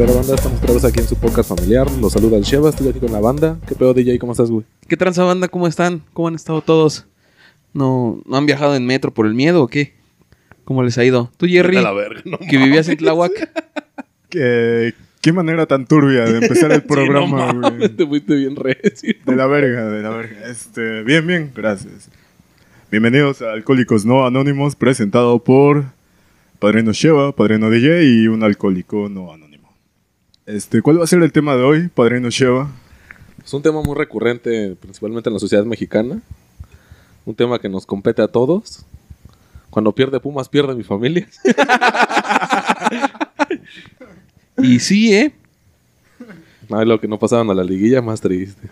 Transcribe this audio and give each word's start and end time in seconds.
Pero 0.00 0.14
banda, 0.14 0.34
estamos 0.34 0.58
otra 0.58 0.74
vez 0.74 0.84
aquí 0.84 1.00
en 1.00 1.08
su 1.08 1.16
podcast 1.16 1.48
familiar. 1.50 1.90
Los 1.92 2.12
saluda 2.12 2.36
el 2.36 2.42
Sheva, 2.42 2.70
estoy 2.70 2.88
aquí 2.88 2.98
con 2.98 3.12
la 3.12 3.20
banda. 3.20 3.58
¿Qué 3.66 3.74
pedo 3.74 3.94
DJ? 3.94 4.18
¿Cómo 4.18 4.32
estás, 4.32 4.50
güey? 4.50 4.64
¿Qué 4.88 4.96
tranza 4.96 5.24
banda? 5.24 5.48
¿Cómo 5.48 5.66
están? 5.66 6.02
¿Cómo 6.12 6.28
han 6.28 6.34
estado 6.34 6.60
todos? 6.60 7.06
¿No, 7.72 8.20
¿No 8.26 8.36
han 8.36 8.46
viajado 8.46 8.76
en 8.76 8.84
metro 8.84 9.14
por 9.14 9.26
el 9.26 9.34
miedo 9.34 9.62
o 9.62 9.68
qué? 9.68 9.94
¿Cómo 10.64 10.82
les 10.82 10.98
ha 10.98 11.04
ido? 11.04 11.30
Tú, 11.36 11.46
Jerry, 11.46 11.78
A 11.78 11.82
la 11.82 11.92
verga, 11.92 12.22
no 12.24 12.38
que 12.38 12.58
vivías 12.58 12.88
en 12.88 12.98
Tláhuac. 12.98 13.32
Qué, 14.28 14.94
qué 15.20 15.32
manera 15.32 15.66
tan 15.66 15.86
turbia 15.86 16.24
de 16.24 16.38
empezar 16.38 16.72
el 16.72 16.82
programa, 16.82 17.46
Sí, 17.50 17.54
no 17.54 17.60
mames, 17.60 17.96
te 17.96 18.06
fuiste 18.06 18.34
bien 18.34 18.56
recio. 18.56 19.14
De 19.24 19.36
la 19.36 19.46
verga, 19.46 19.86
de 19.88 20.02
la 20.02 20.10
verga. 20.10 20.48
Este, 20.48 21.02
bien, 21.02 21.26
bien, 21.26 21.52
gracias. 21.54 22.08
Bienvenidos 22.90 23.42
a 23.42 23.52
Alcohólicos 23.52 24.04
No 24.04 24.26
Anónimos, 24.26 24.76
presentado 24.76 25.38
por 25.38 25.84
Padrino 26.58 26.92
Sheva, 26.92 27.32
Padrino 27.32 27.70
DJ 27.70 28.04
y 28.04 28.28
un 28.28 28.42
alcohólico 28.42 29.08
no 29.08 29.32
anónimo. 29.32 29.74
Este, 30.46 30.82
¿cuál 30.82 30.98
va 30.98 31.04
a 31.04 31.06
ser 31.06 31.22
el 31.22 31.32
tema 31.32 31.54
de 31.54 31.62
hoy, 31.62 31.88
Padrino 31.88 32.30
Sheva? 32.30 32.70
Es 33.44 33.52
un 33.52 33.62
tema 33.62 33.82
muy 33.82 33.94
recurrente, 33.94 34.74
principalmente 34.80 35.28
en 35.28 35.34
la 35.34 35.40
sociedad 35.40 35.64
mexicana. 35.64 36.20
Un 37.26 37.34
tema 37.34 37.58
que 37.58 37.68
nos 37.68 37.84
compete 37.84 38.22
a 38.22 38.28
todos. 38.28 38.84
Cuando 39.68 39.92
pierde 39.94 40.18
Pumas, 40.18 40.48
pierde 40.48 40.74
mi 40.74 40.82
familia. 40.82 41.28
Y 44.62 44.78
sí, 44.80 45.14
¿eh? 45.14 45.32
Ay, 46.70 46.86
lo 46.86 47.00
que 47.00 47.08
no 47.08 47.18
pasaban 47.18 47.50
a 47.50 47.54
la 47.54 47.64
liguilla, 47.64 48.00
más 48.02 48.20
triste. 48.20 48.68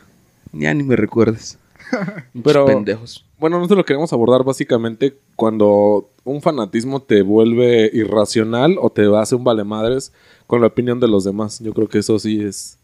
Ya 0.53 0.73
ni 0.75 0.83
me 0.83 0.97
recuerdes. 0.97 1.59
Pero- 2.45 2.67
Pendejos. 2.67 3.25
Bueno, 3.39 3.57
nosotros 3.59 3.79
lo 3.79 3.85
queremos 3.85 4.13
abordar 4.13 4.43
básicamente 4.45 5.17
cuando 5.37 6.11
un 6.25 6.43
fanatismo 6.43 7.01
te 7.01 7.23
vuelve 7.23 7.89
irracional 7.93 8.77
o 8.81 8.91
te 8.91 9.05
hace 9.17 9.37
un 9.37 9.45
vale 9.45 9.63
madres 9.63 10.13
con 10.49 10.61
la 10.61 10.67
opinión 10.67 10.99
de 10.99 11.07
los 11.09 11.23
demás. 11.25 11.61
Yo 11.61 11.73
creo 11.73 11.89
que 11.89 11.99
eso 11.99 12.19
sí 12.19 12.41
es 12.43 12.79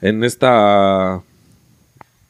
en 0.00 0.22
esta 0.22 1.22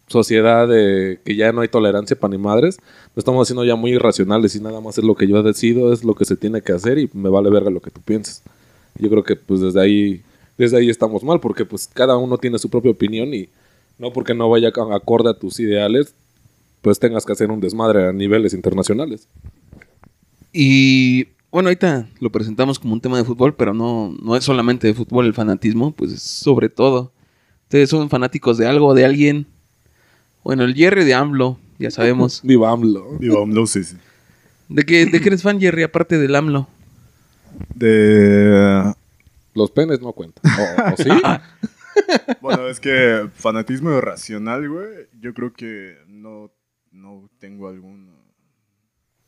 sociedad 0.07 0.67
de 0.67 1.21
que 1.25 1.37
ya 1.37 1.53
no 1.53 1.61
hay 1.61 1.69
tolerancia 1.69 2.19
para 2.19 2.33
ni 2.33 2.39
madres, 2.39 2.79
nos 3.15 3.19
estamos 3.19 3.47
haciendo 3.47 3.65
ya 3.65 3.77
muy 3.77 3.93
irracionales 3.93 4.57
y 4.57 4.61
nada 4.61 4.81
más 4.81 4.99
es 4.99 5.05
lo 5.05 5.15
que 5.15 5.29
yo 5.29 5.43
decido, 5.43 5.93
es 5.93 6.03
lo 6.03 6.15
que 6.15 6.25
se 6.25 6.37
tiene 6.37 6.63
que 6.63 6.73
hacer 6.73 6.99
y 6.99 7.09
me 7.13 7.29
vale 7.29 7.49
verga 7.51 7.71
lo 7.71 7.81
que 7.81 7.91
tú 7.91 8.01
pienses. 8.01 8.43
Yo 8.99 9.09
creo 9.11 9.23
que 9.23 9.37
pues 9.37 9.61
desde 9.61 9.81
ahí 9.81 10.23
desde 10.59 10.77
ahí 10.79 10.91
estamos 10.91 11.23
mal 11.25 11.41
porque 11.41 11.65
pues 11.65 11.89
cada 11.93 12.17
uno 12.17 12.37
tiene 12.39 12.59
su 12.59 12.69
propia 12.69 12.91
opinión 12.91 13.33
y 13.33 13.49
no 13.99 14.13
porque 14.13 14.35
no 14.35 14.49
vaya 14.51 14.71
ac- 14.73 14.95
acorde 14.95 15.31
a 15.31 15.35
tus 15.35 15.59
ideales 15.61 16.15
pues 16.83 16.99
tengas 16.99 17.25
que 17.27 17.33
hacer 17.33 17.51
un 17.51 17.61
desmadre 17.61 18.09
a 18.09 18.13
niveles 18.13 18.55
internacionales. 18.55 19.29
Y 20.53 21.25
bueno, 21.51 21.69
ahorita 21.69 22.09
lo 22.21 22.31
presentamos 22.31 22.79
como 22.79 22.95
un 22.95 23.01
tema 23.01 23.19
de 23.19 23.25
fútbol, 23.25 23.55
pero 23.55 23.75
no, 23.75 24.15
no 24.23 24.37
es 24.37 24.45
solamente 24.45 24.87
de 24.87 24.95
fútbol 24.95 25.27
el 25.27 25.35
fanatismo, 25.35 25.93
pues 25.93 26.13
es 26.13 26.23
sobre 26.23 26.69
todo. 26.69 27.13
Ustedes 27.65 27.91
son 27.91 28.09
fanáticos 28.09 28.59
de 28.59 28.67
algo, 28.67 28.95
de 28.95 29.05
alguien. 29.05 29.47
Bueno, 30.43 30.65
el 30.65 30.75
Jerry 30.75 31.05
de 31.05 31.15
AMLO, 31.15 31.59
ya 31.79 31.91
sabemos. 31.91 32.41
Viva 32.45 32.71
AMLO. 32.71 33.17
Digo, 33.21 33.47
no 33.47 33.67
sé 33.67 33.85
si- 33.85 33.97
¿De 34.69 34.85
qué, 34.85 35.05
¿De 35.07 35.21
qué 35.21 35.29
eres 35.29 35.43
fan, 35.43 35.61
Jerry, 35.61 35.83
aparte 35.83 36.17
del 36.19 36.35
AMLO? 36.35 36.69
De... 37.75 38.93
Los 39.55 39.71
penes 39.71 40.01
no 40.01 40.13
cuentan. 40.13 40.43
¿O, 40.59 40.93
o 40.93 40.97
sí? 40.97 41.11
Bueno, 42.41 42.67
es 42.69 42.81
que 42.81 43.29
fanatismo 43.35 43.91
irracional, 43.97 44.69
güey, 44.69 45.09
yo 45.21 45.35
creo 45.35 45.53
que 45.53 45.97
no, 46.09 46.51
no 46.93 47.29
tengo 47.39 47.69
alguno. 47.69 48.13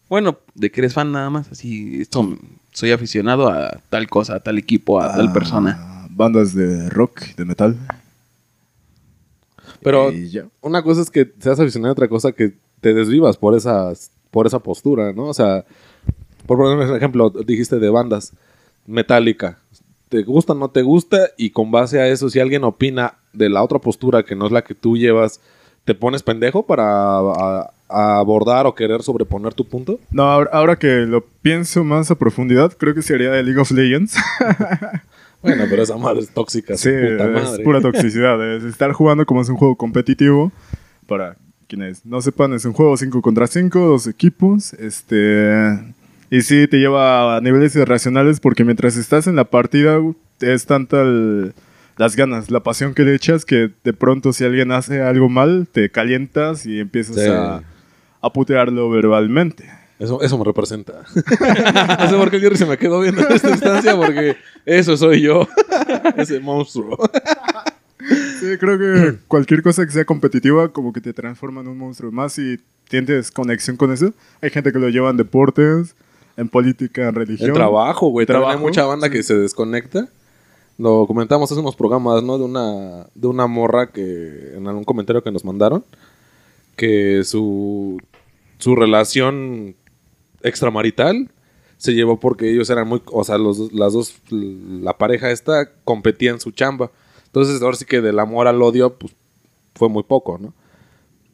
Bueno, 0.09 0.39
de 0.55 0.71
que 0.71 0.81
eres 0.81 0.95
fan 0.95 1.13
nada 1.13 1.29
más, 1.29 1.51
así, 1.53 2.01
esto, 2.01 2.37
soy 2.73 2.93
aficionado 2.93 3.49
a 3.49 3.81
tal 3.91 4.09
cosa, 4.09 4.37
a 4.37 4.41
tal 4.41 4.59
equipo, 4.59 5.01
a 5.01 5.15
tal 5.15 5.29
Ah, 5.29 5.33
persona. 5.33 6.07
Bandas 6.11 6.55
de 6.55 6.89
rock, 6.89 7.21
de 7.37 7.45
metal. 7.45 7.77
Pero 9.83 10.11
una 10.61 10.83
cosa 10.83 11.03
es 11.03 11.11
que 11.11 11.31
seas 11.39 11.61
aficionado, 11.61 11.93
otra 11.93 12.09
cosa 12.09 12.33
que 12.33 12.55
te 12.81 12.95
desvivas 12.95 13.37
por 13.37 13.55
esas, 13.57 14.11
por 14.31 14.47
esa 14.47 14.59
postura, 14.61 15.13
¿no? 15.13 15.25
O 15.27 15.35
sea, 15.35 15.65
por 16.47 16.59
poner 16.59 16.89
un 16.89 16.97
ejemplo, 16.97 17.31
dijiste 17.31 17.79
de 17.79 17.91
bandas, 17.91 18.33
Metallica. 18.87 19.59
¿Te 20.09 20.23
gusta 20.23 20.53
o 20.53 20.57
no 20.57 20.69
te 20.71 20.83
gusta? 20.83 21.29
Y 21.39 21.51
con 21.51 21.71
base 21.71 22.01
a 22.01 22.09
eso, 22.09 22.29
si 22.29 22.39
alguien 22.41 22.65
opina 22.65 23.15
de 23.33 23.49
la 23.49 23.63
otra 23.63 23.79
postura 23.79 24.23
que 24.25 24.35
no 24.37 24.47
es 24.47 24.53
la 24.53 24.63
que 24.63 24.75
tú 24.75 24.97
llevas, 24.97 25.41
¿te 25.85 25.95
pones 25.95 26.23
pendejo 26.23 26.67
para 26.67 26.85
a- 27.19 27.71
a 27.89 28.19
abordar 28.19 28.67
o 28.67 28.75
querer 28.75 29.03
sobreponer 29.03 29.55
tu 29.55 29.67
punto? 29.67 29.99
No, 30.11 30.25
ahora, 30.25 30.77
que 30.77 31.07
lo 31.07 31.25
pienso 31.43 31.83
más 31.85 32.11
a 32.11 32.15
profundidad, 32.17 32.73
creo 32.77 32.95
que 32.95 33.03
sería 33.03 33.31
de 33.31 33.43
League 33.43 33.61
of 33.61 33.71
Legends. 33.71 34.17
Bueno, 35.43 35.65
pero 35.69 35.83
esa 35.83 35.97
madre 35.97 36.21
es 36.21 36.31
tóxica, 36.31 36.77
sí, 36.77 36.89
puta 36.89 37.43
es 37.43 37.59
pura 37.65 37.81
toxicidad. 37.81 38.55
Es 38.57 38.63
estar 38.63 38.93
jugando 38.93 39.27
como 39.27 39.43
es 39.43 39.49
un 39.49 39.57
juego 39.57 39.75
competitivo. 39.75 40.53
Para 41.09 41.37
quienes 41.67 42.07
no 42.07 42.23
sepan, 42.23 42.53
es 42.53 42.65
un 42.65 42.73
juego 42.73 42.97
5 42.97 43.21
contra 43.23 43.49
5, 43.49 43.81
dos 43.81 44.07
equipos. 44.07 44.73
Este. 44.75 45.57
Y 46.35 46.41
sí, 46.41 46.67
te 46.67 46.79
lleva 46.79 47.37
a 47.37 47.41
niveles 47.43 47.77
irracionales 47.77 48.41
porque 48.41 48.65
mientras 48.65 48.97
estás 48.97 49.27
en 49.27 49.37
la 49.37 49.45
partida, 49.45 49.99
es 50.41 50.65
tanta 50.65 51.03
el- 51.03 51.53
las 51.99 52.17
ganas, 52.17 52.51
la 52.51 52.63
pasión 52.63 52.95
que 52.95 53.03
le 53.03 53.15
echas 53.15 53.45
que 53.45 53.71
de 53.85 53.93
pronto 53.93 54.33
si 54.33 54.45
alguien 54.45 54.73
hace 54.73 55.03
algo 55.03 55.29
mal, 55.29 55.69
te 55.71 55.91
calientas 55.91 56.65
y 56.65 56.81
empiezas 56.81 57.17
Sí. 57.17 57.29
a, 57.29 57.63
a 58.23 58.33
putearlo 58.33 58.89
verbalmente. 58.89 59.69
Eso, 59.99 60.23
eso 60.23 60.39
me 60.39 60.45
representa. 60.45 61.03
no 61.15 62.09
sé 62.09 62.17
por 62.17 62.31
qué 62.31 62.37
el 62.37 62.43
Jerry 62.43 62.57
se 62.57 62.65
me 62.67 62.79
quedó 62.79 63.01
viendo 63.01 63.21
en 63.29 63.33
esta 63.35 63.51
instancia, 63.51 63.95
porque 63.95 64.37
eso 64.65 64.97
soy 64.97 65.21
yo. 65.21 65.47
Ese 66.17 66.41
monstruo. 66.41 66.99
Sí, 68.41 68.57
creo 68.59 68.79
que 68.79 69.19
cualquier 69.29 69.63
cosa 69.63 69.85
que 69.87 69.93
sea 69.93 70.05
competitiva 70.07 70.73
como 70.73 70.93
que 70.95 71.01
te 71.03 71.13
transforma 71.13 71.61
en 71.61 71.69
un 71.69 71.79
monstruo. 71.79 72.11
Más 72.11 72.33
si 72.33 72.59
tienes 72.89 73.31
conexión 73.31 73.77
con 73.77 73.93
eso. 73.93 74.13
Hay 74.41 74.51
gente 74.51 74.73
que 74.73 74.79
lo 74.81 74.89
lleva 74.89 75.11
en 75.11 75.17
deportes, 75.19 75.95
en 76.37 76.49
política, 76.49 77.09
en 77.09 77.15
religión. 77.15 77.51
El 77.51 77.55
trabajo, 77.55 78.09
güey. 78.09 78.27
También 78.27 78.45
hay 78.45 78.51
Trabajo, 78.53 78.69
mucha 78.69 78.85
banda 78.85 79.11
que 79.11 79.23
se 79.23 79.37
desconecta. 79.37 80.09
Lo 80.79 81.07
comentamos 81.07 81.51
hace 81.51 81.61
unos 81.61 81.77
programas, 81.77 82.23
¿no? 82.23 82.39
De 82.39 82.45
una, 82.45 83.07
de 83.15 83.27
una 83.27 83.47
morra 83.47 83.91
que, 83.91 84.55
en 84.57 84.67
algún 84.67 84.85
comentario 84.85 85.23
que 85.23 85.31
nos 85.31 85.45
mandaron, 85.45 85.85
que 86.77 87.23
su, 87.25 88.01
su 88.59 88.75
relación 88.75 89.77
extramarital 90.43 91.31
se 91.77 91.95
llevó 91.95 92.19
porque 92.19 92.51
ellos 92.51 92.71
eran 92.71 92.89
muy, 92.89 93.03
o 93.07 93.25
sea, 93.25 93.39
los, 93.39 93.73
las 93.73 93.93
dos, 93.93 94.15
la 94.31 94.97
pareja 94.97 95.31
esta 95.31 95.69
competía 95.85 96.31
en 96.31 96.41
su 96.41 96.53
chamba. 96.53 96.91
Entonces, 97.27 97.61
ahora 97.61 97.77
sí 97.77 97.85
que 97.85 98.01
del 98.01 98.19
amor 98.19 98.47
al 98.47 98.63
odio, 98.63 98.95
pues 98.95 99.15
fue 99.75 99.89
muy 99.89 100.03
poco, 100.03 100.39
¿no? 100.39 100.55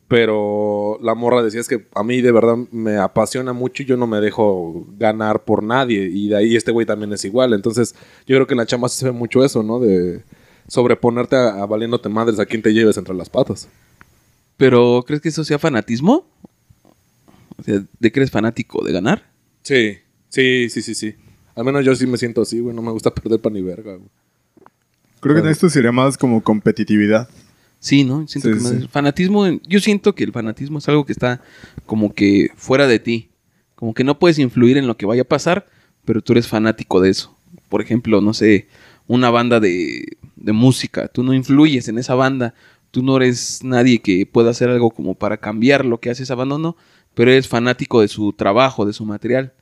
Pero 0.08 0.98
la 1.02 1.14
morra 1.14 1.42
decía 1.42 1.60
es 1.60 1.68
que 1.68 1.86
a 1.94 2.02
mí 2.02 2.22
de 2.22 2.32
verdad 2.32 2.56
me 2.72 2.96
apasiona 2.96 3.52
mucho 3.52 3.82
y 3.82 3.86
yo 3.86 3.98
no 3.98 4.06
me 4.06 4.20
dejo 4.20 4.86
ganar 4.96 5.44
por 5.44 5.62
nadie. 5.62 6.08
Y 6.10 6.28
de 6.28 6.36
ahí 6.36 6.56
este 6.56 6.72
güey 6.72 6.86
también 6.86 7.12
es 7.12 7.24
igual. 7.26 7.52
Entonces, 7.52 7.94
yo 8.26 8.36
creo 8.36 8.46
que 8.46 8.54
en 8.54 8.58
la 8.58 8.66
chamba 8.66 8.88
se 8.88 9.04
ve 9.04 9.12
mucho 9.12 9.44
eso, 9.44 9.62
¿no? 9.62 9.78
De 9.78 10.22
sobreponerte 10.66 11.36
a, 11.36 11.62
a 11.62 11.66
valiéndote 11.66 12.08
madres 12.08 12.38
a 12.38 12.46
quien 12.46 12.62
te 12.62 12.72
lleves 12.72 12.96
entre 12.96 13.14
las 13.14 13.28
patas. 13.28 13.68
Pero, 14.56 15.04
¿crees 15.06 15.20
que 15.20 15.28
eso 15.28 15.44
sea 15.44 15.58
fanatismo? 15.58 16.26
O 17.58 17.62
sea, 17.62 17.82
¿de 17.98 18.12
que 18.12 18.20
eres 18.20 18.30
fanático? 18.30 18.82
¿De 18.84 18.92
ganar? 18.92 19.30
Sí, 19.62 19.98
sí, 20.30 20.70
sí, 20.70 20.82
sí, 20.82 20.94
sí. 20.94 21.14
Al 21.54 21.64
menos 21.64 21.84
yo 21.84 21.94
sí 21.94 22.06
me 22.06 22.16
siento 22.16 22.42
así, 22.42 22.60
güey. 22.60 22.74
No 22.74 22.82
me 22.82 22.92
gusta 22.92 23.10
perder 23.14 23.40
pan 23.40 23.52
ni 23.52 23.62
verga, 23.62 23.96
güey. 23.96 24.08
Creo 25.20 25.34
que 25.34 25.40
en 25.40 25.48
esto 25.48 25.68
sería 25.68 25.92
más 25.92 26.16
como 26.16 26.42
competitividad. 26.42 27.28
Sí, 27.78 28.04
¿no? 28.04 28.26
Siento 28.26 28.48
Sí, 28.48 28.54
que 28.54 28.80
sí. 28.80 28.88
Fanatismo, 28.88 29.46
yo 29.66 29.80
siento 29.80 30.14
que 30.14 30.24
el 30.24 30.32
fanatismo 30.32 30.78
es 30.78 30.88
algo 30.88 31.04
que 31.06 31.12
está 31.12 31.40
como 31.86 32.12
que 32.12 32.50
fuera 32.56 32.86
de 32.86 32.98
ti. 32.98 33.30
Como 33.74 33.94
que 33.94 34.02
no 34.04 34.18
puedes 34.18 34.38
influir 34.38 34.76
en 34.76 34.86
lo 34.86 34.96
que 34.96 35.06
vaya 35.06 35.22
a 35.22 35.28
pasar, 35.28 35.68
pero 36.04 36.20
tú 36.20 36.32
eres 36.32 36.48
fanático 36.48 37.00
de 37.00 37.10
eso. 37.10 37.36
Por 37.68 37.80
ejemplo, 37.80 38.20
no 38.20 38.34
sé, 38.34 38.66
una 39.06 39.30
banda 39.30 39.60
de, 39.60 40.16
de 40.36 40.52
música. 40.52 41.06
Tú 41.08 41.22
no 41.22 41.32
influyes 41.32 41.86
en 41.88 41.98
esa 41.98 42.14
banda. 42.14 42.54
Tú 42.90 43.02
no 43.02 43.16
eres 43.18 43.60
nadie 43.62 44.00
que 44.00 44.26
pueda 44.26 44.50
hacer 44.50 44.70
algo 44.70 44.90
como 44.90 45.14
para 45.14 45.36
cambiar 45.36 45.84
lo 45.84 46.00
que 46.00 46.10
hace 46.10 46.24
esa 46.24 46.34
banda, 46.34 46.58
no. 46.58 46.76
Pero 47.14 47.30
eres 47.30 47.46
fanático 47.46 48.00
de 48.00 48.08
su 48.08 48.32
trabajo, 48.32 48.86
de 48.86 48.92
su 48.92 49.04
material. 49.04 49.52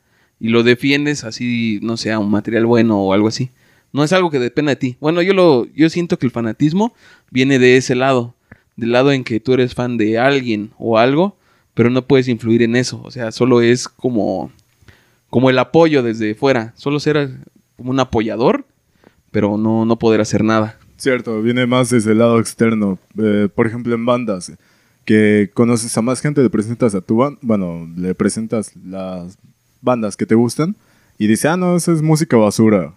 Y 0.40 0.48
lo 0.48 0.62
defiendes 0.62 1.24
así, 1.24 1.80
no 1.82 1.96
sé, 1.96 2.12
a 2.12 2.18
un 2.18 2.30
material 2.30 2.64
bueno 2.66 2.98
o 3.02 3.12
algo 3.12 3.28
así. 3.28 3.50
No 3.96 4.04
es 4.04 4.12
algo 4.12 4.30
que 4.30 4.38
dependa 4.38 4.72
de 4.72 4.76
ti. 4.76 4.96
Bueno, 5.00 5.22
yo 5.22 5.32
lo, 5.32 5.64
yo 5.74 5.88
siento 5.88 6.18
que 6.18 6.26
el 6.26 6.30
fanatismo 6.30 6.92
viene 7.30 7.58
de 7.58 7.78
ese 7.78 7.94
lado, 7.94 8.34
del 8.76 8.92
lado 8.92 9.10
en 9.10 9.24
que 9.24 9.40
tú 9.40 9.54
eres 9.54 9.74
fan 9.74 9.96
de 9.96 10.18
alguien 10.18 10.70
o 10.76 10.98
algo, 10.98 11.34
pero 11.72 11.88
no 11.88 12.06
puedes 12.06 12.28
influir 12.28 12.60
en 12.60 12.76
eso. 12.76 13.00
O 13.04 13.10
sea, 13.10 13.32
solo 13.32 13.62
es 13.62 13.88
como, 13.88 14.52
como 15.30 15.48
el 15.48 15.58
apoyo 15.58 16.02
desde 16.02 16.34
fuera. 16.34 16.74
Solo 16.76 17.00
ser 17.00 17.38
como 17.78 17.88
un 17.88 17.98
apoyador, 17.98 18.66
pero 19.30 19.56
no, 19.56 19.86
no 19.86 19.98
poder 19.98 20.20
hacer 20.20 20.44
nada. 20.44 20.78
Cierto, 20.98 21.40
viene 21.40 21.66
más 21.66 21.88
desde 21.88 22.12
el 22.12 22.18
lado 22.18 22.38
externo. 22.38 22.98
Eh, 23.18 23.48
por 23.54 23.66
ejemplo, 23.66 23.94
en 23.94 24.04
bandas. 24.04 24.52
que 25.06 25.50
conoces 25.54 25.96
a 25.96 26.02
más 26.02 26.20
gente, 26.20 26.42
le 26.42 26.50
presentas 26.50 26.94
a 26.94 27.00
tu 27.00 27.16
banda, 27.16 27.38
bueno, 27.40 27.88
le 27.96 28.14
presentas 28.14 28.76
las 28.76 29.38
bandas 29.80 30.18
que 30.18 30.26
te 30.26 30.34
gustan 30.34 30.76
y 31.16 31.28
dice, 31.28 31.48
ah, 31.48 31.56
no, 31.56 31.76
eso 31.76 31.94
es 31.94 32.02
música 32.02 32.36
basura. 32.36 32.92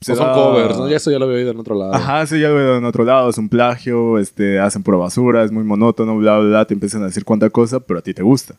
O 0.00 0.14
son 0.14 0.32
covers, 0.34 0.76
¿no? 0.76 0.88
Ya 0.88 0.96
eso 0.96 1.10
ya 1.10 1.18
lo 1.18 1.24
había 1.24 1.38
oído 1.38 1.50
en 1.52 1.58
otro 1.58 1.74
lado. 1.74 1.94
Ajá, 1.94 2.26
sí, 2.26 2.38
ya 2.38 2.48
lo 2.48 2.56
veo 2.56 2.76
en 2.76 2.84
otro 2.84 3.04
lado, 3.04 3.30
es 3.30 3.38
un 3.38 3.48
plagio, 3.48 4.18
este, 4.18 4.58
hacen 4.58 4.82
pura 4.82 4.98
basura, 4.98 5.44
es 5.44 5.50
muy 5.50 5.64
monótono, 5.64 6.16
bla, 6.18 6.38
bla, 6.38 6.48
bla, 6.48 6.64
te 6.66 6.74
empiezan 6.74 7.02
a 7.02 7.06
decir 7.06 7.24
cuánta 7.24 7.48
cosa, 7.48 7.80
pero 7.80 8.00
a 8.00 8.02
ti 8.02 8.12
te 8.12 8.22
gusta. 8.22 8.56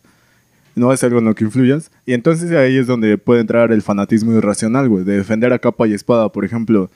No 0.75 0.91
es 0.91 1.03
algo 1.03 1.19
en 1.19 1.25
lo 1.25 1.35
que 1.35 1.45
influyas. 1.45 1.91
Y 2.05 2.13
entonces 2.13 2.51
ahí 2.51 2.77
es 2.77 2.87
donde 2.87 3.17
puede 3.17 3.41
entrar 3.41 3.71
el 3.71 3.81
fanatismo 3.81 4.33
irracional, 4.33 4.89
güey, 4.89 5.05
de 5.05 5.17
defender 5.17 5.53
a 5.53 5.59
capa 5.59 5.87
y 5.87 5.93
espada. 5.93 6.29
Por 6.29 6.43
ejemplo, 6.43 6.89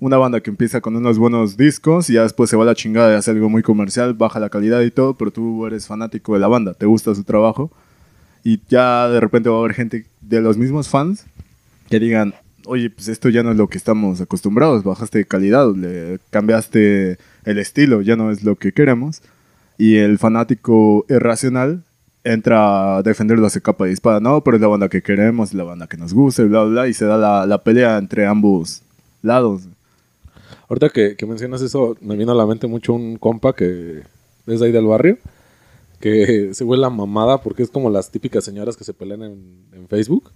una 0.00 0.18
banda 0.18 0.40
que 0.40 0.50
empieza 0.50 0.80
con 0.80 0.96
unos 0.96 1.16
buenos 1.16 1.56
discos 1.56 2.10
y 2.10 2.14
ya 2.14 2.24
después 2.24 2.50
se 2.50 2.56
va 2.56 2.64
a 2.64 2.66
la 2.66 2.74
chingada 2.74 3.12
y 3.12 3.16
hace 3.16 3.30
algo 3.30 3.48
muy 3.48 3.62
comercial, 3.62 4.14
baja 4.14 4.40
la 4.40 4.50
calidad 4.50 4.80
y 4.80 4.90
todo, 4.90 5.14
pero 5.14 5.30
tú 5.30 5.64
eres 5.64 5.86
fanático 5.86 6.34
de 6.34 6.40
la 6.40 6.48
banda, 6.48 6.74
te 6.74 6.86
gusta 6.86 7.14
su 7.14 7.24
trabajo. 7.24 7.70
Y 8.44 8.60
ya 8.68 9.08
de 9.08 9.20
repente 9.20 9.48
va 9.48 9.56
a 9.56 9.58
haber 9.60 9.74
gente 9.74 10.04
de 10.20 10.40
los 10.40 10.58
mismos 10.58 10.88
fans 10.88 11.24
que 11.88 12.00
digan, 12.00 12.34
oye, 12.66 12.90
pues 12.90 13.08
esto 13.08 13.28
ya 13.28 13.42
no 13.42 13.50
es 13.50 13.56
lo 13.56 13.68
que 13.68 13.78
estamos 13.78 14.20
acostumbrados, 14.20 14.84
bajaste 14.84 15.18
de 15.18 15.24
calidad, 15.24 15.74
le 15.74 16.18
cambiaste 16.30 17.18
el 17.44 17.58
estilo, 17.58 18.02
ya 18.02 18.16
no 18.16 18.30
es 18.30 18.44
lo 18.44 18.56
que 18.56 18.72
queremos. 18.72 19.22
Y 19.78 19.96
el 19.96 20.18
fanático 20.18 21.04
irracional 21.08 21.82
entra 22.24 22.98
a 22.98 23.02
defenderlo 23.02 23.46
hacia 23.46 23.60
capa 23.60 23.88
y 23.88 23.92
espada, 23.92 24.20
no, 24.20 24.42
pero 24.44 24.56
es 24.56 24.60
la 24.60 24.68
banda 24.68 24.88
que 24.88 25.02
queremos, 25.02 25.54
la 25.54 25.64
banda 25.64 25.86
que 25.86 25.96
nos 25.96 26.14
gusta, 26.14 26.44
bla, 26.44 26.62
bla, 26.62 26.70
bla, 26.70 26.88
y 26.88 26.94
se 26.94 27.04
da 27.04 27.16
la, 27.16 27.46
la 27.46 27.62
pelea 27.62 27.98
entre 27.98 28.26
ambos 28.26 28.82
lados. 29.22 29.62
Ahorita 30.68 30.90
que, 30.90 31.16
que 31.16 31.26
mencionas 31.26 31.62
eso, 31.62 31.96
me 32.00 32.16
vino 32.16 32.32
a 32.32 32.34
la 32.34 32.46
mente 32.46 32.66
mucho 32.66 32.92
un 32.92 33.16
compa 33.16 33.54
que 33.54 34.02
es 34.46 34.60
de 34.60 34.66
ahí 34.66 34.72
del 34.72 34.86
barrio, 34.86 35.18
que 36.00 36.50
se 36.54 36.64
huele 36.64 36.82
la 36.82 36.90
mamada 36.90 37.42
porque 37.42 37.62
es 37.62 37.70
como 37.70 37.90
las 37.90 38.10
típicas 38.10 38.44
señoras 38.44 38.76
que 38.76 38.84
se 38.84 38.94
pelean 38.94 39.22
en, 39.22 39.64
en 39.72 39.88
Facebook. 39.88 40.30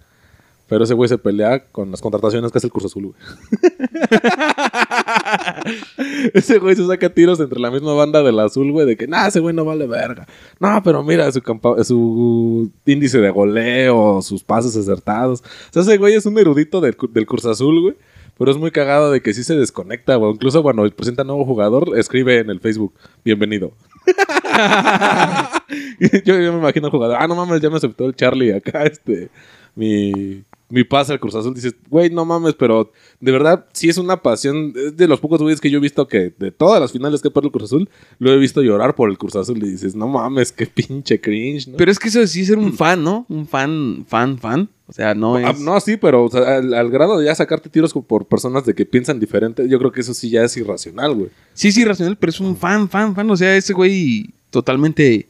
Pero 0.67 0.83
ese 0.83 0.93
güey 0.93 1.07
se 1.07 1.17
pelea 1.17 1.63
con 1.71 1.91
las 1.91 2.01
contrataciones 2.01 2.51
que 2.51 2.57
hace 2.57 2.67
el 2.67 2.73
Curso 2.73 2.87
Azul, 2.87 3.13
güey. 3.13 3.17
ese 6.33 6.59
güey 6.59 6.75
se 6.75 6.85
saca 6.85 7.09
tiros 7.09 7.39
entre 7.39 7.59
la 7.59 7.71
misma 7.71 7.93
banda 7.93 8.21
del 8.21 8.39
Azul, 8.39 8.71
güey, 8.71 8.85
de 8.85 8.97
que, 8.97 9.07
nah, 9.07 9.27
ese 9.27 9.39
güey 9.39 9.55
no 9.55 9.63
vale 9.63 9.87
verga. 9.87 10.27
No, 10.59 10.81
pero 10.83 11.03
mira 11.03 11.31
su, 11.31 12.71
índice 12.85 13.19
de 13.19 13.29
goleo, 13.29 14.21
sus 14.21 14.43
pases 14.43 14.75
acertados. 14.75 15.41
O 15.41 15.73
sea, 15.73 15.83
ese 15.83 15.97
güey 15.97 16.15
es 16.15 16.25
un 16.25 16.37
erudito 16.37 16.81
del, 16.81 16.97
del 17.11 17.25
Curso 17.25 17.49
Azul, 17.49 17.81
güey. 17.81 17.95
Pero 18.37 18.51
es 18.51 18.57
muy 18.57 18.69
cagado 18.69 19.11
de 19.11 19.21
que 19.21 19.33
sí 19.33 19.43
se 19.43 19.55
desconecta, 19.55 20.15
güey. 20.15 20.33
Incluso 20.33 20.61
cuando 20.61 20.87
presenta 20.91 21.23
nuevo 21.23 21.45
jugador, 21.45 21.97
escribe 21.97 22.39
en 22.39 22.49
el 22.49 22.59
Facebook, 22.59 22.93
bienvenido. 23.23 23.71
yo, 26.23 26.39
yo 26.39 26.53
me 26.53 26.59
imagino 26.59 26.87
al 26.87 26.91
jugador, 26.91 27.17
ah, 27.19 27.27
no 27.27 27.35
mames, 27.35 27.61
ya 27.61 27.69
me 27.69 27.77
aceptó 27.77 28.05
el 28.05 28.15
Charlie 28.15 28.53
acá, 28.53 28.83
este, 28.83 29.29
mi, 29.75 30.43
mi 30.69 30.83
pase 30.83 31.13
al 31.13 31.19
Cruz 31.19 31.35
Azul. 31.35 31.53
Dices, 31.53 31.75
güey, 31.89 32.09
no 32.09 32.25
mames, 32.25 32.53
pero 32.55 32.91
de 33.19 33.31
verdad 33.31 33.65
sí 33.73 33.89
es 33.89 33.97
una 33.97 34.21
pasión. 34.21 34.73
Es 34.75 34.97
de 34.97 35.07
los 35.07 35.19
pocos 35.19 35.41
güeyes 35.41 35.61
que 35.61 35.69
yo 35.69 35.77
he 35.77 35.81
visto 35.81 36.07
que 36.07 36.33
de 36.37 36.51
todas 36.51 36.81
las 36.81 36.91
finales 36.91 37.21
que 37.21 37.29
he 37.29 37.31
perdido 37.31 37.47
el 37.47 37.51
Cruz 37.53 37.63
Azul, 37.65 37.89
lo 38.19 38.31
he 38.31 38.37
visto 38.37 38.61
llorar 38.61 38.95
por 38.95 39.09
el 39.09 39.17
Cruz 39.17 39.35
Azul. 39.35 39.57
Y 39.63 39.69
dices, 39.71 39.95
no 39.95 40.07
mames, 40.07 40.51
qué 40.51 40.67
pinche 40.67 41.21
cringe, 41.21 41.67
¿no? 41.69 41.77
Pero 41.77 41.91
es 41.91 41.99
que 41.99 42.09
eso 42.09 42.25
sí 42.27 42.41
es 42.41 42.47
ser 42.47 42.57
un 42.57 42.73
fan, 42.73 43.03
¿no? 43.03 43.25
Un 43.29 43.47
fan, 43.47 44.05
fan, 44.07 44.37
fan. 44.37 44.69
O 44.89 44.93
sea, 44.93 45.13
no 45.13 45.37
es... 45.37 45.45
Ah, 45.45 45.53
no, 45.59 45.79
sí, 45.81 45.97
pero 45.97 46.23
o 46.23 46.29
sea, 46.29 46.57
al, 46.57 46.73
al 46.73 46.89
grado 46.89 47.17
de 47.17 47.25
ya 47.25 47.35
sacarte 47.35 47.69
tiros 47.69 47.93
por 47.93 48.25
personas 48.25 48.65
de 48.65 48.73
que 48.73 48.85
piensan 48.85 49.19
diferente, 49.19 49.67
yo 49.67 49.79
creo 49.79 49.91
que 49.91 49.99
eso 49.99 50.13
sí 50.13 50.29
ya 50.29 50.43
es 50.43 50.55
irracional, 50.55 51.13
güey. 51.13 51.29
Sí, 51.53 51.73
sí, 51.73 51.83
racional, 51.83 52.17
pero 52.17 52.29
es 52.29 52.39
un 52.39 52.55
fan, 52.55 52.87
fan, 52.89 53.13
fan. 53.13 53.29
O 53.29 53.35
sea, 53.35 53.55
ese 53.57 53.73
güey 53.73 54.29
totalmente 54.49 55.27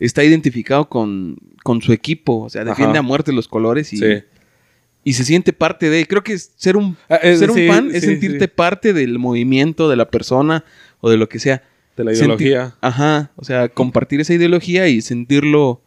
está 0.00 0.24
identificado 0.24 0.88
con, 0.88 1.36
con 1.62 1.80
su 1.82 1.92
equipo. 1.92 2.40
O 2.40 2.50
sea, 2.50 2.64
defiende 2.64 2.98
Ajá. 2.98 3.00
a 3.00 3.02
muerte 3.02 3.32
los 3.32 3.46
colores 3.46 3.92
y, 3.92 3.98
Sí. 3.98 4.06
Y 5.04 5.14
se 5.14 5.24
siente 5.24 5.52
parte 5.52 5.88
de. 5.90 6.06
Creo 6.06 6.22
que 6.22 6.36
ser 6.38 6.76
un, 6.76 6.96
Ah, 7.08 7.16
es- 7.16 7.38
ser 7.38 7.50
un 7.50 7.56
sí, 7.56 7.66
fan 7.68 7.90
es 7.92 8.04
sentirte 8.04 8.44
sí. 8.46 8.50
parte 8.54 8.92
del 8.92 9.18
movimiento, 9.18 9.88
de 9.88 9.96
la 9.96 10.10
persona 10.10 10.64
o 11.00 11.10
de 11.10 11.16
lo 11.16 11.28
que 11.28 11.38
sea. 11.38 11.62
De 11.96 12.04
la 12.04 12.12
Sentir- 12.12 12.46
ideología. 12.48 12.76
ajá. 12.80 13.30
O 13.36 13.44
sea, 13.44 13.68
compartir 13.68 14.20
esa 14.20 14.34
ideología 14.34 14.88
y 14.88 15.00
sentirlo 15.02 15.82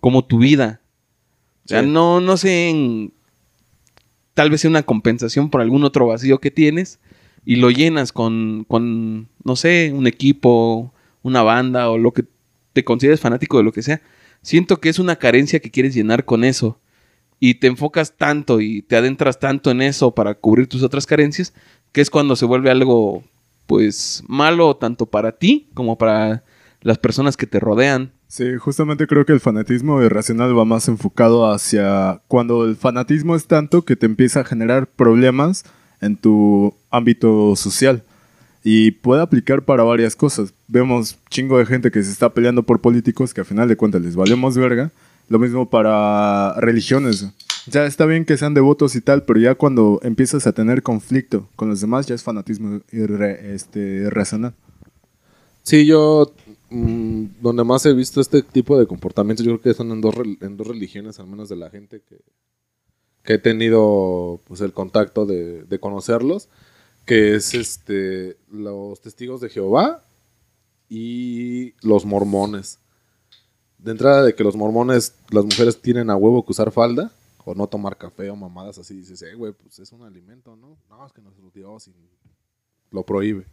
como 0.00 0.24
tu 0.24 0.38
vida. 0.38 0.80
O 1.64 1.68
sea, 1.68 1.82
no, 1.82 2.20
no 2.20 2.36
sé 2.36 2.68
en- 2.70 3.12
Tal 4.34 4.50
vez 4.50 4.60
sea 4.60 4.70
una 4.70 4.84
compensación 4.84 5.50
por 5.50 5.60
algún 5.60 5.82
otro 5.84 6.06
vacío 6.06 6.38
que 6.38 6.50
tienes 6.52 7.00
y 7.44 7.56
lo 7.56 7.70
llenas 7.70 8.12
con, 8.12 8.64
con, 8.68 9.28
no 9.42 9.56
sé, 9.56 9.90
un 9.92 10.06
equipo, 10.06 10.92
una 11.22 11.42
banda 11.42 11.90
o 11.90 11.98
lo 11.98 12.12
que 12.12 12.24
te 12.72 12.84
consideres 12.84 13.18
fanático 13.20 13.58
de 13.58 13.64
lo 13.64 13.72
que 13.72 13.82
sea. 13.82 14.00
Siento 14.42 14.80
que 14.80 14.90
es 14.90 15.00
una 15.00 15.16
carencia 15.16 15.58
que 15.58 15.70
quieres 15.72 15.92
llenar 15.94 16.24
con 16.24 16.44
eso 16.44 16.78
y 17.40 17.54
te 17.54 17.66
enfocas 17.66 18.16
tanto 18.16 18.60
y 18.60 18.82
te 18.82 18.96
adentras 18.96 19.38
tanto 19.38 19.70
en 19.70 19.82
eso 19.82 20.12
para 20.12 20.34
cubrir 20.34 20.66
tus 20.66 20.82
otras 20.82 21.06
carencias 21.06 21.54
que 21.92 22.00
es 22.00 22.10
cuando 22.10 22.36
se 22.36 22.44
vuelve 22.44 22.70
algo 22.70 23.22
pues 23.66 24.22
malo 24.26 24.76
tanto 24.76 25.06
para 25.06 25.32
ti 25.32 25.68
como 25.74 25.98
para 25.98 26.42
las 26.80 26.98
personas 26.98 27.36
que 27.36 27.46
te 27.46 27.60
rodean. 27.60 28.12
Sí, 28.28 28.56
justamente 28.58 29.06
creo 29.06 29.24
que 29.24 29.32
el 29.32 29.40
fanatismo 29.40 30.02
irracional 30.02 30.56
va 30.56 30.64
más 30.64 30.88
enfocado 30.88 31.50
hacia 31.50 32.20
cuando 32.28 32.64
el 32.64 32.76
fanatismo 32.76 33.34
es 33.34 33.46
tanto 33.46 33.82
que 33.82 33.96
te 33.96 34.06
empieza 34.06 34.40
a 34.40 34.44
generar 34.44 34.86
problemas 34.86 35.64
en 36.00 36.16
tu 36.16 36.74
ámbito 36.90 37.56
social. 37.56 38.02
Y 38.64 38.90
puede 38.90 39.22
aplicar 39.22 39.62
para 39.62 39.82
varias 39.82 40.14
cosas. 40.14 40.52
Vemos 40.66 41.18
chingo 41.30 41.58
de 41.58 41.64
gente 41.64 41.90
que 41.90 42.02
se 42.02 42.10
está 42.10 42.34
peleando 42.34 42.64
por 42.64 42.80
políticos 42.80 43.32
que 43.32 43.40
a 43.40 43.44
final 43.44 43.68
de 43.68 43.76
cuentas 43.76 44.02
les 44.02 44.14
valemos 44.14 44.56
verga. 44.58 44.90
Lo 45.28 45.38
mismo 45.38 45.68
para 45.68 46.54
religiones. 46.60 47.26
Sea, 47.70 47.84
está 47.86 48.06
bien 48.06 48.24
que 48.24 48.38
sean 48.38 48.54
devotos 48.54 48.96
y 48.96 49.02
tal, 49.02 49.24
pero 49.24 49.38
ya 49.40 49.54
cuando 49.54 50.00
empiezas 50.02 50.46
a 50.46 50.52
tener 50.52 50.82
conflicto 50.82 51.48
con 51.54 51.68
los 51.68 51.80
demás 51.82 52.06
ya 52.06 52.14
es 52.14 52.22
fanatismo 52.22 52.80
irre- 52.92 53.38
este, 53.52 53.78
irracional. 54.06 54.54
Sí, 55.64 55.84
yo 55.84 56.32
mm, 56.70 57.24
donde 57.42 57.64
más 57.64 57.84
he 57.84 57.92
visto 57.92 58.22
este 58.22 58.40
tipo 58.42 58.78
de 58.78 58.86
comportamientos, 58.86 59.44
yo 59.44 59.52
creo 59.58 59.74
que 59.74 59.76
son 59.76 59.90
en 59.92 60.00
dos, 60.00 60.14
en 60.40 60.56
dos 60.56 60.66
religiones, 60.66 61.20
al 61.20 61.26
menos 61.26 61.50
de 61.50 61.56
la 61.56 61.68
gente 61.68 62.00
que, 62.08 62.20
que 63.22 63.34
he 63.34 63.38
tenido 63.38 64.40
pues 64.46 64.62
el 64.62 64.72
contacto 64.72 65.26
de, 65.26 65.64
de 65.64 65.78
conocerlos, 65.78 66.48
que 67.04 67.34
es 67.34 67.52
este 67.52 68.38
los 68.50 69.02
testigos 69.02 69.42
de 69.42 69.50
Jehová 69.50 70.02
y 70.88 71.74
los 71.86 72.06
mormones. 72.06 72.78
De 73.78 73.92
entrada 73.92 74.24
de 74.24 74.34
que 74.34 74.44
los 74.44 74.56
mormones, 74.56 75.14
las 75.30 75.44
mujeres 75.44 75.80
tienen 75.80 76.10
a 76.10 76.16
huevo 76.16 76.44
que 76.44 76.52
usar 76.52 76.70
falda 76.70 77.12
o 77.44 77.54
no 77.54 77.66
tomar 77.66 77.96
café 77.96 78.28
o 78.28 78.36
mamadas 78.36 78.78
así, 78.78 78.94
dices, 78.94 79.22
eh, 79.22 79.34
güey, 79.34 79.52
pues 79.52 79.78
es 79.78 79.92
un 79.92 80.02
alimento, 80.02 80.56
¿no? 80.56 80.76
No, 80.90 81.06
es 81.06 81.12
que 81.12 81.22
nuestro 81.22 81.50
Dios 81.54 81.90
lo 82.90 83.04
prohíbe. 83.04 83.46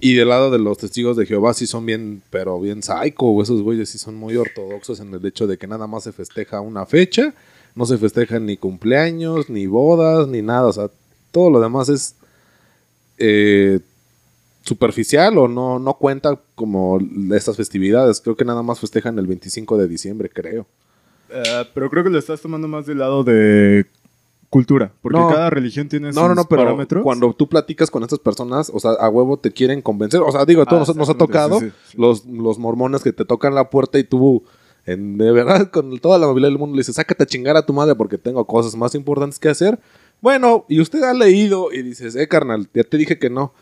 Y 0.00 0.14
del 0.14 0.30
lado 0.30 0.50
de 0.50 0.58
los 0.58 0.78
testigos 0.78 1.16
de 1.16 1.26
Jehová 1.26 1.54
sí 1.54 1.66
son 1.66 1.86
bien, 1.86 2.22
pero 2.30 2.58
bien 2.60 2.82
psycho, 2.82 3.42
esos 3.42 3.62
güeyes 3.62 3.88
sí 3.88 3.98
son 3.98 4.16
muy 4.16 4.36
ortodoxos 4.36 5.00
en 5.00 5.12
el 5.14 5.24
hecho 5.24 5.46
de 5.46 5.58
que 5.58 5.66
nada 5.66 5.86
más 5.86 6.04
se 6.04 6.12
festeja 6.12 6.60
una 6.60 6.86
fecha, 6.86 7.34
no 7.74 7.86
se 7.86 7.98
festejan 7.98 8.46
ni 8.46 8.56
cumpleaños, 8.56 9.48
ni 9.48 9.66
bodas, 9.66 10.26
ni 10.28 10.42
nada, 10.42 10.66
o 10.66 10.72
sea, 10.72 10.90
todo 11.30 11.50
lo 11.50 11.60
demás 11.60 11.88
es 11.88 12.16
eh, 13.18 13.80
superficial 14.64 15.36
o 15.38 15.48
no, 15.48 15.78
no 15.78 15.94
cuenta 15.94 16.40
como 16.54 16.98
estas 17.34 17.56
festividades. 17.56 18.20
Creo 18.20 18.36
que 18.36 18.44
nada 18.44 18.62
más 18.62 18.80
festejan 18.80 19.18
el 19.18 19.26
25 19.26 19.76
de 19.78 19.88
diciembre, 19.88 20.28
creo. 20.30 20.66
Eh, 21.30 21.64
pero 21.74 21.88
creo 21.90 22.04
que 22.04 22.10
lo 22.10 22.18
estás 22.18 22.40
tomando 22.40 22.68
más 22.68 22.86
del 22.86 22.98
lado 22.98 23.24
de 23.24 23.86
cultura, 24.50 24.92
porque 25.00 25.18
No. 25.18 25.28
cada 25.30 25.48
religión 25.48 25.88
tiene 25.88 26.12
No, 26.12 26.22
no, 26.22 26.28
sus 26.28 26.36
no, 26.36 26.44
pero 26.44 26.62
parámetros. 26.64 27.02
cuando 27.02 27.32
tú 27.32 27.48
platicas 27.48 27.90
con 27.90 28.02
estas 28.02 28.18
personas, 28.18 28.70
o 28.72 28.78
sea, 28.78 28.90
a 28.92 29.08
huevo 29.08 29.38
te 29.38 29.50
quieren 29.50 29.80
convencer. 29.80 30.20
O 30.20 30.30
sea, 30.30 30.44
digo, 30.44 30.60
a 30.62 30.66
todos 30.66 30.90
Ah, 30.90 30.92
nos, 30.92 30.96
nos 30.96 31.08
ha 31.08 31.14
tocado 31.14 31.58
sí, 31.58 31.66
sí, 31.70 31.72
sí. 31.92 31.96
Los, 31.98 32.26
los 32.26 32.58
mormones 32.58 33.02
que 33.02 33.12
te 33.14 33.24
tocan 33.24 33.54
la 33.54 33.70
puerta 33.70 33.98
y 33.98 34.04
tú, 34.04 34.44
en, 34.84 35.16
de 35.16 35.32
verdad, 35.32 35.70
con 35.72 35.98
toda 36.00 36.18
la 36.18 36.26
movilidad 36.26 36.50
del 36.50 36.58
mundo, 36.58 36.76
le 36.76 36.80
dices, 36.80 36.96
sácate 36.96 37.22
a 37.22 37.26
chingar 37.26 37.56
a 37.56 37.64
tu 37.64 37.72
madre 37.72 37.94
porque 37.94 38.18
tengo 38.18 38.46
cosas 38.46 38.76
más 38.76 38.94
importantes 38.94 39.38
que 39.38 39.48
hacer. 39.48 39.80
Bueno, 40.20 40.66
y 40.68 40.80
usted 40.82 41.02
ha 41.02 41.14
leído 41.14 41.72
y 41.72 41.80
dices, 41.82 42.14
eh, 42.14 42.28
carnal, 42.28 42.68
ya 42.74 42.84
te 42.84 42.98
dije 42.98 43.18
que 43.18 43.30
no. 43.30 43.54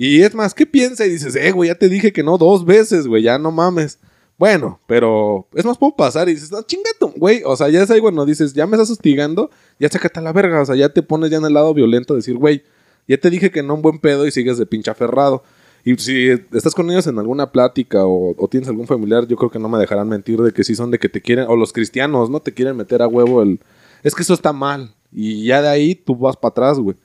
Y 0.00 0.22
es 0.22 0.32
más, 0.32 0.54
¿qué 0.54 0.64
piensa? 0.64 1.04
Y 1.04 1.10
dices, 1.10 1.34
eh, 1.34 1.50
güey, 1.50 1.70
ya 1.70 1.74
te 1.74 1.88
dije 1.88 2.12
que 2.12 2.22
no 2.22 2.38
dos 2.38 2.64
veces, 2.64 3.08
güey, 3.08 3.24
ya 3.24 3.36
no 3.36 3.50
mames. 3.50 3.98
Bueno, 4.38 4.78
pero 4.86 5.48
es 5.56 5.64
más, 5.64 5.76
puedo 5.76 5.96
pasar 5.96 6.28
y 6.28 6.34
dices, 6.34 6.52
no, 6.52 6.62
chingato, 6.62 7.12
güey. 7.16 7.42
O 7.44 7.56
sea, 7.56 7.68
ya 7.68 7.82
es 7.82 7.90
ahí, 7.90 7.98
bueno, 7.98 8.24
dices, 8.24 8.54
ya 8.54 8.64
me 8.68 8.76
estás 8.76 8.90
hostigando, 8.90 9.50
ya 9.80 9.88
sácate 9.88 10.20
a 10.20 10.22
la 10.22 10.32
verga. 10.32 10.62
O 10.62 10.64
sea, 10.64 10.76
ya 10.76 10.90
te 10.90 11.02
pones 11.02 11.32
ya 11.32 11.38
en 11.38 11.46
el 11.46 11.52
lado 11.52 11.74
violento 11.74 12.14
de 12.14 12.18
decir, 12.18 12.36
güey, 12.36 12.62
ya 13.08 13.18
te 13.18 13.28
dije 13.28 13.50
que 13.50 13.64
no 13.64 13.74
un 13.74 13.82
buen 13.82 13.98
pedo 13.98 14.24
y 14.24 14.30
sigues 14.30 14.56
de 14.56 14.66
pinche 14.66 14.88
aferrado. 14.88 15.42
Y 15.84 15.96
si 15.96 16.28
estás 16.28 16.76
con 16.76 16.88
ellos 16.92 17.08
en 17.08 17.18
alguna 17.18 17.50
plática 17.50 18.06
o, 18.06 18.36
o 18.38 18.46
tienes 18.48 18.68
algún 18.68 18.86
familiar, 18.86 19.26
yo 19.26 19.36
creo 19.36 19.50
que 19.50 19.58
no 19.58 19.68
me 19.68 19.78
dejarán 19.78 20.08
mentir 20.08 20.38
de 20.38 20.52
que 20.52 20.62
sí 20.62 20.76
son 20.76 20.92
de 20.92 21.00
que 21.00 21.08
te 21.08 21.20
quieren, 21.20 21.46
o 21.48 21.56
los 21.56 21.72
cristianos, 21.72 22.30
¿no? 22.30 22.38
Te 22.38 22.54
quieren 22.54 22.76
meter 22.76 23.02
a 23.02 23.08
huevo 23.08 23.42
el... 23.42 23.58
Es 24.04 24.14
que 24.14 24.22
eso 24.22 24.34
está 24.34 24.52
mal. 24.52 24.94
Y 25.10 25.44
ya 25.46 25.60
de 25.60 25.68
ahí 25.68 25.96
tú 25.96 26.14
vas 26.14 26.36
para 26.36 26.50
atrás, 26.50 26.78
güey. 26.78 26.96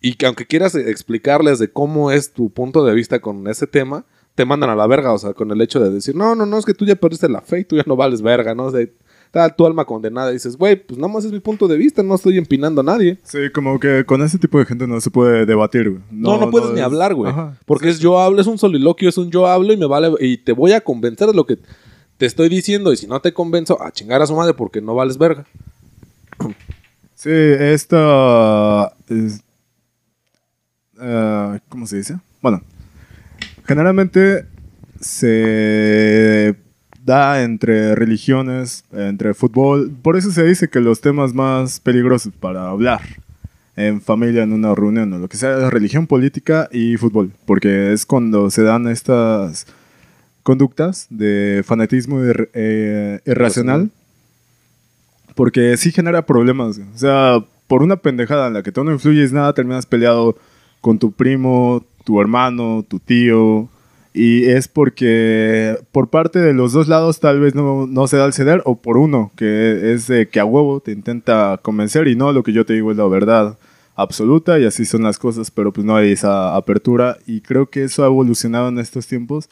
Y 0.00 0.14
que 0.14 0.26
aunque 0.26 0.46
quieras 0.46 0.74
explicarles 0.74 1.58
de 1.58 1.70
cómo 1.70 2.10
es 2.10 2.32
tu 2.32 2.50
punto 2.50 2.84
de 2.84 2.94
vista 2.94 3.20
con 3.20 3.46
ese 3.48 3.66
tema, 3.66 4.04
te 4.34 4.44
mandan 4.44 4.70
a 4.70 4.74
la 4.76 4.86
verga, 4.86 5.12
o 5.12 5.18
sea, 5.18 5.34
con 5.34 5.50
el 5.50 5.60
hecho 5.60 5.80
de 5.80 5.90
decir, 5.90 6.14
no, 6.16 6.34
no, 6.34 6.46
no, 6.46 6.58
es 6.58 6.64
que 6.64 6.72
tú 6.74 6.84
ya 6.86 6.94
perdiste 6.96 7.28
la 7.28 7.40
fe 7.42 7.60
y 7.60 7.64
tú 7.64 7.76
ya 7.76 7.84
no 7.86 7.96
vales 7.96 8.22
verga, 8.22 8.54
¿no? 8.54 8.66
O 8.66 8.70
sea, 8.70 8.80
está 9.26 9.54
tu 9.54 9.66
alma 9.66 9.84
condenada 9.84 10.30
y 10.30 10.34
dices, 10.34 10.56
güey, 10.56 10.76
pues 10.76 10.98
nada 10.98 11.12
más 11.12 11.24
es 11.24 11.32
mi 11.32 11.40
punto 11.40 11.68
de 11.68 11.76
vista, 11.76 12.02
no 12.02 12.14
estoy 12.14 12.38
empinando 12.38 12.80
a 12.80 12.84
nadie. 12.84 13.18
Sí, 13.24 13.38
como 13.54 13.78
que 13.78 14.04
con 14.06 14.22
ese 14.22 14.38
tipo 14.38 14.58
de 14.58 14.64
gente 14.64 14.86
no 14.86 15.00
se 15.00 15.10
puede 15.10 15.44
debatir, 15.44 15.90
güey. 15.90 16.02
No, 16.10 16.38
no, 16.38 16.50
puedes 16.50 16.70
ni 16.70 16.78
es- 16.80 16.84
hablar, 16.86 17.14
güey. 17.14 17.30
Ajá. 17.30 17.58
Porque 17.66 17.90
es 17.90 17.98
yo 18.00 18.18
hablo, 18.18 18.40
es 18.40 18.46
un 18.46 18.56
soliloquio, 18.58 19.08
es 19.10 19.18
un 19.18 19.30
yo 19.30 19.46
hablo 19.46 19.72
y 19.72 19.76
me 19.76 19.86
vale, 19.86 20.12
y 20.20 20.38
te 20.38 20.52
voy 20.52 20.72
a 20.72 20.80
convencer 20.80 21.26
de 21.28 21.34
lo 21.34 21.44
que 21.44 21.58
te 22.16 22.24
estoy 22.26 22.48
diciendo. 22.48 22.92
Y 22.92 22.96
si 22.96 23.06
no 23.06 23.20
te 23.20 23.34
convenzo, 23.34 23.82
a 23.82 23.92
chingar 23.92 24.22
a 24.22 24.26
su 24.26 24.34
madre 24.34 24.54
porque 24.54 24.80
no 24.80 24.94
vales 24.94 25.18
verga. 25.18 25.44
Sí, 27.14 27.30
esta. 27.30 28.94
es- 29.08 29.42
eh, 31.00 31.60
¿Cómo 31.68 31.86
se 31.86 31.96
dice? 31.96 32.18
Bueno, 32.42 32.62
generalmente 33.64 34.46
se 35.00 36.54
da 37.04 37.42
entre 37.42 37.94
religiones, 37.94 38.84
entre 38.92 39.34
fútbol. 39.34 39.90
Por 40.02 40.16
eso 40.16 40.30
se 40.30 40.44
dice 40.44 40.68
que 40.68 40.80
los 40.80 41.00
temas 41.00 41.34
más 41.34 41.80
peligrosos 41.80 42.32
para 42.38 42.68
hablar 42.68 43.00
en 43.76 44.00
familia, 44.02 44.42
en 44.42 44.52
una 44.52 44.74
reunión 44.74 45.12
o 45.12 45.18
lo 45.18 45.28
que 45.28 45.36
sea, 45.36 45.56
es 45.66 45.72
religión, 45.72 46.06
política 46.06 46.68
y 46.70 46.96
fútbol. 46.96 47.32
Porque 47.46 47.92
es 47.92 48.04
cuando 48.06 48.50
se 48.50 48.62
dan 48.62 48.86
estas 48.88 49.66
conductas 50.42 51.06
de 51.10 51.62
fanatismo 51.64 52.20
ir- 52.22 52.50
eh, 52.54 53.20
irracional 53.26 53.90
porque 55.34 55.76
sí 55.76 55.92
genera 55.92 56.26
problemas. 56.26 56.78
O 56.94 56.98
sea, 56.98 57.44
por 57.66 57.82
una 57.82 57.96
pendejada 57.96 58.48
en 58.48 58.54
la 58.54 58.62
que 58.62 58.72
tú 58.72 58.84
no 58.84 58.92
influyes 58.92 59.32
nada, 59.32 59.54
terminas 59.54 59.86
peleado 59.86 60.36
con 60.80 60.98
tu 60.98 61.12
primo, 61.12 61.84
tu 62.04 62.20
hermano, 62.20 62.84
tu 62.88 62.98
tío. 62.98 63.68
Y 64.12 64.46
es 64.46 64.66
porque 64.66 65.78
por 65.92 66.08
parte 66.08 66.40
de 66.40 66.52
los 66.52 66.72
dos 66.72 66.88
lados 66.88 67.20
tal 67.20 67.40
vez 67.40 67.54
no, 67.54 67.86
no 67.86 68.08
se 68.08 68.16
da 68.16 68.26
el 68.26 68.32
ceder, 68.32 68.62
o 68.64 68.76
por 68.76 68.96
uno, 68.96 69.30
que 69.36 69.92
es 69.92 70.08
de 70.08 70.28
que 70.28 70.40
a 70.40 70.44
huevo 70.44 70.80
te 70.80 70.92
intenta 70.92 71.60
convencer 71.62 72.08
y 72.08 72.16
no, 72.16 72.32
lo 72.32 72.42
que 72.42 72.52
yo 72.52 72.66
te 72.66 72.72
digo 72.72 72.90
es 72.90 72.96
la 72.96 73.06
verdad 73.06 73.56
absoluta 73.94 74.58
y 74.58 74.64
así 74.64 74.84
son 74.84 75.02
las 75.02 75.18
cosas, 75.18 75.50
pero 75.50 75.72
pues 75.72 75.84
no 75.84 75.94
hay 75.94 76.12
esa 76.12 76.56
apertura 76.56 77.18
y 77.26 77.40
creo 77.40 77.66
que 77.66 77.84
eso 77.84 78.02
ha 78.02 78.06
evolucionado 78.06 78.68
en 78.68 78.78
estos 78.78 79.06
tiempos 79.06 79.48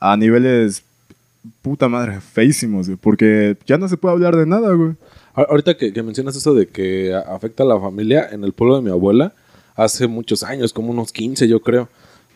a 0.00 0.16
niveles 0.16 0.82
puta 1.60 1.88
madre, 1.88 2.20
feísimos, 2.20 2.88
porque 3.00 3.56
ya 3.66 3.78
no 3.78 3.88
se 3.88 3.96
puede 3.96 4.14
hablar 4.14 4.36
de 4.36 4.46
nada, 4.46 4.72
güey. 4.74 4.92
Ahorita 5.34 5.76
que, 5.76 5.90
mencionas 6.02 6.36
eso 6.36 6.54
de 6.54 6.66
que 6.66 7.14
afecta 7.14 7.62
a 7.62 7.66
la 7.66 7.80
familia, 7.80 8.28
en 8.30 8.44
el 8.44 8.52
pueblo 8.52 8.76
de 8.76 8.82
mi 8.82 8.90
abuela, 8.90 9.32
hace 9.74 10.06
muchos 10.06 10.42
años, 10.42 10.72
como 10.72 10.90
unos 10.90 11.12
15 11.12 11.48
yo 11.48 11.60
creo, 11.60 11.88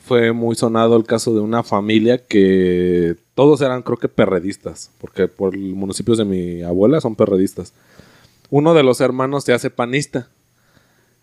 fue 0.05 0.33
muy 0.33 0.55
sonado 0.55 0.97
el 0.97 1.05
caso 1.05 1.35
de 1.35 1.41
una 1.41 1.63
familia 1.63 2.25
que 2.25 3.17
todos 3.35 3.61
eran 3.61 3.83
creo 3.83 3.99
que 3.99 4.09
perredistas, 4.09 4.91
porque 5.01 5.27
por 5.27 5.57
municipios 5.57 6.19
de 6.19 6.25
mi 6.25 6.63
abuela 6.63 7.01
son 7.01 7.17
perredistas. 7.17 7.73
Uno 8.49 8.73
de 8.75 8.85
los 8.85 9.01
hermanos 9.01 9.45
se 9.45 9.53
hace 9.53 9.71
panista. 9.71 10.29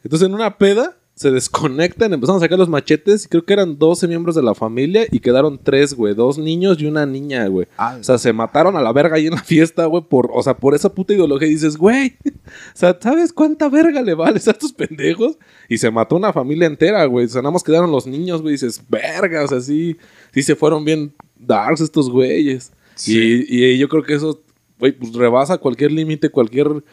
Entonces 0.03 0.27
en 0.27 0.34
una 0.34 0.58
peda 0.58 0.98
se 1.15 1.29
desconectan, 1.29 2.12
empezaron 2.12 2.38
a 2.38 2.46
sacar 2.46 2.58
los 2.58 2.70
machetes 2.70 3.25
y 3.25 3.27
creo 3.27 3.46
que 3.46 3.53
eran 3.53 3.77
12 3.77 4.08
miembros 4.08 4.36
de 4.36 4.41
la 4.41 4.55
familia 4.55 5.05
y 5.12 5.20
quedaron 5.20 5.60
tres, 5.62 5.93
güey, 5.93 6.15
dos 6.15 6.39
niños 6.39 6.82
y 6.82 6.88
una 6.88 7.05
niña, 7.05 7.46
güey. 7.48 7.67
O 8.00 8.03
sea, 8.03 8.17
se 8.17 8.34
mataron 8.34 8.75
a 8.77 8.82
la 8.82 8.91
verga 8.91 9.17
ahí 9.17 9.27
en 9.27 9.34
la 9.36 9.43
fiesta, 9.43 9.86
güey, 9.86 10.03
por, 10.03 10.32
o 10.34 10.41
sea, 10.41 10.58
por 10.58 10.74
esa 10.74 10.93
puta 10.93 11.13
ideología. 11.13 11.48
Y 11.48 11.51
dices, 11.51 11.77
güey, 11.77 12.17
o 12.25 12.29
sea, 12.74 12.98
¿sabes 13.00 13.32
cuánta 13.32 13.70
verga 13.70 14.01
le 14.01 14.15
vales 14.15 14.48
a 14.48 14.51
estos 14.51 14.74
pendejos? 14.74 15.38
Y 15.70 15.77
se 15.77 15.91
mató 15.91 16.15
una 16.15 16.34
familia 16.34 16.65
entera, 16.65 17.05
güey. 17.05 17.27
O 17.27 17.29
sea, 17.29 17.43
nada 17.43 17.51
más 17.51 17.63
quedaron 17.63 17.91
los 17.91 18.08
niños, 18.08 18.41
güey. 18.41 18.53
Y 18.53 18.58
dices, 18.58 18.84
verga, 18.89 19.43
o 19.43 19.48
sea, 19.48 19.62
sí, 19.62 19.98
sí 20.34 20.41
se 20.41 20.55
fueron 20.55 20.84
bien 20.84 21.13
darks 21.38 21.82
estos 21.82 22.10
güeyes. 22.10 22.72
Sí. 22.96 23.46
Y, 23.48 23.65
y 23.65 23.77
yo 23.77 23.88
creo 23.88 24.01
que 24.01 24.15
eso, 24.15 24.41
güey, 24.79 24.93
pues 24.93 25.13
rebasa 25.13 25.60
cualquier 25.60 25.91
límite, 25.91 26.29
cualquier 26.29 26.84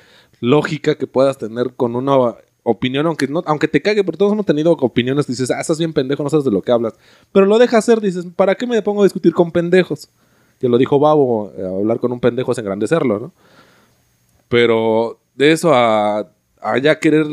lógica 0.40 0.96
que 0.96 1.06
puedas 1.06 1.38
tener 1.38 1.72
con 1.74 1.96
una 1.96 2.16
opinión, 2.62 3.06
aunque 3.06 3.26
no, 3.26 3.42
aunque 3.46 3.68
te 3.68 3.80
cague, 3.80 4.04
pero 4.04 4.18
todos 4.18 4.32
hemos 4.32 4.46
tenido 4.46 4.72
opiniones, 4.72 5.26
dices, 5.26 5.50
ah, 5.50 5.60
estás 5.60 5.78
bien 5.78 5.92
pendejo, 5.92 6.22
no 6.22 6.30
sabes 6.30 6.44
de 6.44 6.50
lo 6.50 6.62
que 6.62 6.72
hablas. 6.72 6.94
Pero 7.32 7.46
lo 7.46 7.58
dejas 7.58 7.78
hacer, 7.78 8.00
dices, 8.00 8.26
¿para 8.36 8.54
qué 8.54 8.66
me 8.66 8.80
pongo 8.82 9.02
a 9.02 9.04
discutir 9.04 9.32
con 9.32 9.50
pendejos? 9.50 10.08
Que 10.60 10.68
lo 10.68 10.76
dijo 10.78 10.98
Babo, 10.98 11.52
eh, 11.56 11.64
hablar 11.64 11.98
con 12.00 12.12
un 12.12 12.20
pendejo 12.20 12.52
es 12.52 12.58
engrandecerlo, 12.58 13.18
¿no? 13.18 13.32
Pero 14.48 15.18
de 15.34 15.52
eso 15.52 15.72
a, 15.72 16.28
a 16.60 16.78
ya 16.78 16.98
querer 16.98 17.26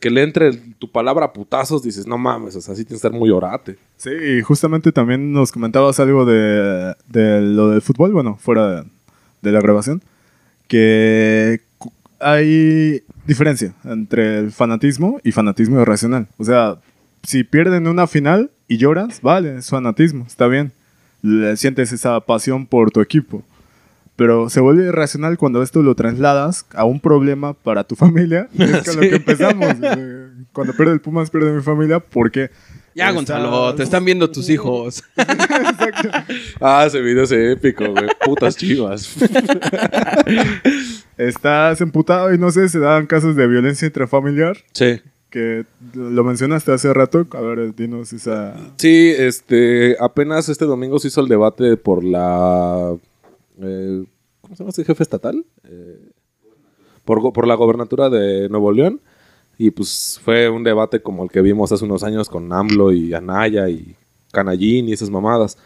que 0.00 0.10
le 0.10 0.22
entre 0.22 0.52
tu 0.78 0.90
palabra 0.90 1.26
a 1.26 1.32
putazos, 1.32 1.82
dices, 1.82 2.06
no 2.06 2.18
mames, 2.18 2.56
o 2.56 2.60
sea, 2.60 2.74
tienes 2.74 2.92
que 2.92 2.98
ser 2.98 3.12
muy 3.12 3.30
orate. 3.30 3.78
Sí, 3.96 4.10
y 4.10 4.42
justamente 4.42 4.92
también 4.92 5.32
nos 5.32 5.52
comentabas 5.52 5.98
algo 6.00 6.24
de, 6.26 6.94
de 7.08 7.40
lo 7.40 7.70
del 7.70 7.80
fútbol, 7.80 8.12
bueno, 8.12 8.36
fuera 8.38 8.68
de, 8.82 8.88
de 9.42 9.52
la 9.52 9.60
grabación, 9.60 10.02
que 10.68 11.60
hay 12.18 13.02
diferencia 13.26 13.72
entre 13.84 14.38
el 14.38 14.52
fanatismo 14.52 15.20
y 15.24 15.32
fanatismo 15.32 15.80
irracional. 15.80 16.28
O 16.38 16.44
sea, 16.44 16.76
si 17.22 17.44
pierden 17.44 17.86
una 17.88 18.06
final 18.06 18.50
y 18.68 18.76
lloras, 18.78 19.20
vale, 19.22 19.58
es 19.58 19.68
fanatismo, 19.68 20.24
está 20.26 20.46
bien. 20.46 20.72
Le 21.22 21.56
sientes 21.56 21.92
esa 21.92 22.20
pasión 22.20 22.66
por 22.66 22.90
tu 22.90 23.00
equipo. 23.00 23.42
Pero 24.16 24.48
se 24.48 24.60
vuelve 24.60 24.84
irracional 24.86 25.36
cuando 25.36 25.62
esto 25.62 25.82
lo 25.82 25.94
trasladas 25.94 26.64
a 26.74 26.84
un 26.84 27.00
problema 27.00 27.52
para 27.52 27.84
tu 27.84 27.96
familia. 27.96 28.48
y 28.54 28.62
Es 28.62 28.84
con 28.84 28.96
lo 28.96 29.02
Sí. 29.02 29.08
que 29.10 29.16
empezamos. 29.16 29.76
Cuando 30.52 30.72
pierde 30.74 30.92
el 30.92 31.00
Pumas, 31.00 31.28
pierde 31.30 31.52
mi 31.52 31.62
familia 31.62 32.00
porque... 32.00 32.50
Ya, 32.94 33.10
Gonzalo, 33.10 33.74
te 33.74 33.82
están 33.82 34.06
viendo 34.06 34.30
tus 34.30 34.48
hijos. 34.48 35.04
Exacto. 35.18 36.08
Ah, 36.62 36.84
ese 36.86 37.02
video 37.02 37.24
es 37.24 37.32
épico, 37.32 37.84
güey. 37.90 38.06
Putas 38.24 38.56
chivas. 38.56 39.14
Estás 41.16 41.80
emputado 41.80 42.32
y 42.34 42.38
no 42.38 42.50
sé, 42.50 42.68
se 42.68 42.78
dan 42.78 43.06
casos 43.06 43.36
de 43.36 43.46
violencia 43.46 43.86
intrafamiliar 43.86 44.58
sí. 44.72 45.00
que 45.30 45.64
lo 45.94 46.24
mencionaste 46.24 46.72
hace 46.72 46.92
rato. 46.92 47.26
A 47.32 47.40
ver, 47.40 47.74
dinos 47.74 48.12
esa... 48.12 48.54
Sí, 48.76 49.14
este, 49.16 49.96
apenas 49.98 50.48
este 50.48 50.66
domingo 50.66 50.98
se 50.98 51.08
hizo 51.08 51.22
el 51.22 51.28
debate 51.28 51.76
por 51.76 52.04
la, 52.04 52.94
eh, 53.62 54.04
¿cómo 54.42 54.56
se 54.56 54.62
llama 54.62 54.70
este 54.70 54.84
jefe 54.84 55.02
estatal? 55.02 55.44
Eh, 55.64 56.10
por, 57.04 57.32
por 57.32 57.46
la 57.46 57.54
gobernatura 57.54 58.10
de 58.10 58.48
Nuevo 58.50 58.72
León. 58.72 59.00
Y 59.58 59.70
pues 59.70 60.20
fue 60.22 60.50
un 60.50 60.64
debate 60.64 61.00
como 61.00 61.24
el 61.24 61.30
que 61.30 61.40
vimos 61.40 61.72
hace 61.72 61.84
unos 61.86 62.02
años 62.02 62.28
con 62.28 62.52
AMLO 62.52 62.92
y 62.92 63.14
Anaya 63.14 63.70
y 63.70 63.96
Canallín 64.32 64.88
y 64.88 64.92
esas 64.92 65.08
mamadas. 65.08 65.56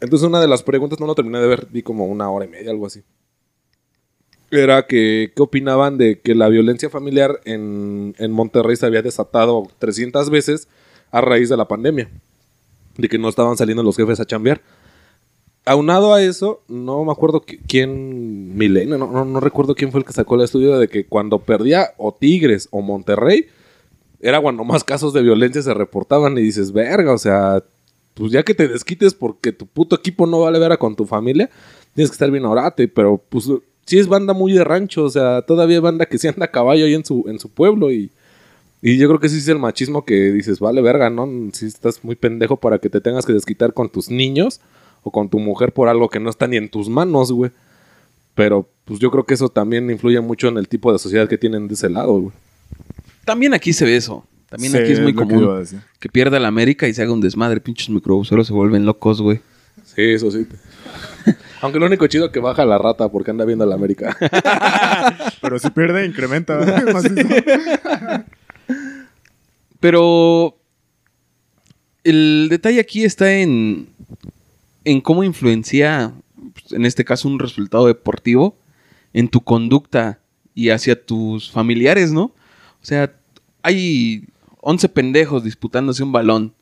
Entonces 0.00 0.28
una 0.28 0.38
de 0.40 0.48
las 0.48 0.62
preguntas 0.62 1.00
no 1.00 1.06
lo 1.06 1.14
terminé 1.14 1.38
de 1.38 1.46
ver, 1.46 1.66
vi 1.70 1.82
como 1.82 2.04
una 2.04 2.28
hora 2.28 2.44
y 2.44 2.48
media, 2.48 2.70
algo 2.70 2.86
así. 2.86 3.02
Era 4.50 4.86
que, 4.86 5.32
¿qué 5.34 5.42
opinaban 5.42 5.98
de 5.98 6.20
que 6.20 6.34
la 6.34 6.48
violencia 6.48 6.88
familiar 6.88 7.40
en, 7.44 8.14
en 8.18 8.30
Monterrey 8.32 8.76
se 8.76 8.86
había 8.86 9.02
desatado 9.02 9.66
300 9.78 10.30
veces 10.30 10.68
a 11.10 11.20
raíz 11.20 11.48
de 11.48 11.56
la 11.56 11.66
pandemia? 11.68 12.08
De 12.96 13.08
que 13.08 13.18
no 13.18 13.28
estaban 13.28 13.56
saliendo 13.56 13.82
los 13.82 13.96
jefes 13.96 14.20
a 14.20 14.24
chambear. 14.24 14.60
Aunado 15.64 16.14
a 16.14 16.22
eso, 16.22 16.62
no 16.68 17.04
me 17.04 17.10
acuerdo 17.10 17.42
qui- 17.44 17.58
quién, 17.66 18.56
Milenio, 18.56 18.98
no, 18.98 19.10
no, 19.10 19.24
no 19.24 19.40
recuerdo 19.40 19.74
quién 19.74 19.90
fue 19.90 19.98
el 20.00 20.06
que 20.06 20.12
sacó 20.12 20.36
el 20.36 20.42
estudio 20.42 20.78
de 20.78 20.86
que 20.86 21.06
cuando 21.06 21.40
perdía 21.40 21.92
o 21.96 22.14
Tigres 22.14 22.68
o 22.70 22.82
Monterrey, 22.82 23.46
era 24.20 24.40
cuando 24.40 24.62
más 24.62 24.84
casos 24.84 25.12
de 25.12 25.22
violencia 25.22 25.60
se 25.62 25.74
reportaban 25.74 26.38
y 26.38 26.42
dices, 26.42 26.70
verga, 26.72 27.12
o 27.12 27.18
sea, 27.18 27.64
pues 28.14 28.30
ya 28.30 28.44
que 28.44 28.54
te 28.54 28.68
desquites 28.68 29.12
porque 29.14 29.50
tu 29.52 29.66
puto 29.66 29.96
equipo 29.96 30.24
no 30.26 30.40
vale 30.40 30.60
vera 30.60 30.76
con 30.76 30.94
tu 30.94 31.04
familia, 31.04 31.50
tienes 31.94 32.10
que 32.10 32.14
estar 32.14 32.30
bien 32.30 32.44
orate, 32.44 32.86
pero 32.86 33.20
pues 33.28 33.48
sí 33.86 33.98
es 33.98 34.06
banda 34.08 34.32
muy 34.34 34.52
de 34.52 34.64
rancho, 34.64 35.04
o 35.04 35.10
sea, 35.10 35.42
todavía 35.42 35.76
hay 35.76 35.82
banda 35.82 36.06
que 36.06 36.18
sí 36.18 36.28
anda 36.28 36.44
a 36.46 36.50
caballo 36.50 36.84
ahí 36.84 36.94
en 36.94 37.04
su, 37.04 37.24
en 37.28 37.38
su 37.38 37.48
pueblo 37.48 37.90
y, 37.92 38.10
y 38.82 38.98
yo 38.98 39.08
creo 39.08 39.20
que 39.20 39.28
sí 39.28 39.38
es 39.38 39.48
el 39.48 39.58
machismo 39.58 40.04
que 40.04 40.32
dices, 40.32 40.60
vale 40.60 40.82
verga, 40.82 41.08
¿no? 41.10 41.28
Si 41.52 41.66
estás 41.66 42.04
muy 42.04 42.14
pendejo 42.16 42.56
para 42.58 42.78
que 42.78 42.90
te 42.90 43.00
tengas 43.00 43.24
que 43.24 43.32
desquitar 43.32 43.72
con 43.72 43.88
tus 43.88 44.10
niños 44.10 44.60
o 45.02 45.10
con 45.10 45.28
tu 45.28 45.38
mujer 45.38 45.72
por 45.72 45.88
algo 45.88 46.08
que 46.08 46.20
no 46.20 46.28
está 46.30 46.46
ni 46.46 46.56
en 46.56 46.68
tus 46.68 46.88
manos, 46.88 47.32
güey. 47.32 47.50
Pero 48.34 48.68
pues 48.84 48.98
yo 49.00 49.10
creo 49.10 49.24
que 49.24 49.34
eso 49.34 49.48
también 49.48 49.90
influye 49.90 50.20
mucho 50.20 50.48
en 50.48 50.58
el 50.58 50.68
tipo 50.68 50.92
de 50.92 50.98
sociedad 50.98 51.26
que 51.28 51.38
tienen 51.38 51.68
de 51.68 51.74
ese 51.74 51.88
lado, 51.88 52.12
güey. 52.20 52.32
También 53.24 53.54
aquí 53.54 53.72
se 53.72 53.84
ve 53.84 53.96
eso. 53.96 54.26
También 54.48 54.72
Sí, 54.72 54.78
aquí 54.78 54.92
es 54.92 55.00
muy 55.00 55.12
que 55.12 55.18
común 55.18 55.58
decir. 55.58 55.80
que 55.98 56.08
pierda 56.08 56.38
la 56.38 56.48
América 56.48 56.86
y 56.86 56.94
se 56.94 57.02
haga 57.02 57.12
un 57.12 57.20
desmadre. 57.20 57.60
Pinches 57.60 57.88
microbuseros 57.88 58.46
se 58.46 58.52
vuelven 58.52 58.84
locos, 58.84 59.20
güey. 59.22 59.40
Sí, 59.84 60.02
eso 60.02 60.30
sí. 60.30 60.46
Aunque 61.60 61.78
lo 61.78 61.86
único 61.86 62.06
chido 62.06 62.30
que 62.30 62.40
baja 62.40 62.64
la 62.64 62.78
rata 62.78 63.08
porque 63.08 63.30
anda 63.30 63.44
viendo 63.44 63.64
a 63.64 63.66
la 63.66 63.74
América. 63.74 64.16
Pero 65.40 65.58
si 65.58 65.70
pierde, 65.70 66.06
incrementa. 66.06 66.58
Pero 69.80 70.58
el 72.04 72.48
detalle 72.50 72.80
aquí 72.80 73.04
está 73.04 73.32
en, 73.32 73.88
en 74.84 75.00
cómo 75.00 75.24
influencia, 75.24 76.12
pues, 76.52 76.72
en 76.72 76.84
este 76.86 77.04
caso, 77.04 77.28
un 77.28 77.38
resultado 77.38 77.86
deportivo 77.86 78.56
en 79.12 79.28
tu 79.28 79.40
conducta 79.40 80.20
y 80.54 80.70
hacia 80.70 81.04
tus 81.04 81.50
familiares, 81.50 82.12
¿no? 82.12 82.24
O 82.24 82.84
sea, 82.84 83.12
hay 83.62 84.24
11 84.60 84.88
pendejos 84.90 85.44
disputándose 85.44 86.02
un 86.02 86.12
balón, 86.12 86.54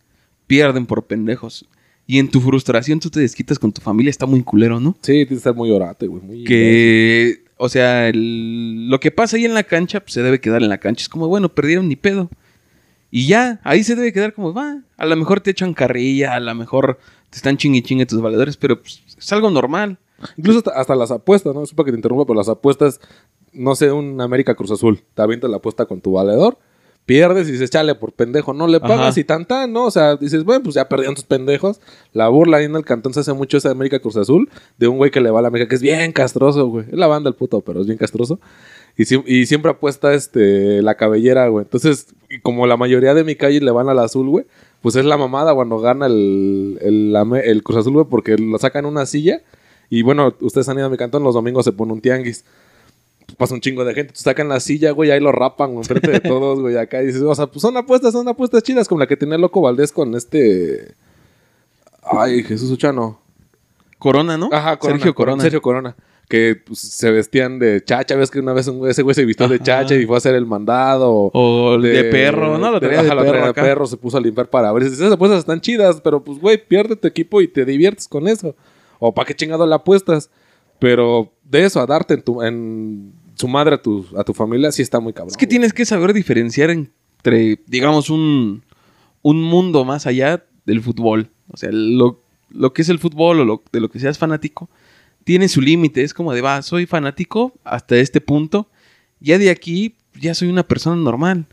pierden 0.47 0.87
por 0.87 1.07
pendejos. 1.07 1.67
Y 2.07 2.19
en 2.19 2.29
tu 2.31 2.41
frustración 2.41 3.01
tú 3.01 3.11
te 3.11 3.21
desquitas 3.21 3.59
con 3.59 3.73
tu 3.73 3.81
familia, 3.81 4.11
está 4.11 4.27
muy 4.27 4.43
culero, 4.43 4.81
¿no? 4.81 4.93
Sí, 5.01 5.13
tiene 5.13 5.27
que 5.27 5.35
estar 5.35 5.55
muy 5.55 5.71
orate, 5.71 6.07
güey. 6.07 6.23
Muy 6.23 6.45
Que, 6.45 7.45
o 7.57 7.69
sea, 7.69 8.09
el- 8.09 8.89
lo 8.89 9.01
que 9.01 9.11
pasa 9.11 9.37
ahí 9.37 9.45
en 9.45 9.55
la 9.55 9.63
cancha 9.65 10.01
pues, 10.01 10.13
se 10.15 10.23
debe 10.23 10.41
quedar 10.41 10.63
en 10.63 10.69
la 10.69 10.79
cancha. 10.79 11.03
Es 11.03 11.09
como, 11.09 11.29
bueno, 11.29 11.49
perdieron 11.55 11.89
ni 11.89 11.97
pedo. 11.97 12.29
Y 13.11 13.27
ya, 13.27 13.61
ahí 13.65 13.85
se 13.85 13.95
debe 13.95 14.13
quedar 14.13 14.35
como, 14.35 14.53
va, 14.53 14.83
a 14.97 15.07
lo 15.07 15.17
mejor 15.17 15.41
te 15.41 15.53
echan 15.53 15.73
carrilla, 15.73 16.35
a 16.35 16.41
lo 16.41 16.55
mejor 16.55 16.99
te 17.31 17.37
están 17.37 17.57
chingue 17.57 17.83
chingue 17.83 18.07
tus 18.07 18.21
valedores, 18.21 18.57
pero 18.57 18.81
pues, 18.83 19.03
es 19.17 19.33
algo 19.33 19.51
normal. 19.51 19.99
Incluso 20.37 20.59
hasta, 20.59 20.71
hasta 20.73 20.95
las 20.97 21.11
apuestas, 21.11 21.55
¿no? 21.55 21.65
Supa 21.67 21.85
que 21.85 21.91
te 21.93 21.97
interrumpa, 21.99 22.25
pero 22.27 22.37
las 22.37 22.49
apuestas, 22.49 23.01
no 23.53 23.75
sé, 23.77 23.93
un 23.93 24.21
América 24.21 24.55
Cruz 24.55 24.71
Azul, 24.73 25.03
te 25.15 25.23
avientas 25.23 25.49
la 25.51 25.59
apuesta 25.59 25.87
con 25.87 26.01
tu 26.01 26.13
valedor, 26.13 26.59
pierdes 27.07 27.49
y 27.49 27.53
dices, 27.53 27.71
chale, 27.71 27.95
por 27.95 28.13
pendejo, 28.13 28.53
no 28.55 28.67
le 28.67 28.81
pagas 28.81 29.11
Ajá. 29.11 29.21
y 29.21 29.25
tan 29.25 29.45
tan, 29.47 29.73
¿no? 29.73 29.85
O 29.85 29.91
sea, 29.91 30.17
dices, 30.17 30.45
bueno, 30.45 30.63
pues 30.63 30.75
ya 30.75 30.89
perdieron 30.89 31.15
tus 31.15 31.25
pendejos. 31.25 31.81
La 32.13 32.29
burla 32.29 32.57
ahí 32.59 32.65
en 32.65 32.77
el 32.77 32.85
cantón 32.85 33.13
se 33.13 33.21
hace 33.21 33.33
mucho 33.35 33.57
esa 33.59 33.71
América 33.71 33.99
Cruz 34.01 34.17
Azul, 34.17 34.49
de 34.79 34.89
un 34.89 34.97
güey 34.97 35.11
que 35.11 35.21
le 35.21 35.31
va 35.31 35.41
a 35.41 35.43
la 35.43 35.49
América, 35.49 35.69
que 35.69 35.75
es 35.75 35.83
bien 35.83 36.13
castroso, 36.13 36.67
güey. 36.69 36.87
Es 36.91 36.95
la 36.99 37.07
banda 37.07 37.29
el 37.29 37.35
puto, 37.37 37.61
pero 37.61 37.81
es 37.81 37.87
bien 37.87 37.99
castroso. 37.99 38.41
Y, 38.97 39.03
siem- 39.05 39.25
y 39.27 39.47
siempre 39.47 39.71
apuesta 39.73 40.15
este, 40.15 40.81
la 40.81 40.95
cabellera, 40.95 41.49
güey. 41.49 41.65
Entonces, 41.65 42.15
y 42.31 42.41
como 42.41 42.67
la 42.67 42.77
mayoría 42.77 43.13
de 43.13 43.25
mi 43.25 43.35
calle 43.35 43.61
le 43.61 43.71
van 43.71 43.89
al 43.89 43.99
azul, 43.99 44.29
güey, 44.29 44.47
pues 44.81 44.97
es 44.97 45.05
la 45.05 45.17
mamada 45.17 45.55
cuando 45.55 45.79
gana 45.81 46.07
el, 46.07 46.79
el, 46.81 47.15
el 47.45 47.63
Cruz 47.63 47.79
Azul, 47.79 47.93
güey, 47.95 48.07
porque 48.09 48.37
lo 48.39 48.57
sacan 48.59 48.85
en 48.85 48.91
una 48.93 49.05
silla. 49.07 49.43
Y 49.91 50.03
bueno, 50.03 50.35
ustedes 50.41 50.69
han 50.69 50.79
ido 50.79 50.87
a 50.87 50.91
mi 50.91 50.97
cantón, 50.97 51.23
los 51.25 51.35
domingos 51.35 51.65
se 51.65 51.73
pone 51.73 51.93
un 51.93 52.01
tianguis. 52.01 52.45
Pasa 53.39 53.55
un 53.55 53.61
chingo 53.61 53.85
de 53.85 53.95
gente. 53.95 54.13
Sacan 54.15 54.49
la 54.49 54.61
silla, 54.61 54.91
güey, 54.93 55.11
ahí 55.11 55.21
lo 55.21 55.33
rapan, 55.33 55.71
güey, 55.73 55.79
enfrente 55.81 56.11
de 56.11 56.21
todos, 56.21 56.61
güey, 56.61 56.77
acá. 56.77 57.03
Y 57.03 57.07
dices, 57.07 57.23
o 57.23 57.35
sea, 57.35 57.47
pues 57.47 57.63
son 57.63 57.77
apuestas, 57.77 58.13
son 58.13 58.29
apuestas 58.29 58.63
chidas, 58.63 58.87
como 58.89 59.01
la 59.01 59.07
que 59.07 59.17
tenía 59.17 59.35
el 59.37 59.41
Loco 59.41 59.61
Valdés 59.61 59.93
con 59.93 60.15
este. 60.15 60.95
Ay, 62.03 62.43
Jesús 62.43 62.71
Uchano. 62.71 63.21
Corona, 63.99 64.37
¿no? 64.37 64.51
Ajá, 64.53 64.77
Corona, 64.79 64.99
Sergio 64.99 65.15
Corona. 65.15 65.43
Sergio 65.43 65.63
Corona. 65.63 65.97
Que 66.29 66.57
pues, 66.57 66.79
se 66.79 67.11
vestían 67.11 67.59
de 67.59 67.83
chacha. 67.85 68.15
Ves 68.17 68.31
que 68.31 68.41
una 68.41 68.53
vez 68.53 68.67
un 68.69 68.79
güey- 68.81 68.91
ese 68.91 69.03
güey 69.03 69.15
se 69.15 69.25
vistió 69.25 69.47
de 69.49 69.61
chacha 69.61 69.95
y 69.95 70.07
fue 70.07 70.17
a 70.17 70.19
hacer 70.19 70.35
el 70.35 70.47
mandado. 70.47 71.31
o- 71.33 71.79
de, 71.79 72.05
perro, 72.05 72.59
¿no? 72.59 72.71
Lo 72.71 72.81
traía 72.81 73.03
de, 73.03 73.09
ajá, 73.09 73.17
perro 73.17 73.31
traía 73.31 73.47
de 73.47 73.55
perro, 73.55 73.87
se 73.87 73.97
puso 73.97 74.17
a 74.17 74.21
limpiar 74.21 74.49
para 74.49 74.73
ver. 74.73 74.85
Esas 74.85 75.13
apuestas 75.13 75.41
están 75.41 75.61
chidas, 75.61 76.01
pero 76.03 76.23
pues, 76.23 76.39
güey, 76.39 76.57
pierde 76.67 76.97
tu 76.97 77.09
equipo 77.09 77.41
y 77.41 77.49
te 77.49 77.65
diviertes 77.65 78.09
con 78.09 78.27
eso. 78.29 78.55
O 78.99 79.13
para 79.15 79.27
qué 79.27 79.35
chingado 79.35 79.67
le 79.67 79.75
apuestas. 79.75 80.31
Pero 80.79 81.33
de 81.45 81.65
eso, 81.65 81.81
a 81.81 81.87
darte 81.87 82.15
en, 82.15 82.23
tu, 82.23 82.43
en 82.43 83.13
su 83.35 83.49
madre 83.49 83.77
a 83.77 83.83
tu, 83.83 84.07
a 84.17 84.25
tu 84.25 84.33
familia, 84.33 84.73
sí 84.73 84.83
está 84.83 85.01
muy 85.01 85.13
cabrón. 85.13 85.31
Es 85.31 85.37
que 85.37 85.47
güey. 85.47 85.51
tienes 85.51 85.73
que 85.73 85.85
saber 85.85 86.13
diferenciar 86.13 86.71
entre, 86.71 87.61
digamos, 87.67 88.11
un, 88.11 88.63
un 89.23 89.43
mundo 89.43 89.85
más 89.85 90.07
allá 90.07 90.45
del 90.65 90.81
fútbol. 90.81 91.31
O 91.51 91.57
sea, 91.57 91.71
lo, 91.73 92.23
lo 92.51 92.73
que 92.73 92.83
es 92.83 92.89
el 92.89 92.99
fútbol 92.99 93.41
o 93.41 93.45
lo, 93.45 93.63
de 93.73 93.81
lo 93.81 93.91
que 93.91 94.01
seas 94.01 94.19
fanático, 94.19 94.71
tiene 95.25 95.49
su 95.49 95.61
límite. 95.61 96.03
Es 96.03 96.15
como 96.15 96.33
de, 96.33 96.41
va, 96.41 96.63
soy 96.63 96.87
fanático 96.87 97.53
hasta 97.65 97.97
este 97.97 98.21
punto. 98.21 98.69
Ya 99.21 99.39
de 99.39 99.51
aquí, 99.51 99.97
ya 100.21 100.35
soy 100.35 100.49
una 100.49 100.67
persona 100.67 100.97
normal. 100.97 101.47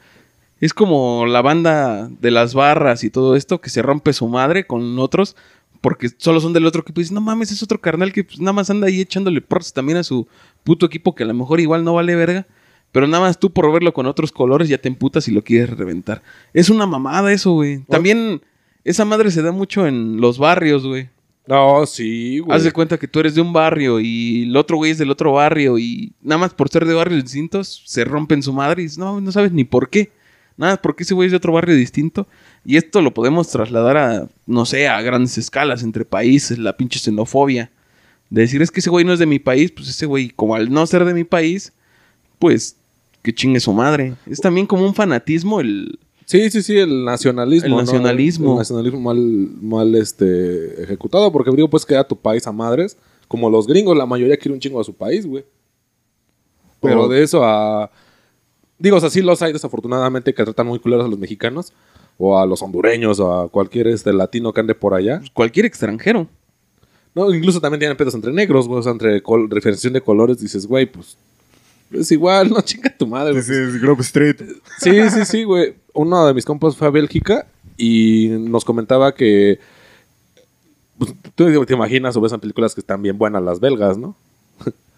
Es 0.59 0.73
como 0.73 1.25
la 1.25 1.41
banda 1.41 2.07
de 2.07 2.31
las 2.31 2.53
barras 2.53 3.03
y 3.03 3.09
todo 3.09 3.35
esto 3.35 3.61
que 3.61 3.71
se 3.71 3.81
rompe 3.81 4.13
su 4.13 4.27
madre 4.27 4.67
con 4.67 4.99
otros 4.99 5.35
porque 5.81 6.09
solo 6.17 6.39
son 6.39 6.53
del 6.53 6.65
otro 6.65 6.81
equipo. 6.81 7.01
Y 7.01 7.03
dices, 7.03 7.13
no 7.13 7.21
mames, 7.21 7.51
es 7.51 7.61
otro 7.63 7.81
carnal 7.81 8.13
que 8.13 8.23
pues, 8.23 8.39
nada 8.39 8.53
más 8.53 8.69
anda 8.69 8.87
ahí 8.87 9.01
echándole 9.01 9.41
porras 9.41 9.73
también 9.73 9.97
a 9.97 10.03
su 10.03 10.27
puto 10.63 10.85
equipo 10.85 11.15
que 11.15 11.23
a 11.23 11.27
lo 11.27 11.33
mejor 11.33 11.59
igual 11.59 11.83
no 11.83 11.95
vale 11.95 12.15
verga. 12.15 12.47
Pero 12.91 13.07
nada 13.07 13.23
más 13.23 13.39
tú 13.39 13.51
por 13.51 13.71
verlo 13.71 13.93
con 13.93 14.05
otros 14.05 14.31
colores 14.31 14.69
ya 14.69 14.77
te 14.77 14.89
emputas 14.89 15.27
y 15.27 15.31
lo 15.31 15.43
quieres 15.43 15.69
reventar. 15.77 16.21
Es 16.53 16.69
una 16.69 16.85
mamada 16.85 17.31
eso, 17.31 17.53
güey. 17.53 17.83
También 17.85 18.41
esa 18.83 19.05
madre 19.05 19.31
se 19.31 19.41
da 19.41 19.51
mucho 19.51 19.87
en 19.87 20.19
los 20.19 20.37
barrios, 20.37 20.85
güey. 20.85 21.09
No, 21.47 21.85
sí, 21.85 22.39
güey. 22.39 22.55
Haz 22.55 22.63
de 22.63 22.71
cuenta 22.71 22.97
que 22.97 23.07
tú 23.07 23.19
eres 23.19 23.33
de 23.33 23.41
un 23.41 23.53
barrio 23.53 23.99
y 23.99 24.43
el 24.43 24.55
otro 24.55 24.77
güey 24.77 24.91
es 24.91 24.97
del 24.97 25.09
otro 25.09 25.33
barrio 25.33 25.79
y 25.79 26.13
nada 26.21 26.39
más 26.39 26.53
por 26.53 26.69
ser 26.69 26.85
de 26.85 26.93
barrios 26.93 27.23
distintos 27.23 27.83
se 27.85 28.03
rompen 28.03 28.43
su 28.43 28.53
madre 28.53 28.81
y 28.81 28.85
dices, 28.85 28.97
no, 28.97 29.19
no 29.19 29.31
sabes 29.31 29.51
ni 29.51 29.63
por 29.63 29.89
qué. 29.89 30.11
Nada, 30.61 30.79
porque 30.79 31.01
ese 31.01 31.15
güey 31.15 31.25
es 31.25 31.31
de 31.31 31.37
otro 31.37 31.53
barrio 31.53 31.75
distinto. 31.75 32.27
Y 32.63 32.77
esto 32.77 33.01
lo 33.01 33.15
podemos 33.15 33.47
trasladar 33.47 33.97
a, 33.97 34.29
no 34.45 34.67
sé, 34.67 34.87
a 34.87 35.01
grandes 35.01 35.39
escalas 35.39 35.81
entre 35.81 36.05
países, 36.05 36.59
la 36.59 36.77
pinche 36.77 36.99
xenofobia. 36.99 37.71
De 38.29 38.41
decir, 38.41 38.61
es 38.61 38.69
que 38.69 38.79
ese 38.79 38.91
güey 38.91 39.03
no 39.03 39.11
es 39.11 39.17
de 39.17 39.25
mi 39.25 39.39
país, 39.39 39.71
pues 39.71 39.89
ese 39.89 40.05
güey, 40.05 40.29
como 40.29 40.53
al 40.53 40.71
no 40.71 40.85
ser 40.85 41.03
de 41.03 41.15
mi 41.15 41.23
país, 41.23 41.73
pues 42.37 42.75
que 43.23 43.33
chingue 43.33 43.59
su 43.59 43.73
madre. 43.73 44.13
Es 44.27 44.39
también 44.39 44.67
como 44.67 44.85
un 44.85 44.93
fanatismo 44.93 45.61
el... 45.61 45.97
Sí, 46.25 46.51
sí, 46.51 46.61
sí, 46.61 46.77
el 46.77 47.05
nacionalismo. 47.05 47.65
El 47.65 47.71
¿no? 47.71 47.77
nacionalismo. 47.79 48.51
El 48.51 48.57
nacionalismo 48.59 48.99
mal, 48.99 49.17
mal 49.17 49.95
este, 49.95 50.83
ejecutado, 50.83 51.31
porque 51.31 51.49
digo, 51.55 51.71
pues 51.71 51.87
queda 51.87 52.07
tu 52.07 52.15
país 52.15 52.45
a 52.45 52.51
madres. 52.51 52.99
Como 53.27 53.49
los 53.49 53.65
gringos, 53.65 53.97
la 53.97 54.05
mayoría 54.05 54.37
quiere 54.37 54.53
un 54.53 54.59
chingo 54.59 54.79
a 54.79 54.83
su 54.83 54.93
país, 54.93 55.25
güey. 55.25 55.43
Pero 56.81 57.07
de 57.07 57.23
eso 57.23 57.43
a. 57.43 57.89
Digo, 58.81 58.97
o 58.97 58.99
sea, 58.99 59.09
sí 59.09 59.21
los 59.21 59.41
hay 59.41 59.53
desafortunadamente 59.53 60.33
que 60.33 60.43
tratan 60.43 60.67
muy 60.67 60.79
culeros 60.79 61.05
a 61.05 61.09
los 61.09 61.19
mexicanos, 61.19 61.71
o 62.17 62.37
a 62.39 62.45
los 62.45 62.61
hondureños, 62.61 63.19
o 63.19 63.41
a 63.41 63.49
cualquier 63.49 63.87
este 63.87 64.11
latino 64.13 64.51
que 64.53 64.59
ande 64.59 64.75
por 64.75 64.93
allá. 64.93 65.19
pues, 65.19 65.29
cualquier 65.31 65.65
extranjero. 65.65 66.27
No, 67.13 67.33
incluso 67.33 67.59
también 67.59 67.79
tienen 67.79 67.97
pedos 67.97 68.15
entre 68.15 68.31
negros, 68.31 68.67
güey, 68.67 68.79
o 68.79 68.83
sea, 68.83 68.91
entre 68.93 69.21
col- 69.21 69.49
diferenciación 69.49 69.93
de 69.93 70.01
colores. 70.01 70.39
Dices, 70.39 70.65
güey, 70.65 70.85
pues. 70.85 71.17
Es 71.91 72.09
igual, 72.11 72.49
no 72.53 72.61
chinga 72.61 72.95
tu 72.97 73.05
madre. 73.05 73.33
güey. 73.33 73.43
Es 73.43 73.81
Grove 73.81 74.01
Street. 74.01 74.37
Sí, 74.79 75.09
sí, 75.09 75.25
sí, 75.25 75.43
güey. 75.43 75.75
Uno 75.93 76.25
de 76.25 76.33
mis 76.33 76.45
compas 76.45 76.75
fue 76.77 76.87
a 76.87 76.91
Bélgica 76.91 77.45
y 77.77 78.29
nos 78.29 78.63
comentaba 78.65 79.13
que. 79.13 79.59
pues, 80.97 81.13
tú 81.35 81.65
te 81.65 81.73
imaginas 81.73 82.15
o 82.15 82.21
ves 82.21 82.31
en 82.31 82.39
películas 82.39 82.73
que 82.73 82.81
están 82.81 83.01
bien 83.01 83.17
buenas 83.17 83.43
las 83.43 83.59
belgas, 83.59 83.97
¿no? 83.97 84.15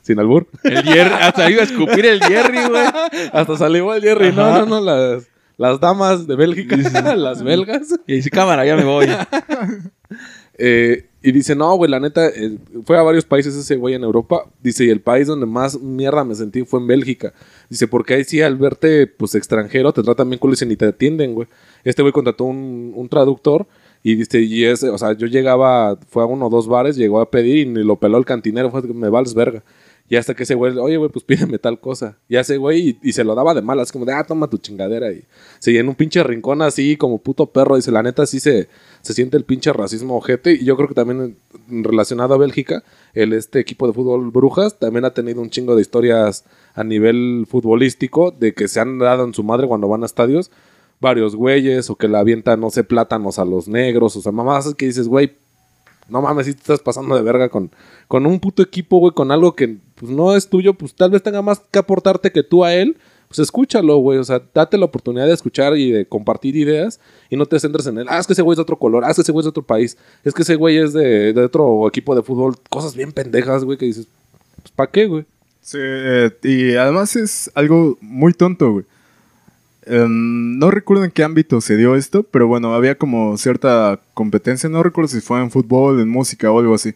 Sin 0.04 0.20
albur. 0.20 0.48
El 0.64 0.84
Jerry, 0.84 1.14
hasta 1.20 1.50
iba 1.50 1.62
a 1.62 1.66
escupir 1.66 2.06
el 2.06 2.22
Jerry, 2.22 2.68
güey. 2.68 2.84
Hasta 3.32 3.58
salió 3.58 3.94
el 3.94 4.02
Jerry. 4.04 4.32
No, 4.34 4.44
Ajá. 4.44 4.60
no, 4.60 4.66
no, 4.66 4.82
las, 4.82 5.24
las 5.58 5.80
damas 5.80 6.28
de 6.28 6.36
Bélgica, 6.36 6.76
las 7.16 7.42
belgas. 7.42 7.96
Y 8.06 8.16
dice, 8.16 8.30
cámara, 8.30 8.66
ya 8.66 8.76
me 8.76 8.84
voy. 8.84 9.08
Eh, 10.56 11.08
y 11.24 11.32
dice, 11.32 11.56
no, 11.56 11.74
güey, 11.76 11.90
la 11.90 12.00
neta, 12.00 12.28
eh, 12.28 12.60
fue 12.86 12.96
a 12.96 13.02
varios 13.02 13.26
países 13.26 13.56
ese 13.56 13.76
güey 13.76 13.96
en 13.96 14.04
Europa. 14.04 14.46
Dice, 14.62 14.86
y 14.86 14.90
el 14.90 15.02
país 15.02 15.26
donde 15.26 15.48
más 15.48 15.80
mierda 15.80 16.24
me 16.24 16.36
sentí 16.36 16.64
fue 16.64 16.80
en 16.80 16.86
Bélgica. 16.86 17.34
Dice, 17.70 17.88
porque 17.88 18.14
ahí 18.14 18.24
sí, 18.24 18.40
al 18.40 18.56
verte, 18.56 19.08
pues, 19.08 19.34
extranjero, 19.34 19.92
te 19.94 20.04
tratan 20.04 20.30
bien 20.30 20.38
cool 20.38 20.54
y 20.62 20.66
ni 20.68 20.76
te 20.76 20.86
atienden, 20.86 21.34
güey. 21.34 21.48
Este 21.84 22.04
güey 22.04 22.14
contrató 22.14 22.44
un, 22.44 22.94
un 22.96 23.10
traductor 23.10 23.66
y 24.04 24.16
dice, 24.16 24.42
y 24.42 24.66
ese, 24.66 24.90
o 24.90 24.98
sea, 24.98 25.14
yo 25.14 25.28
llegaba, 25.28 25.98
fue 26.10 26.24
a 26.24 26.26
uno 26.26 26.48
o 26.48 26.50
dos 26.50 26.68
bares, 26.68 26.98
llegó 26.98 27.22
a 27.22 27.32
pedir 27.32 27.68
y 27.68 27.84
lo 27.84 27.96
peló 27.96 28.18
el 28.18 28.26
cantinero, 28.26 28.70
fue, 28.70 28.82
me 28.84 29.10
vales 29.10 29.34
verga. 29.34 29.64
Y 30.10 30.18
hasta 30.18 30.36
que 30.36 30.44
ese 30.44 30.54
güey, 30.54 30.78
oye, 30.78 30.98
güey, 30.98 31.10
pues 31.10 31.24
pídeme 31.26 31.58
tal 31.60 31.80
cosa. 31.80 32.18
Y 32.28 32.36
ese 32.36 32.58
güey, 32.58 32.98
y, 33.02 33.14
se 33.14 33.24
lo 33.24 33.36
daba 33.36 33.54
de 33.54 33.62
malas, 33.62 33.92
como 33.92 34.06
de, 34.06 34.14
ah, 34.14 34.24
toma 34.24 34.50
tu 34.50 34.58
chingadera. 34.58 35.12
Y 35.12 35.24
sí, 35.60 35.78
en 35.78 35.88
un 35.88 35.96
pinche 35.96 36.22
rincón 36.24 36.62
así, 36.62 36.98
como 36.98 37.20
puto 37.20 37.48
perro. 37.48 37.76
Dice, 37.76 37.92
la 37.92 38.04
neta, 38.04 38.26
sí 38.26 38.40
se, 38.40 38.68
se 39.02 39.14
siente 39.14 39.38
el 39.38 39.46
pinche 39.46 39.72
racismo 39.72 40.18
ojete. 40.18 40.54
Y 40.54 40.66
yo 40.66 40.76
creo 40.76 40.90
que 40.90 40.94
también 40.94 41.38
eh, 41.70 41.82
relacionado 41.84 42.34
a 42.34 42.38
Bélgica, 42.38 42.84
el 43.14 43.34
este 43.34 43.60
equipo 43.60 43.88
de 43.88 43.94
fútbol 43.94 44.30
Brujas 44.30 44.78
también 44.78 45.06
ha 45.06 45.14
tenido 45.14 45.42
un 45.42 45.50
chingo 45.50 45.76
de 45.76 45.82
historias 45.82 46.46
a 46.76 46.84
nivel 46.84 47.48
futbolístico 47.50 48.32
de 48.32 48.54
que 48.54 48.68
se 48.68 48.80
han 48.80 49.00
dado 49.00 49.24
en 49.24 49.34
su 49.34 49.44
madre 49.44 49.68
cuando 49.68 49.88
van 49.88 50.04
a 50.04 50.06
estadios 50.06 50.52
varios 51.00 51.36
güeyes 51.36 51.90
o 51.90 51.96
que 51.96 52.08
le 52.08 52.18
avientan, 52.18 52.60
no 52.60 52.70
sé, 52.70 52.84
plátanos 52.84 53.38
a 53.38 53.46
los 53.46 53.68
negros. 53.68 54.16
O 54.16 54.22
sea, 54.22 54.32
mamás 54.32 54.74
que 54.76 54.86
dices, 54.86 55.08
güey, 55.08 55.36
no 56.10 56.22
mames, 56.22 56.48
si 56.48 56.54
te 56.54 56.62
estás 56.62 56.80
pasando 56.80 57.16
de 57.16 57.22
verga 57.22 57.50
con, 57.50 57.72
con 58.08 58.26
un 58.26 58.40
puto 58.40 58.64
equipo, 58.64 58.98
güey, 59.00 59.14
con 59.14 59.32
algo 59.32 59.56
que 59.56 59.78
pues, 60.04 60.16
no 60.16 60.36
es 60.36 60.50
tuyo, 60.50 60.74
pues 60.74 60.94
tal 60.94 61.12
vez 61.12 61.24
tenga 61.24 61.42
más 61.42 61.62
que 61.72 61.80
aportarte 61.80 62.32
que 62.32 62.44
tú 62.44 62.66
a 62.66 62.74
él. 62.74 62.98
Pues 63.30 63.40
escúchalo, 63.40 63.98
güey. 63.98 64.20
O 64.20 64.24
sea, 64.26 64.42
date 64.54 64.78
la 64.78 64.84
oportunidad 64.84 65.26
de 65.26 65.34
escuchar 65.34 65.78
y 65.78 65.92
de 65.92 66.06
compartir 66.06 66.58
ideas 66.58 67.00
y 67.30 67.38
no 67.38 67.46
te 67.46 67.58
centres 67.58 67.88
en 67.88 67.98
él. 68.00 68.08
Ah, 68.10 68.20
es 68.20 68.28
que 68.28 68.34
ese 68.34 68.42
güey 68.42 68.54
es 68.54 68.58
de 68.58 68.64
otro 68.64 68.78
color. 68.78 69.06
Ah, 69.06 69.12
es 69.12 69.16
que 69.16 69.22
ese 69.22 69.32
güey 69.32 69.42
es 69.42 69.46
de 69.46 69.50
otro 69.52 69.64
país. 69.64 69.98
Es 70.26 70.34
que 70.34 70.42
ese 70.42 70.56
güey 70.56 70.78
es 70.78 70.92
de, 70.92 71.34
otro 71.42 71.88
equipo 71.88 72.16
de 72.16 72.22
fútbol. 72.22 72.58
Cosas 72.70 72.96
bien 72.96 73.14
pendejas, 73.14 73.64
güey, 73.64 73.78
que 73.78 73.86
dices, 73.86 74.08
pues 74.62 74.72
¿para 74.72 74.92
qué, 74.92 75.06
güey? 75.08 75.26
Sí, 75.62 75.78
eh, 75.80 76.32
y 76.44 76.76
además 76.76 77.16
es 77.16 77.50
algo 77.56 77.98
muy 78.02 78.34
tonto, 78.34 78.74
güey. 78.74 78.86
Em, 79.86 80.60
no 80.60 80.70
recuerdo 80.70 81.06
en 81.06 81.12
qué 81.12 81.24
ámbito 81.24 81.62
se 81.62 81.78
dio 81.78 81.96
esto, 81.96 82.24
pero 82.24 82.48
bueno, 82.48 82.74
había 82.76 82.98
como 82.98 83.38
cierta 83.38 84.02
competencia, 84.14 84.70
no 84.70 84.84
recuerdo 84.84 85.08
si 85.08 85.22
fue 85.22 85.40
en 85.40 85.50
fútbol, 85.50 86.02
en 86.02 86.10
música 86.10 86.52
o 86.52 86.60
algo 86.60 86.76
así, 86.76 86.94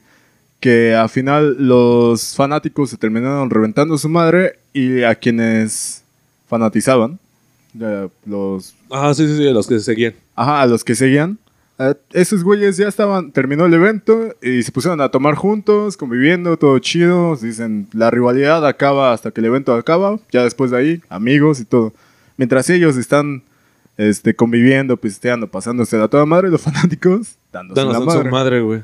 que 0.60 0.96
al 0.96 1.10
final 1.10 1.56
los 1.60 2.36
fanáticos 2.36 2.90
se 2.90 2.98
terminaron 2.98 3.50
reventando 3.50 3.98
su 3.98 4.10
madre 4.10 4.60
y 4.74 5.04
a 5.04 5.16
quienes 5.16 6.04
fanatizaban, 6.48 7.20
eh, 7.80 8.08
los 8.26 8.74
Ah, 8.90 9.14
sí, 9.14 9.28
sí, 9.28 9.38
sí, 9.38 9.44
los 9.54 9.68
que 9.68 9.78
se 9.80 9.86
seguían. 9.86 10.14
Ajá, 10.36 10.62
a 10.62 10.66
los 10.66 10.84
que 10.84 10.96
seguían. 10.96 11.38
eh, 11.80 11.94
esos 12.14 12.44
güeyes 12.44 12.78
ya 12.78 12.88
estaban, 12.88 13.32
terminó 13.32 13.66
el 13.66 13.74
evento 13.74 14.36
y 14.42 14.64
se 14.64 14.72
pusieron 14.72 15.00
a 15.02 15.10
tomar 15.10 15.36
juntos, 15.36 15.96
conviviendo, 15.98 16.58
todo 16.58 16.80
chido. 16.80 17.36
Dicen, 17.36 17.88
la 17.94 18.10
rivalidad 18.10 18.66
acaba 18.66 19.14
hasta 19.14 19.30
que 19.32 19.42
el 19.42 19.46
evento 19.48 19.74
acaba. 19.76 20.18
Ya 20.32 20.44
después 20.44 20.72
de 20.72 20.78
ahí, 20.78 21.02
amigos 21.10 21.60
y 21.60 21.66
todo. 21.66 21.94
Mientras 22.38 22.70
ellos 22.70 22.98
están 22.98 23.44
este, 23.98 24.36
conviviendo, 24.36 24.98
pisteando, 24.98 25.48
pasándose 25.48 25.98
a 26.02 26.08
toda 26.08 26.26
madre, 26.26 26.50
los 26.50 26.62
fanáticos 26.64 27.36
dándose 27.52 27.82
Danos 27.82 27.94
la 27.94 28.00
madre. 28.06 28.24
su 28.24 28.30
madre, 28.30 28.62
güey. 28.62 28.82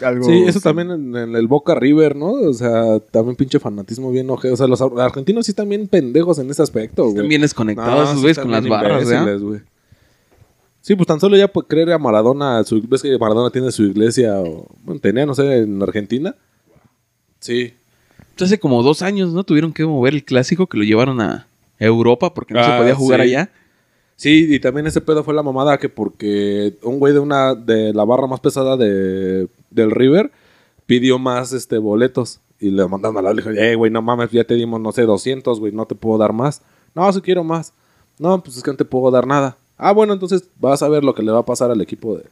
Algo 0.00 0.24
Sí, 0.26 0.44
eso 0.46 0.60
también 0.60 0.90
en, 0.90 1.16
en 1.16 1.34
el 1.36 1.46
Boca 1.46 1.74
River, 1.74 2.16
¿no? 2.16 2.32
O 2.32 2.52
sea, 2.52 2.98
también 3.10 3.34
pinche 3.36 3.58
fanatismo 3.58 4.10
bien 4.12 4.28
ojeo. 4.28 4.52
O 4.52 4.56
sea, 4.56 4.66
los 4.66 4.80
ar- 4.82 4.98
argentinos 5.00 5.46
sí 5.46 5.52
están 5.52 5.68
bien 5.68 5.88
pendejos 5.88 6.38
en 6.38 6.50
ese 6.50 6.62
aspecto, 6.62 7.04
güey. 7.04 7.14
Están 7.16 7.28
bien 7.28 7.40
desconectados 7.40 8.14
No, 8.14 8.20
sí 8.20 8.26
están 8.28 8.44
con 8.44 8.52
las 8.52 8.68
barras, 8.68 9.42
güey. 9.42 9.60
Sí, 10.82 10.94
pues 10.94 11.06
tan 11.06 11.18
solo 11.18 11.36
ya 11.36 11.48
por 11.48 11.66
creer 11.66 11.90
a 11.92 11.98
Maradona, 11.98 12.62
su, 12.62 12.80
ves 12.86 13.02
que 13.02 13.18
Maradona 13.18 13.50
tiene 13.50 13.72
su 13.72 13.82
iglesia, 13.84 14.38
o, 14.38 14.66
bueno, 14.84 15.00
tenía, 15.00 15.26
no 15.26 15.34
sé, 15.34 15.58
en 15.62 15.82
Argentina. 15.82 16.34
Sí. 17.40 17.72
Entonces, 18.18 18.52
hace 18.54 18.60
como 18.60 18.82
dos 18.82 19.02
años, 19.02 19.32
¿no? 19.32 19.42
Tuvieron 19.44 19.72
que 19.72 19.84
mover 19.84 20.14
el 20.14 20.24
clásico 20.24 20.66
que 20.68 20.78
lo 20.78 20.84
llevaron 20.84 21.20
a 21.20 21.48
Europa 21.78 22.32
porque 22.34 22.54
no 22.54 22.62
se 22.62 22.70
Ah, 22.70 22.78
podía 22.78 22.94
jugar 22.94 23.20
sí. 23.20 23.26
allá. 23.28 23.50
Sí, 24.14 24.46
y 24.54 24.60
también 24.60 24.86
ese 24.86 25.00
pedo 25.00 25.24
fue 25.24 25.34
la 25.34 25.42
mamada 25.42 25.76
que 25.78 25.88
porque 25.88 26.74
un 26.82 26.98
güey 26.98 27.12
de 27.12 27.18
una 27.18 27.54
de 27.54 27.92
la 27.92 28.04
barra 28.04 28.26
más 28.26 28.40
pesada 28.40 28.76
de, 28.76 29.46
del 29.70 29.90
River 29.90 30.30
pidió 30.86 31.18
más 31.18 31.52
este 31.52 31.78
boletos 31.78 32.40
y 32.58 32.70
le 32.70 32.86
mandaron 32.86 33.18
a 33.18 33.22
la 33.22 33.32
le 33.32 33.42
dijo, 33.42 33.50
"Eh, 33.50 33.74
güey, 33.74 33.90
no 33.90 34.02
mames, 34.02 34.30
ya 34.30 34.44
te 34.44 34.54
dimos 34.54 34.80
no 34.80 34.92
sé 34.92 35.02
200, 35.02 35.60
güey, 35.60 35.72
no 35.72 35.86
te 35.86 35.94
puedo 35.94 36.18
dar 36.18 36.32
más." 36.32 36.62
No, 36.94 37.12
si 37.12 37.20
quiero 37.20 37.44
más. 37.44 37.72
No, 38.18 38.42
pues 38.42 38.56
es 38.56 38.62
que 38.62 38.70
no 38.70 38.76
te 38.76 38.84
puedo 38.84 39.10
dar 39.10 39.26
nada. 39.26 39.58
Ah, 39.76 39.92
bueno, 39.92 40.14
entonces 40.14 40.48
vas 40.58 40.82
a 40.82 40.88
ver 40.88 41.04
lo 41.04 41.14
que 41.14 41.22
le 41.22 41.32
va 41.32 41.40
a 41.40 41.44
pasar 41.44 41.70
al 41.70 41.80
equipo 41.82 42.16
de 42.16 42.24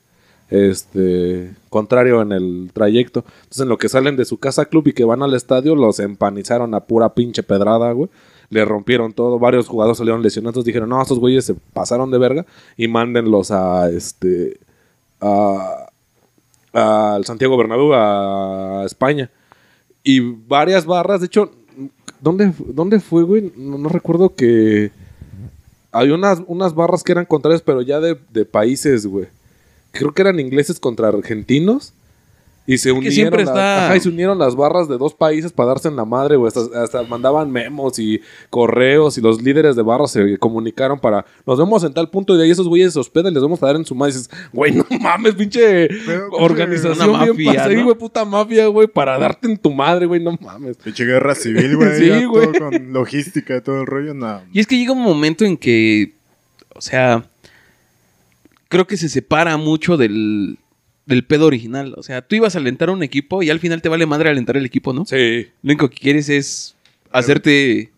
este 0.48 1.54
contrario 1.68 2.22
en 2.22 2.32
el 2.32 2.70
trayecto. 2.72 3.24
Entonces, 3.42 3.62
en 3.62 3.68
lo 3.68 3.78
que 3.78 3.88
salen 3.88 4.16
de 4.16 4.24
su 4.24 4.38
casa 4.38 4.64
club 4.66 4.88
y 4.88 4.92
que 4.92 5.04
van 5.04 5.22
al 5.22 5.34
estadio, 5.34 5.74
los 5.74 6.00
empanizaron 6.00 6.74
a 6.74 6.80
pura 6.80 7.14
pinche 7.14 7.42
pedrada, 7.42 7.92
güey. 7.92 8.08
Le 8.50 8.64
rompieron 8.64 9.12
todo, 9.12 9.38
varios 9.38 9.68
jugadores 9.68 9.98
salieron 9.98 10.22
lesionados, 10.22 10.64
dijeron, 10.64 10.88
"No, 10.88 11.00
estos 11.00 11.18
güeyes 11.18 11.44
se 11.44 11.54
pasaron 11.54 12.10
de 12.10 12.18
verga 12.18 12.46
y 12.76 12.88
mándenlos 12.88 13.50
a 13.50 13.90
este 13.90 14.58
a 15.20 15.83
al 16.74 17.24
Santiago 17.24 17.56
Bernabéu 17.56 17.94
a 17.94 18.82
España." 18.84 19.30
Y 20.02 20.20
varias 20.20 20.84
barras, 20.84 21.20
de 21.20 21.26
hecho, 21.26 21.50
¿dónde, 22.20 22.52
dónde 22.66 23.00
fue, 23.00 23.22
güey? 23.22 23.52
No, 23.56 23.88
recuerdo 23.88 24.34
que 24.34 24.92
hay 25.92 26.10
unas, 26.10 26.42
unas 26.46 26.74
barras 26.74 27.02
que 27.02 27.12
eran 27.12 27.24
contrarias, 27.24 27.62
pero 27.62 27.80
ya 27.80 28.00
de, 28.00 28.18
de 28.30 28.44
países, 28.44 29.06
güey. 29.06 29.28
Creo 29.92 30.12
que 30.12 30.22
eran 30.22 30.40
ingleses 30.40 30.78
contra 30.78 31.08
argentinos. 31.08 31.94
Y 32.66 32.78
se 32.78 32.92
unieron, 32.92 33.12
siempre 33.12 33.40
las- 33.44 33.50
está- 33.50 33.84
ajá, 33.86 33.96
y 33.96 34.00
se 34.00 34.08
unieron 34.08 34.38
las 34.38 34.56
barras 34.56 34.88
de 34.88 34.96
dos 34.96 35.12
países 35.12 35.52
para 35.52 35.68
darse 35.68 35.88
en 35.88 35.96
la 35.96 36.06
madre, 36.06 36.36
güey. 36.36 36.48
Hasta, 36.48 36.82
hasta 36.82 37.02
mandaban 37.02 37.50
memos 37.50 37.98
y 37.98 38.22
correos 38.48 39.18
y 39.18 39.20
los 39.20 39.42
líderes 39.42 39.76
de 39.76 39.82
barras 39.82 40.12
se 40.12 40.38
comunicaron 40.38 40.98
para 40.98 41.26
nos 41.46 41.58
vemos 41.58 41.84
en 41.84 41.92
tal 41.92 42.08
punto 42.08 42.34
y 42.34 42.38
de 42.38 42.44
ahí 42.44 42.50
esos 42.50 42.66
güeyes 42.66 42.94
se 42.94 42.98
hospedan 43.00 43.32
y 43.32 43.34
les 43.34 43.42
vamos 43.42 43.62
a 43.62 43.66
dar 43.66 43.76
en 43.76 43.84
su 43.84 43.94
madre. 43.94 44.12
Y 44.14 44.16
dices, 44.16 44.30
güey, 44.50 44.72
no 44.72 44.86
mames, 44.98 45.34
pinche 45.34 45.88
Pero, 46.06 46.28
organización 46.30 47.10
una 47.10 47.30
bien 47.32 47.54
mafia, 47.54 47.68
¿no? 47.68 47.84
güey, 47.84 47.96
puta 47.98 48.24
mafia, 48.24 48.66
güey, 48.68 48.86
para 48.88 49.18
darte 49.18 49.46
en 49.46 49.58
tu 49.58 49.70
madre, 49.70 50.06
güey, 50.06 50.22
no 50.22 50.38
mames. 50.40 50.78
Pinche 50.78 51.04
guerra 51.04 51.34
civil, 51.34 51.76
güey. 51.76 51.90
Sí, 51.98 52.24
güey. 52.24 52.50
todo 52.52 52.70
Con 52.70 52.92
logística 52.94 53.56
y 53.56 53.60
todo 53.60 53.82
el 53.82 53.86
rollo, 53.86 54.14
no. 54.14 54.40
Y 54.54 54.60
es 54.60 54.66
que 54.66 54.78
llega 54.78 54.92
un 54.92 55.02
momento 55.02 55.44
en 55.44 55.58
que, 55.58 56.14
o 56.74 56.80
sea, 56.80 57.24
creo 58.68 58.86
que 58.86 58.96
se 58.96 59.08
separa 59.10 59.56
mucho 59.58 59.96
del, 59.98 60.58
del 61.06 61.24
pedo 61.24 61.46
original. 61.46 61.94
O 61.96 62.02
sea, 62.02 62.22
tú 62.22 62.36
ibas 62.36 62.54
a 62.54 62.58
alentar 62.58 62.88
a 62.88 62.92
un 62.92 63.02
equipo 63.02 63.42
y 63.42 63.50
al 63.50 63.60
final 63.60 63.82
te 63.82 63.88
vale 63.88 64.06
madre 64.06 64.30
alentar 64.30 64.56
el 64.56 64.66
equipo, 64.66 64.92
¿no? 64.92 65.04
Sí. 65.04 65.48
Lo 65.62 65.72
único 65.72 65.90
que 65.90 65.96
quieres 65.96 66.28
es 66.28 66.76
hacerte 67.10 67.92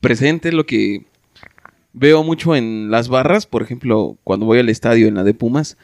presente, 0.00 0.52
lo 0.52 0.66
que 0.66 1.04
veo 1.92 2.22
mucho 2.22 2.54
en 2.54 2.90
las 2.90 3.08
barras, 3.08 3.46
por 3.46 3.62
ejemplo, 3.62 4.18
cuando 4.24 4.46
voy 4.46 4.58
al 4.58 4.68
estadio 4.68 5.08
en 5.08 5.14
la 5.14 5.24
de 5.24 5.34
Pumas, 5.34 5.76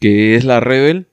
que 0.00 0.36
es 0.36 0.44
la 0.44 0.60
Rebel, 0.60 1.06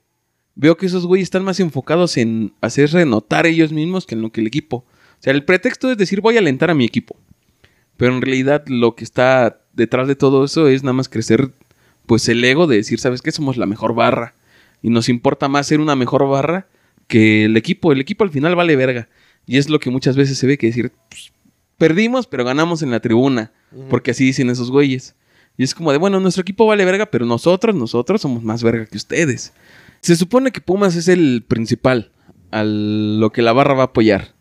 veo 0.55 0.77
que 0.77 0.85
esos 0.85 1.05
güeyes 1.05 1.27
están 1.27 1.43
más 1.43 1.59
enfocados 1.59 2.17
en 2.17 2.53
hacer 2.61 2.91
renotar 2.91 3.45
ellos 3.45 3.71
mismos 3.71 4.05
que 4.05 4.15
en 4.15 4.21
lo 4.21 4.31
que 4.31 4.41
el 4.41 4.47
equipo. 4.47 4.77
O 4.77 5.21
sea, 5.25 5.33
el 5.33 5.43
pretexto 5.43 5.91
es 5.91 5.97
decir, 5.97 6.21
voy 6.21 6.35
a 6.35 6.39
alentar 6.39 6.69
a 6.69 6.75
mi 6.75 6.85
equipo. 6.85 7.17
Pero 7.97 8.13
en 8.13 8.21
realidad 8.21 8.63
lo 8.67 8.95
que 8.95 9.03
está 9.03 9.61
detrás 9.73 10.07
de 10.07 10.15
todo 10.15 10.43
eso 10.45 10.67
es 10.67 10.83
nada 10.83 10.93
más 10.93 11.09
crecer 11.09 11.51
pues 12.05 12.29
el 12.29 12.43
ego 12.43 12.67
de 12.67 12.77
decir, 12.77 12.99
¿sabes 12.99 13.21
qué? 13.21 13.31
Somos 13.31 13.57
la 13.57 13.65
mejor 13.65 13.95
barra. 13.95 14.34
Y 14.85 14.91
nos 14.91 15.09
importa 15.09 15.47
más 15.47 15.65
ser 15.65 15.79
una 15.79 15.95
mejor 15.95 16.29
barra 16.29 16.67
que 17.07 17.45
el 17.45 17.57
equipo. 17.57 17.91
El 17.91 17.99
equipo 17.99 18.23
al 18.23 18.29
final 18.29 18.55
vale 18.55 18.75
verga. 18.75 19.09
Y 19.47 19.57
es 19.57 19.67
lo 19.67 19.79
que 19.79 19.89
muchas 19.89 20.15
veces 20.15 20.37
se 20.37 20.45
ve 20.45 20.59
que 20.59 20.67
decir, 20.67 20.91
pues, 21.09 21.33
perdimos, 21.79 22.27
pero 22.27 22.45
ganamos 22.45 22.83
en 22.83 22.91
la 22.91 22.99
tribuna. 22.99 23.51
Porque 23.89 24.11
así 24.11 24.23
dicen 24.23 24.51
esos 24.51 24.69
güeyes. 24.69 25.15
Y 25.57 25.63
es 25.63 25.73
como 25.73 25.91
de, 25.91 25.97
bueno, 25.97 26.19
nuestro 26.19 26.43
equipo 26.43 26.67
vale 26.67 26.85
verga, 26.85 27.07
pero 27.07 27.25
nosotros, 27.25 27.73
nosotros 27.73 28.21
somos 28.21 28.43
más 28.43 28.61
verga 28.61 28.85
que 28.85 28.97
ustedes. 28.97 29.53
Se 30.01 30.15
supone 30.15 30.51
que 30.51 30.61
Pumas 30.61 30.95
es 30.95 31.07
el 31.07 31.43
principal, 31.47 32.11
a 32.51 32.63
lo 32.63 33.31
que 33.31 33.41
la 33.41 33.53
barra 33.53 33.73
va 33.73 33.81
a 33.81 33.87
apoyar. 33.87 34.35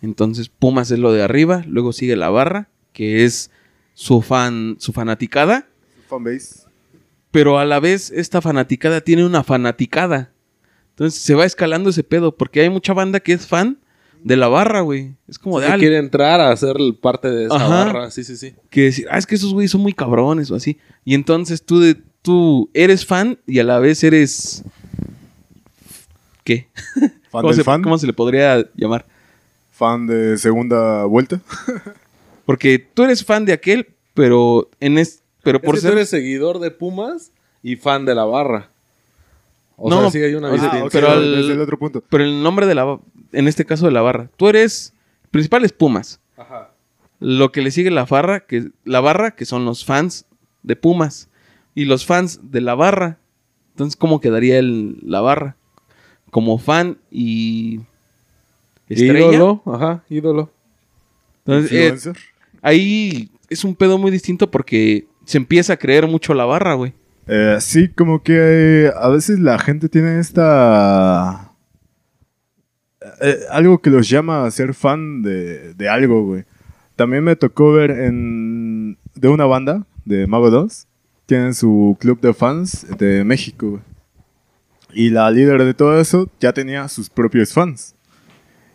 Entonces 0.00 0.48
Pumas 0.48 0.90
es 0.90 0.98
lo 0.98 1.12
de 1.12 1.22
arriba, 1.22 1.62
luego 1.68 1.92
sigue 1.92 2.16
la 2.16 2.30
barra, 2.30 2.68
que 2.92 3.22
es 3.22 3.52
su 3.94 4.22
fan, 4.22 4.74
su 4.80 4.92
fanaticada, 4.92 5.68
Fanbase. 6.08 6.66
Pero 7.32 7.58
a 7.58 7.64
la 7.64 7.80
vez 7.80 8.12
esta 8.12 8.40
fanaticada 8.40 9.00
tiene 9.00 9.26
una 9.26 9.42
fanaticada. 9.42 10.30
Entonces 10.90 11.20
se 11.20 11.34
va 11.34 11.44
escalando 11.44 11.90
ese 11.90 12.04
pedo, 12.04 12.36
porque 12.36 12.60
hay 12.60 12.70
mucha 12.70 12.92
banda 12.92 13.18
que 13.18 13.32
es 13.32 13.46
fan 13.46 13.78
de 14.22 14.36
la 14.36 14.48
barra, 14.48 14.82
güey. 14.82 15.16
Es 15.26 15.38
como 15.38 15.58
de, 15.58 15.66
que 15.66 15.72
ah, 15.72 15.78
quiere 15.78 15.96
entrar 15.96 16.40
a 16.40 16.54
ser 16.56 16.76
parte 17.00 17.28
de 17.28 17.46
esa 17.46 17.56
Ajá. 17.56 17.68
barra. 17.68 18.10
Sí, 18.10 18.22
sí, 18.22 18.36
sí. 18.36 18.54
que 18.70 18.82
decir, 18.82 19.06
ah, 19.10 19.18
es 19.18 19.26
que 19.26 19.34
esos 19.34 19.52
güeyes 19.52 19.70
son 19.70 19.80
muy 19.80 19.94
cabrones 19.94 20.50
o 20.50 20.54
así. 20.54 20.78
Y 21.04 21.14
entonces 21.14 21.64
tú, 21.64 21.80
de, 21.80 21.96
tú 22.20 22.70
eres 22.74 23.04
fan 23.06 23.38
y 23.46 23.58
a 23.58 23.64
la 23.64 23.78
vez 23.78 24.04
eres... 24.04 24.62
¿Qué? 26.44 26.68
Fan 27.30 27.40
¿Cómo, 27.40 27.48
del 27.48 27.56
se, 27.56 27.64
fan. 27.64 27.82
cómo 27.82 27.96
se 27.96 28.06
le 28.06 28.12
podría 28.12 28.68
llamar? 28.74 29.06
Fan 29.70 30.06
de 30.06 30.36
segunda 30.36 31.04
vuelta. 31.06 31.40
Porque 32.44 32.78
tú 32.78 33.04
eres 33.04 33.24
fan 33.24 33.46
de 33.46 33.54
aquel, 33.54 33.94
pero 34.12 34.68
en 34.80 34.98
es, 34.98 35.21
pero 35.42 35.60
Por 35.60 35.66
por 35.66 35.74
es 35.76 35.80
que 35.80 35.82
ser 35.82 35.90
tú 35.92 35.96
eres 35.98 36.08
seguidor 36.10 36.58
de 36.58 36.70
Pumas 36.70 37.32
y 37.62 37.76
fan 37.76 38.04
de 38.04 38.14
la 38.14 38.24
barra. 38.24 38.70
O 39.76 39.88
No, 39.90 40.02
sea, 40.02 40.10
sí 40.10 40.22
hay 40.22 40.34
una 40.34 40.52
ok, 40.52 40.88
pero 40.92 41.10
al- 41.10 41.34
desde 41.36 41.52
el 41.54 41.60
otro 41.60 41.78
punto. 41.78 42.02
pero 42.08 42.24
el 42.24 42.42
nombre 42.42 42.66
de 42.66 42.74
la 42.74 42.98
en 43.32 43.48
este 43.48 43.64
caso 43.64 43.86
de 43.86 43.92
la 43.92 44.02
barra. 44.02 44.28
Tú 44.36 44.48
eres 44.48 44.92
principal 45.30 45.64
es 45.64 45.72
Pumas. 45.72 46.20
Ajá. 46.36 46.70
Lo 47.18 47.52
que 47.52 47.62
le 47.62 47.70
sigue 47.70 47.90
la 47.90 48.04
barra, 48.04 48.40
que 48.40 48.70
la 48.84 49.00
barra 49.00 49.32
que 49.34 49.44
son 49.46 49.64
los 49.64 49.84
fans 49.84 50.26
de 50.62 50.76
Pumas 50.76 51.28
y 51.74 51.84
los 51.86 52.04
fans 52.04 52.40
de 52.50 52.60
la 52.60 52.74
barra. 52.74 53.18
Entonces, 53.70 53.96
¿cómo 53.96 54.20
quedaría 54.20 54.58
el, 54.58 54.98
la 55.02 55.20
barra? 55.22 55.56
Como 56.30 56.58
fan 56.58 56.98
y 57.10 57.80
estrella. 58.88 59.32
Ídolo. 59.32 59.62
Ajá, 59.66 60.04
ídolo. 60.10 60.50
Entonces, 61.46 62.06
eh, 62.06 62.12
ahí 62.60 63.30
es 63.48 63.64
un 63.64 63.74
pedo 63.74 63.98
muy 63.98 64.10
distinto 64.10 64.50
porque 64.50 65.06
se 65.24 65.38
empieza 65.38 65.74
a 65.74 65.76
creer 65.76 66.06
mucho 66.06 66.34
la 66.34 66.44
barra, 66.44 66.74
güey. 66.74 66.94
Eh, 67.26 67.56
sí, 67.60 67.88
como 67.88 68.22
que 68.22 68.86
eh, 68.86 68.92
a 68.96 69.08
veces 69.08 69.38
la 69.38 69.58
gente 69.58 69.88
tiene 69.88 70.18
esta... 70.18 71.52
eh, 73.20 73.38
algo 73.50 73.80
que 73.80 73.90
los 73.90 74.08
llama 74.08 74.44
a 74.44 74.50
ser 74.50 74.74
fan 74.74 75.22
de, 75.22 75.74
de 75.74 75.88
algo, 75.88 76.24
güey. 76.24 76.44
También 76.96 77.24
me 77.24 77.36
tocó 77.36 77.72
ver 77.72 77.90
en... 77.90 78.98
de 79.14 79.28
una 79.28 79.46
banda, 79.46 79.86
de 80.04 80.26
Mago 80.26 80.50
2. 80.50 80.86
Tienen 81.26 81.54
su 81.54 81.96
club 82.00 82.20
de 82.20 82.34
fans 82.34 82.86
de 82.98 83.24
México, 83.24 83.70
güey. 83.70 83.82
Y 84.94 85.08
la 85.08 85.30
líder 85.30 85.64
de 85.64 85.72
todo 85.72 85.98
eso 85.98 86.28
ya 86.38 86.52
tenía 86.52 86.86
sus 86.88 87.08
propios 87.08 87.54
fans. 87.54 87.94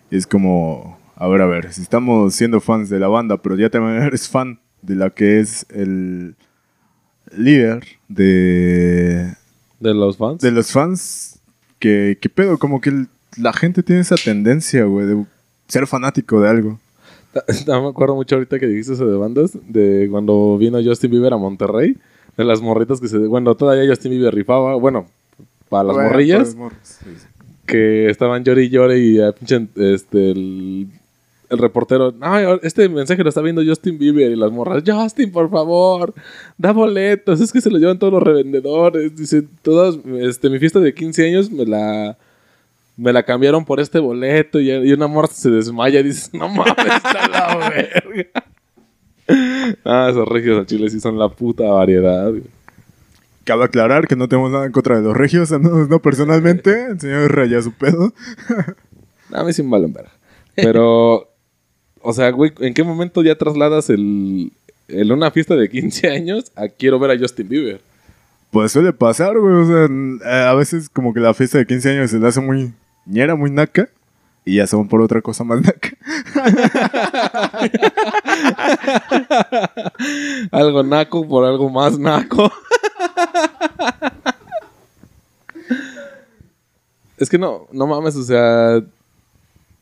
Y 0.10 0.18
es 0.18 0.26
como, 0.26 0.98
a 1.16 1.28
ver, 1.28 1.42
a 1.42 1.46
ver, 1.46 1.72
si 1.74 1.82
estamos 1.82 2.34
siendo 2.34 2.60
fans 2.60 2.90
de 2.90 2.98
la 2.98 3.08
banda, 3.08 3.38
pero 3.38 3.56
ya 3.56 3.70
también 3.70 4.02
eres 4.02 4.28
fan 4.28 4.60
de 4.88 4.95
la 4.95 5.10
que 5.12 5.39
es 5.39 5.65
el 5.69 6.36
líder 7.36 7.84
de, 8.08 9.34
De 9.80 9.93
los 9.93 10.17
fans. 10.17 10.41
de 10.41 10.52
los 10.52 10.71
fans, 10.71 11.39
que, 11.80 12.17
que 12.19 12.30
pedo, 12.30 12.58
como 12.58 12.82
que 12.82 12.89
el- 12.89 13.08
la 13.38 13.54
gente 13.54 13.84
tiene 13.84 14.02
esa 14.02 14.15
tendencia, 14.15 14.86
güey, 14.86 15.06
de 15.06 15.23
ser 15.67 15.86
fanático 15.86 16.41
de 16.41 16.50
algo. 16.50 16.80
No 17.67 17.84
me 17.84 17.89
acuerdo 17.89 18.15
mucho 18.15 18.36
ahorita 18.36 18.58
que 18.58 18.65
dijiste 18.65 18.93
eso 18.93 19.06
de 19.06 19.17
bandas, 19.17 19.52
de 19.67 20.08
cuando 20.10 20.58
vino 20.58 20.82
Justin 20.84 21.12
Bieber 21.12 21.34
a 21.34 21.38
Monterrey, 21.38 21.95
de 22.36 22.43
las 22.43 22.62
morritas 22.62 23.00
que 23.00 23.08
se... 23.08 23.17
Bueno, 23.19 23.54
todavía 23.56 23.88
Justin 23.88 24.12
Bieber 24.12 24.34
rifaba, 24.34 24.76
bueno, 24.76 25.06
para 25.69 25.84
las 25.84 25.95
Bueno, 25.95 26.10
morrillas, 26.10 26.56
para 26.56 26.76
sí, 26.82 27.06
sí. 27.06 27.26
que 27.67 28.10
estaban 28.10 28.43
llore 28.43 28.63
y 28.63 28.69
llore 28.69 29.00
y 29.00 29.19
pinche, 29.38 29.67
este, 29.76 30.32
el, 30.32 30.88
el 31.50 31.58
reportero, 31.58 32.12
no, 32.12 32.56
este 32.62 32.90
mensaje 32.90 33.24
lo 33.24 33.30
está 33.30 33.42
viendo 33.42 33.64
Justin 33.64 33.98
Bieber 33.98 34.32
y 34.32 34.36
las 34.36 34.52
morras, 34.52 34.84
Justin, 34.86 35.32
por 35.32 35.50
favor, 35.50 36.14
da 36.58 36.72
boletos, 36.72 37.40
es 37.40 37.52
que 37.52 37.62
se 37.62 37.70
lo 37.70 37.78
llevan 37.78 38.00
todos 38.00 38.14
los 38.14 38.24
revendedores, 38.24 39.16
dice, 39.16 39.44
todas, 39.62 39.98
este, 40.20 40.50
mi 40.50 40.60
fiesta 40.60 40.80
de 40.80 40.94
15 40.94 41.26
años 41.28 41.52
me 41.52 41.66
la... 41.66 42.18
Me 43.00 43.14
la 43.14 43.22
cambiaron 43.22 43.64
por 43.64 43.80
este 43.80 44.00
boleto 44.00 44.60
y, 44.60 44.72
y 44.72 44.92
una 44.92 45.06
morra 45.06 45.28
se 45.28 45.52
desmaya 45.52 46.00
y 46.00 46.04
dice, 46.04 46.36
no 46.36 46.50
mames, 46.50 46.74
está 46.96 47.28
la 47.28 47.70
verga. 47.70 48.44
Ah, 49.86 50.08
esos 50.10 50.28
regios 50.28 50.58
al 50.58 50.66
chile 50.66 50.90
sí 50.90 51.00
son 51.00 51.18
la 51.20 51.30
puta 51.30 51.66
variedad, 51.66 52.30
güey. 52.30 52.44
Cabe 53.44 53.64
aclarar 53.64 54.08
que 54.08 54.16
no 54.16 54.28
tenemos 54.28 54.52
nada 54.52 54.66
en 54.66 54.72
contra 54.72 54.98
de 54.98 55.04
los 55.04 55.16
regios, 55.16 55.52
no, 55.52 55.86
no 55.86 56.02
personalmente. 56.02 56.88
El 56.92 57.00
señor 57.00 57.34
raya 57.34 57.62
su 57.62 57.72
pedo. 57.72 58.14
A 59.34 59.44
mí 59.44 59.54
sí 59.54 59.64
me 59.64 59.72
valen 59.72 59.94
verga. 59.94 60.12
Pero, 60.56 61.30
o 62.08 62.13
sea, 62.13 62.32
güey, 62.32 62.54
¿en 62.62 62.74
qué 62.74 62.86
momento 62.86 63.22
ya 63.22 63.36
trasladas 63.36 63.89
el, 63.89 64.54
el 64.88 65.12
una 65.12 65.30
fiesta 65.30 65.58
de 65.58 65.67
15 65.67 66.10
años 66.15 66.54
a 66.56 66.70
quiero 66.70 67.00
ver 67.00 67.12
a 67.12 67.20
Justin 67.20 67.50
Bieber? 67.50 67.82
Pues 68.50 68.72
suele 68.72 68.93
pasar, 68.93 69.38
güey. 69.38 69.54
O 69.56 69.65
sea, 69.65 69.89
eh, 70.24 70.46
a 70.46 70.54
veces 70.54 70.88
como 70.88 71.13
que 71.13 71.20
la 71.20 71.34
fiesta 71.34 71.58
de 71.58 71.65
15 71.65 71.89
años 71.89 72.12
se 72.12 72.17
le 72.17 72.26
hace 72.26 72.39
muy 72.39 72.74
ñera, 73.06 73.36
muy 73.36 73.52
naca. 73.52 73.89
Y 74.46 74.56
ya 74.56 74.67
se 74.67 74.78
van 74.78 74.88
por 74.88 75.02
otra 75.02 75.22
cosa 75.22 75.43
más 75.43 75.60
naca. 75.65 75.89
Algo 80.52 80.84
naco 80.84 81.28
por 81.28 81.43
algo 81.43 81.70
más 81.70 82.00
naco. 82.00 82.50
es 87.17 87.30
que 87.30 87.38
no, 87.38 87.67
no 87.74 87.86
mames, 87.86 88.15
o 88.15 88.24
sea. 88.24 88.82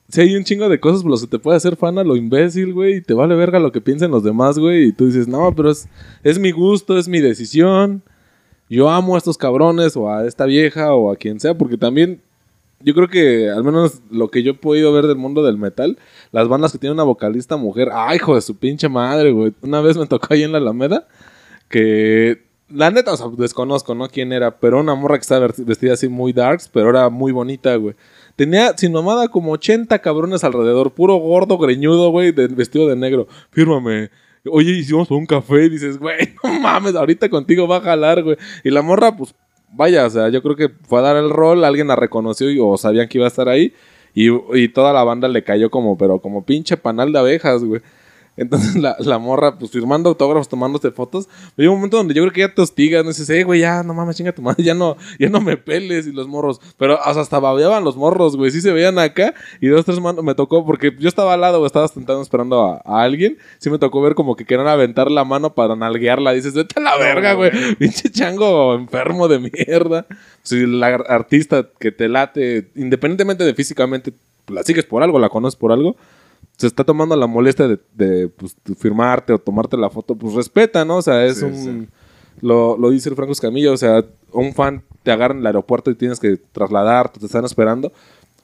Si 0.08 0.22
hay 0.22 0.36
un 0.36 0.44
chingo 0.44 0.70
de 0.70 0.80
cosas 0.80 1.02
por 1.02 1.12
los 1.12 1.22
que 1.22 1.28
te 1.28 1.40
puede 1.40 1.58
hacer 1.58 1.76
fan 1.76 1.98
a 1.98 2.04
lo 2.04 2.16
imbécil, 2.16 2.74
güey, 2.74 2.98
y 2.98 3.02
te 3.02 3.14
vale 3.14 3.36
verga 3.36 3.60
lo 3.60 3.72
que 3.72 3.82
piensen 3.82 4.12
los 4.12 4.24
demás, 4.24 4.60
güey, 4.60 4.86
y 4.86 4.92
tú 4.92 5.08
dices, 5.08 5.28
no, 5.28 5.54
pero 5.56 5.72
es, 5.72 5.88
es 6.24 6.38
mi 6.38 6.52
gusto, 6.52 6.98
es 6.98 7.08
mi 7.08 7.20
decisión. 7.20 8.04
Yo 8.70 8.90
amo 8.90 9.16
a 9.16 9.18
estos 9.18 9.38
cabrones, 9.38 9.98
o 9.98 10.10
a 10.10 10.26
esta 10.28 10.46
vieja, 10.46 10.94
o 10.94 11.12
a 11.12 11.16
quien 11.16 11.40
sea, 11.40 11.58
porque 11.58 11.78
también 11.78 12.22
yo 12.82 12.94
creo 12.94 13.08
que, 13.08 13.50
al 13.50 13.64
menos 13.64 14.02
lo 14.12 14.30
que 14.30 14.44
yo 14.44 14.52
he 14.52 14.56
podido 14.56 14.94
ver 14.94 15.08
del 15.08 15.18
mundo 15.18 15.44
del 15.44 15.58
metal, 15.58 15.98
las 16.32 16.48
bandas 16.48 16.72
que 16.72 16.78
tienen 16.78 16.94
una 16.94 17.04
vocalista 17.04 17.58
mujer, 17.58 17.90
¡ay, 17.92 18.18
hijo 18.18 18.36
de 18.36 18.42
su 18.42 18.56
pinche 18.56 18.88
madre, 18.90 19.32
güey! 19.32 19.54
Una 19.62 19.82
vez 19.82 19.98
me 19.98 20.06
tocó 20.06 20.28
ahí 20.34 20.44
en 20.44 20.52
la 20.52 20.60
Alameda 20.60 21.08
que, 21.68 22.45
la 22.70 22.90
neta, 22.90 23.14
o 23.14 23.36
desconozco, 23.36 23.94
¿no? 23.94 24.08
Quién 24.08 24.34
era, 24.34 24.60
pero 24.60 24.80
una 24.80 24.96
morra 24.96 25.18
que 25.18 25.22
estaba 25.22 25.48
vestida 25.58 25.94
así 25.94 26.08
muy 26.08 26.34
darks, 26.34 26.68
pero 26.68 26.90
era 26.90 27.10
muy 27.10 27.32
bonita, 27.32 27.76
güey. 27.76 27.96
Tenía, 28.36 28.76
sin 28.78 28.92
mamada, 28.92 29.28
como 29.28 29.52
80 29.52 30.00
cabrones 30.00 30.44
alrededor, 30.44 30.92
puro 30.92 31.16
gordo, 31.16 31.58
greñudo, 31.58 32.10
güey, 32.10 32.32
vestido 32.32 32.88
de 32.88 32.96
negro. 32.96 33.28
Fírmame. 33.52 34.10
Oye, 34.50 34.72
hicimos 34.72 35.10
un 35.12 35.26
café 35.26 35.66
y 35.66 35.70
dices, 35.70 35.98
güey, 35.98 36.34
no 36.44 36.60
mames, 36.60 36.96
ahorita 36.96 37.30
contigo 37.30 37.68
va 37.68 37.78
a 37.78 37.82
jalar, 37.82 38.24
güey. 38.24 38.38
Y 38.64 38.72
la 38.72 38.82
morra, 38.82 39.16
pues, 39.16 39.36
vaya, 39.72 40.06
o 40.06 40.10
sea, 40.10 40.30
yo 40.30 40.42
creo 40.42 40.56
que 40.56 40.70
fue 40.70 41.00
a 41.00 41.04
dar 41.04 41.18
el 41.18 41.30
rol, 41.30 41.64
alguien 41.64 41.88
la 41.88 41.96
reconoció 41.96 42.50
y, 42.50 42.60
o 42.60 42.78
sabían 42.78 43.08
que 43.08 43.18
iba 43.18 43.26
a 43.26 43.30
estar 43.30 43.48
ahí. 43.48 43.74
Y, 44.14 44.30
y 44.58 44.70
toda 44.70 44.94
la 44.94 45.04
banda 45.04 45.28
le 45.28 45.44
cayó 45.44 45.70
como, 45.70 45.98
pero 45.98 46.20
como 46.20 46.46
pinche 46.46 46.78
panal 46.78 47.12
de 47.12 47.20
abejas, 47.20 47.64
güey. 47.64 47.82
Entonces 48.38 48.76
la, 48.76 48.96
la 49.00 49.18
morra, 49.18 49.58
pues 49.58 49.72
firmando 49.72 50.10
autógrafos, 50.10 50.50
tomándose 50.50 50.92
fotos. 50.92 51.30
Hay 51.58 51.68
un 51.68 51.76
momento 51.76 51.98
donde 51.98 52.14
yo 52.14 52.22
creo 52.24 52.34
que 52.34 52.42
ya 52.42 52.54
te 52.54 52.62
hostigas, 52.62 53.04
no 53.04 53.10
dices, 53.10 53.30
eh, 53.30 53.44
güey, 53.44 53.62
ya, 53.62 53.82
no 53.84 53.94
mames, 53.94 54.18
chinga 54.18 54.34
tu 54.34 54.42
madre, 54.42 54.64
ya 54.64 54.74
no, 54.74 54.98
ya 55.20 55.30
no 55.30 55.40
me 55.40 55.56
peles 55.56 56.06
y 56.08 56.12
los 56.12 56.28
morros. 56.28 56.60
Pero 56.78 56.96
o 57.00 57.14
sea, 57.14 57.22
hasta 57.22 57.40
babeaban 57.40 57.84
los 57.86 57.96
morros, 57.96 58.36
güey, 58.36 58.52
sí 58.52 58.60
se 58.60 58.72
veían 58.74 59.00
acá. 59.00 59.34
Y 59.62 59.68
dos, 59.68 59.86
tres 59.86 60.02
manos 60.02 60.24
me 60.24 60.36
tocó, 60.36 60.66
porque 60.66 60.94
yo 61.00 61.08
estaba 61.08 61.34
al 61.34 61.42
lado, 61.42 61.60
güey, 61.60 61.68
estaba 61.68 61.88
sentado 61.88 62.22
esperando 62.22 62.62
a, 62.66 62.82
a 62.84 63.04
alguien. 63.04 63.38
Sí 63.60 63.70
me 63.70 63.80
tocó 63.80 64.02
ver 64.02 64.16
como 64.16 64.36
que 64.36 64.46
querían 64.46 64.68
aventar 64.68 65.10
la 65.10 65.24
mano 65.24 65.54
para 65.54 65.76
nalguearla. 65.76 66.34
Dices, 66.34 66.54
vete 66.54 66.80
a 66.80 66.84
la 66.84 66.98
verga, 66.98 67.34
güey, 67.34 67.52
pinche 67.76 68.10
chango 68.12 68.76
enfermo 68.76 69.28
de 69.30 69.40
mierda. 69.40 70.06
Si 70.44 70.66
la 70.66 70.88
ar- 70.88 71.06
artista 71.08 71.68
que 71.80 71.92
te 71.92 72.10
late, 72.10 72.68
independientemente 72.76 73.44
de 73.46 73.54
físicamente, 73.54 74.14
la 74.48 74.64
sigues 74.64 74.86
por 74.86 75.02
algo, 75.04 75.20
la 75.20 75.30
conoces 75.30 75.56
por 75.58 75.72
algo 75.72 75.96
se 76.58 76.68
está 76.68 76.84
tomando 76.84 77.16
la 77.16 77.28
molestia 77.28 77.68
de, 77.68 77.80
de, 77.94 78.28
pues, 78.30 78.56
de 78.66 78.76
firmarte 78.76 79.34
o 79.34 79.40
tomarte 79.40 79.78
la 79.78 79.90
foto, 79.90 80.16
pues 80.16 80.34
respeta, 80.34 80.86
¿no? 80.86 80.98
O 80.98 81.02
sea, 81.02 81.26
es 81.26 81.38
Sí, 81.40 81.46
un... 81.46 81.56
sí. 81.56 81.88
Lo, 82.42 82.78
lo 82.78 82.90
dice 82.90 83.08
el 83.10 83.16
Franco 83.16 83.32
Escamilla, 83.32 83.72
o 83.72 83.78
sea, 83.78 84.04
un 84.34 84.54
fan 84.54 84.84
te 85.04 85.12
agarra 85.12 85.34
en 85.34 85.40
el 85.40 85.46
aeropuerto 85.48 85.90
y 85.90 85.96
tienes 85.96 86.20
que 86.20 86.36
trasladarte, 86.52 87.20
te 87.20 87.26
están 87.26 87.46
esperando. 87.46 87.94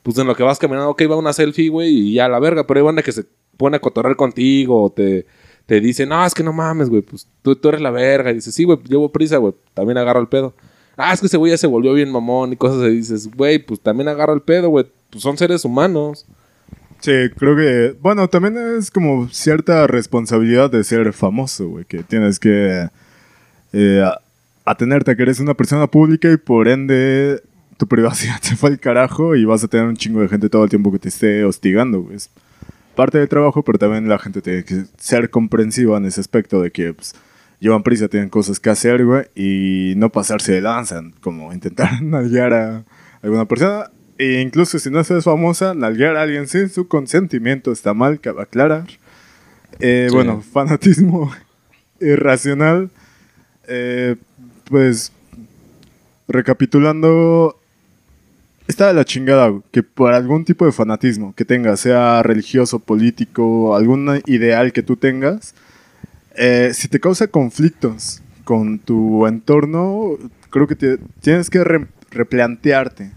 Pues 0.01 0.17
en 0.17 0.27
lo 0.27 0.35
que 0.35 0.43
vas 0.43 0.57
caminando, 0.59 0.89
ok, 0.89 1.01
va 1.11 1.17
una 1.17 1.33
selfie, 1.33 1.69
güey, 1.69 1.89
y 1.93 2.13
ya 2.13 2.27
la 2.29 2.39
verga, 2.39 2.65
pero 2.65 2.79
hay 2.79 2.85
banda 2.85 3.03
que 3.03 3.11
se 3.11 3.25
pone 3.57 3.77
a 3.77 3.81
cotorrear 3.81 4.15
contigo 4.15 4.81
o 4.83 4.89
te, 4.89 5.25
te 5.65 5.79
dice, 5.81 6.05
no, 6.05 6.25
es 6.25 6.33
que 6.33 6.41
no 6.43 6.53
mames, 6.53 6.89
güey, 6.89 7.01
pues 7.01 7.27
tú, 7.41 7.55
tú 7.55 7.69
eres 7.69 7.81
la 7.81 7.91
verga. 7.91 8.31
Y 8.31 8.35
dices, 8.35 8.55
sí, 8.55 8.63
güey, 8.63 8.79
llevo 8.87 9.11
prisa, 9.11 9.37
güey, 9.37 9.53
también 9.73 9.97
agarro 9.97 10.21
el 10.21 10.27
pedo. 10.27 10.53
Ah, 10.97 11.13
es 11.13 11.19
que 11.19 11.27
ese 11.27 11.37
güey 11.37 11.51
ya 11.51 11.57
se 11.57 11.67
volvió 11.67 11.93
bien 11.93 12.11
mamón 12.11 12.53
y 12.53 12.55
cosas 12.55 12.81
así. 12.81 12.95
dices, 12.95 13.29
güey, 13.35 13.59
pues 13.59 13.79
también 13.81 14.07
agarra 14.07 14.33
el 14.33 14.41
pedo, 14.41 14.69
güey, 14.69 14.85
pues 15.09 15.21
son 15.21 15.37
seres 15.37 15.65
humanos. 15.65 16.25
Sí, 17.01 17.11
creo 17.35 17.55
que, 17.55 17.97
bueno, 17.99 18.27
también 18.27 18.57
es 18.77 18.91
como 18.91 19.27
cierta 19.29 19.87
responsabilidad 19.87 20.69
de 20.69 20.83
ser 20.83 21.13
famoso, 21.13 21.67
güey, 21.67 21.85
que 21.85 22.03
tienes 22.03 22.39
que 22.39 22.89
eh, 23.73 24.05
atenerte 24.65 25.09
a 25.09 25.15
que 25.15 25.23
eres 25.23 25.39
una 25.39 25.55
persona 25.55 25.87
pública 25.87 26.31
y 26.31 26.37
por 26.37 26.67
ende 26.67 27.41
tu 27.77 27.87
privacidad 27.87 28.39
se 28.41 28.55
fue 28.55 28.69
al 28.69 28.79
carajo 28.79 29.35
y 29.35 29.45
vas 29.45 29.63
a 29.63 29.67
tener 29.67 29.87
un 29.87 29.95
chingo 29.95 30.21
de 30.21 30.29
gente 30.29 30.47
todo 30.47 30.63
el 30.63 30.69
tiempo 30.69 30.91
que 30.91 30.99
te 30.99 31.09
esté 31.09 31.43
hostigando, 31.43 32.01
güey. 32.01 32.17
Es 32.17 32.29
parte 32.95 33.17
del 33.17 33.29
trabajo, 33.29 33.63
pero 33.63 33.79
también 33.79 34.07
la 34.07 34.19
gente 34.19 34.43
tiene 34.43 34.63
que 34.63 34.83
ser 34.97 35.31
comprensiva 35.31 35.97
en 35.97 36.05
ese 36.05 36.21
aspecto 36.21 36.61
de 36.61 36.69
que, 36.69 36.93
pues, 36.93 37.15
llevan 37.59 37.81
prisa, 37.81 38.09
tienen 38.09 38.29
cosas 38.29 38.59
que 38.59 38.69
hacer, 38.69 39.03
güey, 39.05 39.25
y 39.33 39.95
no 39.97 40.11
pasarse 40.11 40.51
de 40.51 40.61
lanza, 40.61 41.01
como 41.21 41.51
intentar 41.51 41.99
nalguear 42.03 42.53
a 42.53 42.83
alguna 43.23 43.45
persona. 43.45 43.89
E 44.23 44.39
incluso 44.41 44.77
si 44.77 44.91
no 44.91 45.03
seas 45.03 45.23
famosa, 45.23 45.73
nalguear 45.73 46.15
a 46.15 46.21
alguien 46.21 46.47
sin 46.47 46.69
su 46.69 46.87
consentimiento 46.87 47.71
está 47.71 47.93
mal, 47.95 48.19
cabe 48.19 48.43
aclarar. 48.43 48.85
Eh, 49.79 50.07
Sí. 50.09 50.15
Bueno, 50.15 50.41
fanatismo 50.53 51.31
irracional. 51.99 52.89
Eh, 53.67 54.15
pues, 54.65 55.11
recapitulando, 56.27 57.59
está 58.67 58.87
de 58.87 58.93
la 58.93 59.05
chingada 59.05 59.51
que 59.71 59.83
por 59.83 60.13
algún 60.13 60.45
tipo 60.45 60.65
de 60.65 60.71
fanatismo 60.71 61.33
que 61.35 61.45
tengas, 61.45 61.79
sea 61.79 62.23
religioso, 62.23 62.79
político, 62.79 63.75
algún 63.75 64.21
ideal 64.27 64.71
que 64.71 64.83
tú 64.83 64.95
tengas, 64.95 65.55
eh, 66.35 66.71
si 66.73 66.87
te 66.87 66.99
causa 66.99 67.27
conflictos 67.27 68.21
con 68.43 68.79
tu 68.79 69.27
entorno, 69.27 70.17
creo 70.49 70.67
que 70.67 70.75
te- 70.75 70.97
tienes 71.21 71.49
que 71.49 71.63
re- 71.63 71.87
replantearte 72.11 73.11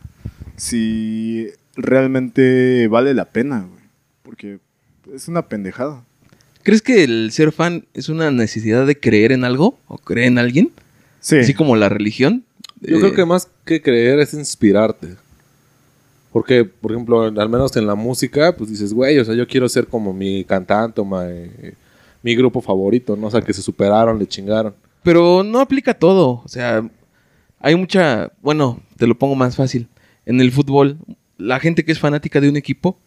si 0.57 1.49
realmente 1.77 2.89
vale 2.89 3.15
la 3.15 3.27
pena, 3.27 3.67
güey. 3.69 3.83
Porque 4.23 4.59
es 5.13 5.29
una 5.29 5.49
pendejada. 5.49 6.05
¿Crees 6.63 6.83
que 6.83 7.05
el 7.05 7.31
ser 7.33 7.53
fan 7.53 7.85
es 7.95 8.09
una 8.09 8.31
necesidad 8.31 8.87
de 8.87 8.99
creer 8.99 9.33
en 9.33 9.45
algo 9.45 9.79
o 9.87 9.99
creer 9.99 10.29
en 10.29 10.39
alguien? 10.39 10.71
Sí. 11.21 11.37
Así 11.39 11.55
como 11.55 11.77
la 11.77 11.89
religión. 11.89 12.45
Yo 12.81 12.97
Eh, 12.97 13.01
creo 13.01 13.15
que 13.15 13.25
más 13.25 13.49
que 13.65 13.83
creer 13.83 14.19
es 14.21 14.33
inspirarte. 14.35 15.17
Porque, 16.33 16.65
por 16.65 16.91
ejemplo, 16.93 17.23
al 17.23 17.49
menos 17.49 17.77
en 17.77 17.87
la 17.87 17.95
música, 17.95 18.57
pues 18.57 18.69
dices, 18.71 18.93
güey, 18.93 19.19
o 19.19 19.25
sea, 19.25 19.35
yo 19.35 19.47
quiero 19.47 19.69
ser 19.69 19.87
como 19.87 20.13
mi 20.13 20.45
cantante 20.45 21.01
o 21.01 21.05
mi, 21.05 21.17
mi 22.23 22.35
grupo 22.35 22.61
favorito, 22.61 23.15
¿no? 23.15 23.29
O 23.29 23.31
sea, 23.31 23.41
que 23.43 23.53
se 23.53 23.63
superaron, 23.63 24.19
le 24.19 24.27
chingaron. 24.27 24.75
Pero 25.05 25.45
no 25.45 25.61
aplica 25.61 25.95
todo. 25.95 26.43
O 26.45 26.49
sea, 26.49 26.83
hay 27.61 27.77
mucha. 27.77 28.33
Bueno, 28.43 28.81
te 28.97 29.07
lo 29.07 29.17
pongo 29.17 29.35
más 29.37 29.55
fácil. 29.55 29.87
En 30.27 30.41
el 30.41 30.53
fútbol, 30.53 30.99
la 31.39 31.61
gente 31.61 31.85
que 31.85 31.93
es 31.93 31.99
fanática 31.99 32.41
de 32.41 32.49
un 32.49 32.57
equipo 32.57 32.99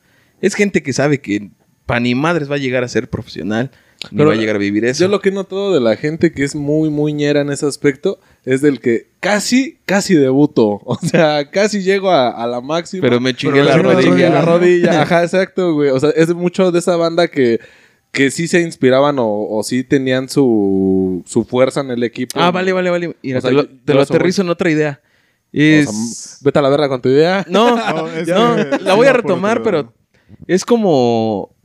es 0.42 0.56
gente 0.56 0.84
que 0.84 0.94
sabe 0.94 1.20
que 1.20 1.50
para 1.86 2.00
ni 2.00 2.16
madres 2.16 2.52
va 2.52 2.56
a 2.56 2.60
llegar 2.60 2.84
a 2.84 2.88
ser 2.88 3.10
profesional, 3.10 3.72
ni 4.12 4.18
Pero 4.18 4.30
va 4.30 4.36
a 4.36 4.38
llegar 4.38 4.58
a 4.58 4.60
vivir 4.60 4.86
eso. 4.86 5.06
Yo 5.06 5.08
lo 5.08 5.22
que 5.22 5.30
he 5.30 5.32
notado 5.32 5.74
de 5.74 5.80
la 5.80 5.96
gente 5.96 6.32
que 6.32 6.44
es 6.44 6.54
muy, 6.54 6.90
muy 6.90 7.14
ñera 7.14 7.42
en 7.42 7.50
ese 7.50 7.66
aspecto 7.66 8.20
es 8.46 8.62
del 8.62 8.80
que 8.80 9.08
casi, 9.20 9.80
casi 9.86 10.14
debuto. 10.14 10.82
O 10.86 10.98
sea, 11.02 11.50
casi 11.50 11.82
llego 11.82 12.12
a, 12.12 12.30
a 12.30 12.46
la 12.46 12.62
máxima. 12.62 13.02
Pero 13.02 13.20
me 13.20 13.34
chingué 13.34 13.64
Pero 13.64 13.66
la 13.66 13.78
rodilla. 13.78 14.30
La 14.30 14.42
rodilla, 14.42 15.02
ajá, 15.02 15.24
exacto, 15.24 15.74
güey. 15.74 15.90
O 15.90 16.00
sea, 16.00 16.12
es 16.12 16.34
mucho 16.36 16.72
de 16.72 16.80
esa 16.80 16.96
banda 16.98 17.28
que, 17.30 17.60
que 18.12 18.30
sí 18.30 18.48
se 18.48 18.62
inspiraban 18.62 19.18
o, 19.18 19.28
o 19.28 19.64
sí 19.64 19.84
tenían 19.84 20.30
su, 20.30 21.24
su 21.26 21.46
fuerza 21.46 21.82
en 21.82 21.92
el 21.92 22.04
equipo. 22.04 22.40
Ah, 22.40 22.52
vale, 22.52 22.74
vale, 22.74 22.90
vale. 22.92 23.16
Mira, 23.24 23.40
O 23.40 23.42
sea, 23.42 23.50
te 23.50 23.56
lo, 23.56 23.66
te 23.68 24.00
aterrizo 24.00 24.44
en 24.44 24.50
otra 24.50 24.70
idea. 24.70 25.02
O 25.54 25.60
Es... 25.60 25.90
sea, 25.90 26.38
vete 26.44 26.60
a 26.60 26.62
la 26.62 26.70
verga 26.70 26.90
con 26.90 27.02
tu 27.02 27.10
idea. 27.10 27.46
No, 27.50 27.76
No, 27.76 27.94
no, 28.08 28.08
es 28.08 28.26
que- 28.28 28.84
la 28.84 28.94
voy 28.96 29.08
a 29.08 29.14
retomar, 29.14 29.64
pero 29.64 29.94
es 30.48 30.66
como... 30.66 31.56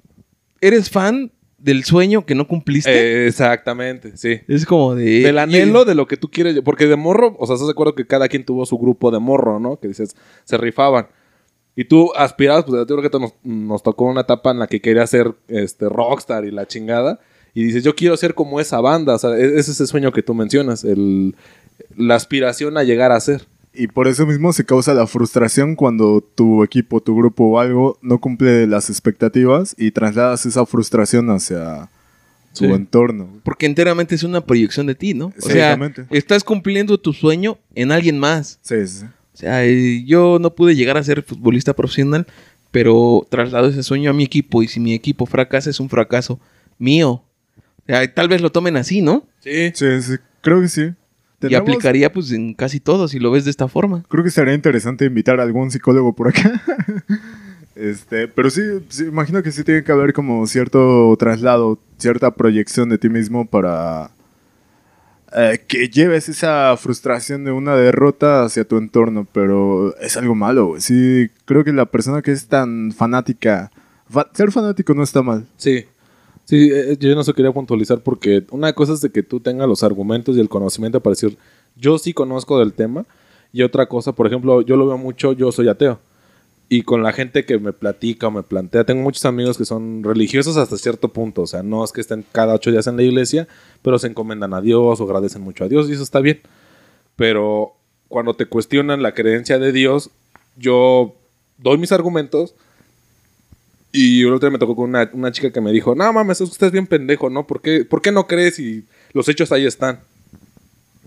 Eres 0.61 0.91
fan 0.91 1.33
del 1.59 1.85
sueño 1.85 2.25
que 2.27 2.35
no 2.35 2.47
cumpliste. 2.49 2.91
Eh, 3.25 3.27
exactamente, 3.29 4.17
sí. 4.17 4.41
es 4.49 4.65
como 4.67 4.95
de... 4.95 5.21
Del 5.21 5.39
anhelo 5.39 5.85
de 5.85 5.95
lo 5.95 6.07
que 6.07 6.17
tú 6.17 6.31
quieres. 6.31 6.61
Porque 6.65 6.87
de 6.87 6.97
morro, 6.97 7.37
o 7.39 7.47
sea, 7.47 7.55
estás 7.55 7.69
de 7.69 7.73
acuerdo 7.73 7.95
que 7.95 8.07
cada 8.07 8.29
quien 8.29 8.45
tuvo 8.45 8.65
su 8.67 8.79
grupo 8.79 9.11
de 9.11 9.19
morro, 9.19 9.59
¿no? 9.61 9.79
Que 9.79 9.89
dices, 9.89 10.15
se 10.45 10.57
rifaban. 10.57 11.07
Y 11.75 11.85
tú 11.85 12.13
aspirabas, 12.15 12.65
pues 12.65 12.85
yo 12.87 12.97
creo 12.99 13.11
que 13.11 13.19
nos, 13.19 13.33
nos 13.43 13.83
tocó 13.83 14.05
una 14.05 14.21
etapa 14.23 14.51
en 14.51 14.59
la 14.59 14.67
que 14.67 14.81
querías 14.81 15.09
ser 15.11 15.35
este, 15.49 15.89
rockstar 15.89 16.45
y 16.45 16.51
la 16.51 16.67
chingada. 16.67 17.19
Y 17.55 17.65
dices, 17.65 17.83
yo 17.85 17.95
quiero 17.95 18.17
ser 18.17 18.35
como 18.35 18.61
esa 18.61 18.81
banda. 18.81 19.15
O 19.15 19.19
sea, 19.19 19.31
e- 19.31 19.45
ese 19.47 19.59
es 19.61 19.69
ese 19.71 19.87
sueño 19.87 20.13
que 20.13 20.23
tú 20.23 20.35
mencionas. 20.35 20.85
El, 20.85 21.35
la 21.97 22.15
aspiración 22.15 22.77
a 22.77 22.83
llegar 22.85 23.11
a 23.13 23.21
ser. 23.21 23.47
Y 23.75 23.87
por 23.87 24.07
eso 24.07 24.27
mismo 24.27 24.53
se 24.53 24.65
causa 24.67 24.93
la 24.93 25.07
frustración 25.07 25.77
cuando 25.77 26.21
tu 26.21 26.63
equipo, 26.63 27.01
tu 27.01 27.17
grupo 27.17 27.45
o 27.45 27.59
algo 27.59 27.99
no 28.03 28.21
cumple 28.21 28.67
las 28.67 28.91
expectativas 28.91 29.75
y 29.79 29.91
trasladas 29.93 30.45
esa 30.45 30.67
frustración 30.67 31.31
hacia 31.31 31.89
tu 32.55 32.67
Sí. 32.67 32.71
entorno. 32.71 33.41
Porque 33.45 33.65
enteramente 33.65 34.15
es 34.15 34.25
una 34.25 34.43
proyección 34.43 34.87
de 34.87 34.95
ti, 34.95 35.15
¿no? 35.15 35.27
O 35.39 35.41
sea, 35.41 35.73
Exactamente. 35.73 36.05
estás 36.11 36.45
cumpliendo 36.45 36.99
tu 37.01 37.15
sueño 37.15 37.59
en 37.75 37.93
alguien 37.93 38.19
más. 38.19 38.59
Sí, 38.61 38.87
sí, 38.87 38.99
sí. 39.01 39.07
O 39.07 39.37
sea, 39.39 39.65
eh, 39.65 40.05
yo 40.05 40.37
no 40.39 40.55
pude 40.55 40.77
llegar 40.77 40.99
a 40.99 41.03
ser 41.03 41.23
futbolista 41.23 41.73
profesional, 41.75 42.27
pero 42.71 43.27
traslado 43.31 43.69
ese 43.69 43.83
sueño 43.83 44.11
a 44.11 44.13
mi 44.13 44.25
equipo 44.25 44.63
y 44.63 44.69
si 44.69 44.81
mi 44.81 44.93
equipo 44.93 45.25
fracasa 45.25 45.71
es 45.71 45.81
un 45.81 45.89
fracaso 45.89 46.39
mío. 46.79 47.11
O 47.11 47.87
sea, 47.87 48.13
tal 48.13 48.29
vez 48.29 48.43
lo 48.43 48.53
tomen 48.53 48.77
así, 48.77 49.01
¿no? 49.01 49.27
Sí. 49.41 49.71
Sí, 49.75 50.03
sí, 50.03 50.13
creo 50.43 50.61
que 50.61 50.69
sí. 50.69 50.91
Y 51.51 51.55
aplicaría 51.55 52.13
pues 52.13 52.31
en 52.33 52.55
casi 52.55 52.81
todo 52.81 53.09
si 53.09 53.19
lo 53.19 53.31
ves 53.31 53.45
de 53.45 53.51
esta 53.51 53.69
forma. 53.69 54.05
Creo 54.09 54.23
que 54.25 54.31
sería 54.31 54.55
interesante 54.55 55.05
invitar 55.05 55.41
a 55.41 55.43
algún 55.43 55.71
psicólogo 55.71 56.15
por 56.15 56.29
acá. 56.29 56.63
este, 57.75 58.29
pero 58.29 58.51
sí, 58.51 58.61
sí, 58.89 59.05
imagino 59.05 59.43
que 59.43 59.53
sí 59.53 59.65
tiene 59.65 59.83
que 59.85 59.93
haber 59.93 60.13
como 60.13 60.47
cierto 60.47 61.15
traslado, 61.19 61.79
cierta 61.99 62.33
proyección 62.35 62.89
de 62.89 62.99
ti 62.99 63.09
mismo 63.09 63.47
para 63.47 64.11
eh, 65.35 65.61
que 65.67 65.89
lleves 65.89 66.29
esa 66.29 66.77
frustración 66.77 67.45
de 67.45 67.53
una 67.53 67.75
derrota 67.77 68.45
hacia 68.45 68.65
tu 68.65 68.77
entorno, 68.77 69.27
pero 69.33 69.97
es 69.99 70.17
algo 70.17 70.35
malo. 70.35 70.75
Sí, 70.79 71.31
creo 71.47 71.65
que 71.65 71.73
la 71.73 71.87
persona 71.87 72.21
que 72.23 72.33
es 72.33 72.47
tan 72.49 72.93
fanática, 72.93 73.71
fa- 74.11 74.29
ser 74.35 74.53
fanático 74.53 74.93
no 74.95 75.03
está 75.03 75.23
mal. 75.23 75.47
Sí. 75.57 75.87
Sí, 76.53 76.69
eh, 76.71 76.99
yo 77.01 77.15
no 77.15 77.25
se 77.25 77.33
quería 77.33 77.51
puntualizar 77.51 78.03
porque 78.03 78.45
una 78.51 78.75
cosa 78.75 78.93
es 78.93 79.01
de 79.01 79.09
que 79.09 79.23
tú 79.23 79.41
tengas 79.41 79.67
los 79.67 79.83
argumentos 79.83 80.37
y 80.37 80.41
el 80.41 80.51
conocimiento 80.51 81.01
para 81.01 81.13
decir, 81.13 81.39
yo 81.77 81.97
sí 81.97 82.13
conozco 82.13 82.59
del 82.59 82.75
tema. 82.75 83.07
Y 83.55 83.63
otra 83.63 83.87
cosa, 83.87 84.13
por 84.13 84.27
ejemplo, 84.27 84.61
yo 84.61 84.77
lo 84.77 84.87
veo 84.87 84.99
mucho, 84.99 85.33
yo 85.33 85.51
soy 85.51 85.69
ateo. 85.69 85.99
Y 86.69 86.83
con 86.83 87.03
la 87.03 87.15
gente 87.15 87.47
que 87.47 87.59
me 87.59 87.73
platica 87.73 88.27
o 88.27 88.31
me 88.31 88.43
plantea, 88.43 88.85
tengo 88.85 89.01
muchos 89.01 89.25
amigos 89.25 89.57
que 89.57 89.65
son 89.65 90.05
religiosos 90.05 90.59
hasta 90.59 90.77
cierto 90.77 91.09
punto. 91.09 91.41
O 91.41 91.47
sea, 91.47 91.63
no 91.63 91.83
es 91.85 91.91
que 91.91 92.03
estén 92.03 92.23
cada 92.33 92.53
ocho 92.53 92.71
días 92.71 92.87
en 92.87 92.99
la 92.99 93.03
iglesia, 93.03 93.49
pero 93.81 93.99
se 93.99 94.09
encomendan 94.09 94.53
a 94.53 94.61
Dios 94.61 95.01
o 95.01 95.05
agradecen 95.05 95.41
mucho 95.41 95.65
a 95.65 95.69
Dios 95.69 95.89
y 95.89 95.95
eso 95.95 96.03
está 96.03 96.21
bien. 96.21 96.43
Pero 97.17 97.77
cuando 98.09 98.35
te 98.35 98.45
cuestionan 98.45 99.01
la 99.01 99.15
creencia 99.15 99.59
de 99.59 99.73
Dios, 99.73 100.11
yo 100.59 101.15
doy 101.57 101.79
mis 101.79 101.93
argumentos 101.93 102.55
y 103.93 104.25
otro 104.25 104.39
día 104.39 104.51
me 104.51 104.59
tocó 104.59 104.75
con 104.75 104.89
una, 104.91 105.11
una 105.13 105.31
chica 105.31 105.53
que 105.53 105.61
me 105.61 105.71
dijo, 105.71 105.95
no 105.95 106.13
mames, 106.13 106.41
usted 106.41 106.67
es 106.69 106.73
bien 106.73 106.87
pendejo, 106.87 107.29
¿no? 107.31 107.47
¿Por 107.47 107.61
qué, 107.61 107.85
¿Por 107.85 108.01
qué 108.03 108.11
no 108.11 108.27
crees 108.27 108.59
y 108.59 108.85
los 109.13 109.29
hechos 109.29 109.53
ahí 109.53 109.67
están? 109.67 110.01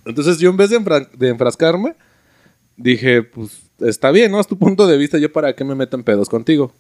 Entonces 0.05 0.37
yo 0.37 0.49
en 0.51 0.57
vez 0.57 0.69
de, 0.69 0.79
enfra- 0.79 1.09
de 1.11 1.29
enfrascarme, 1.29 1.95
dije, 2.77 3.23
pues 3.23 3.63
está 3.79 4.11
bien, 4.11 4.31
¿no? 4.31 4.39
Es 4.39 4.47
tu 4.47 4.57
punto 4.57 4.85
de 4.87 4.97
vista, 4.97 5.17
yo 5.17 5.31
para 5.31 5.55
qué 5.55 5.63
me 5.63 5.75
meto 5.75 5.97
en 5.97 6.03
pedos 6.03 6.29
contigo. 6.29 6.71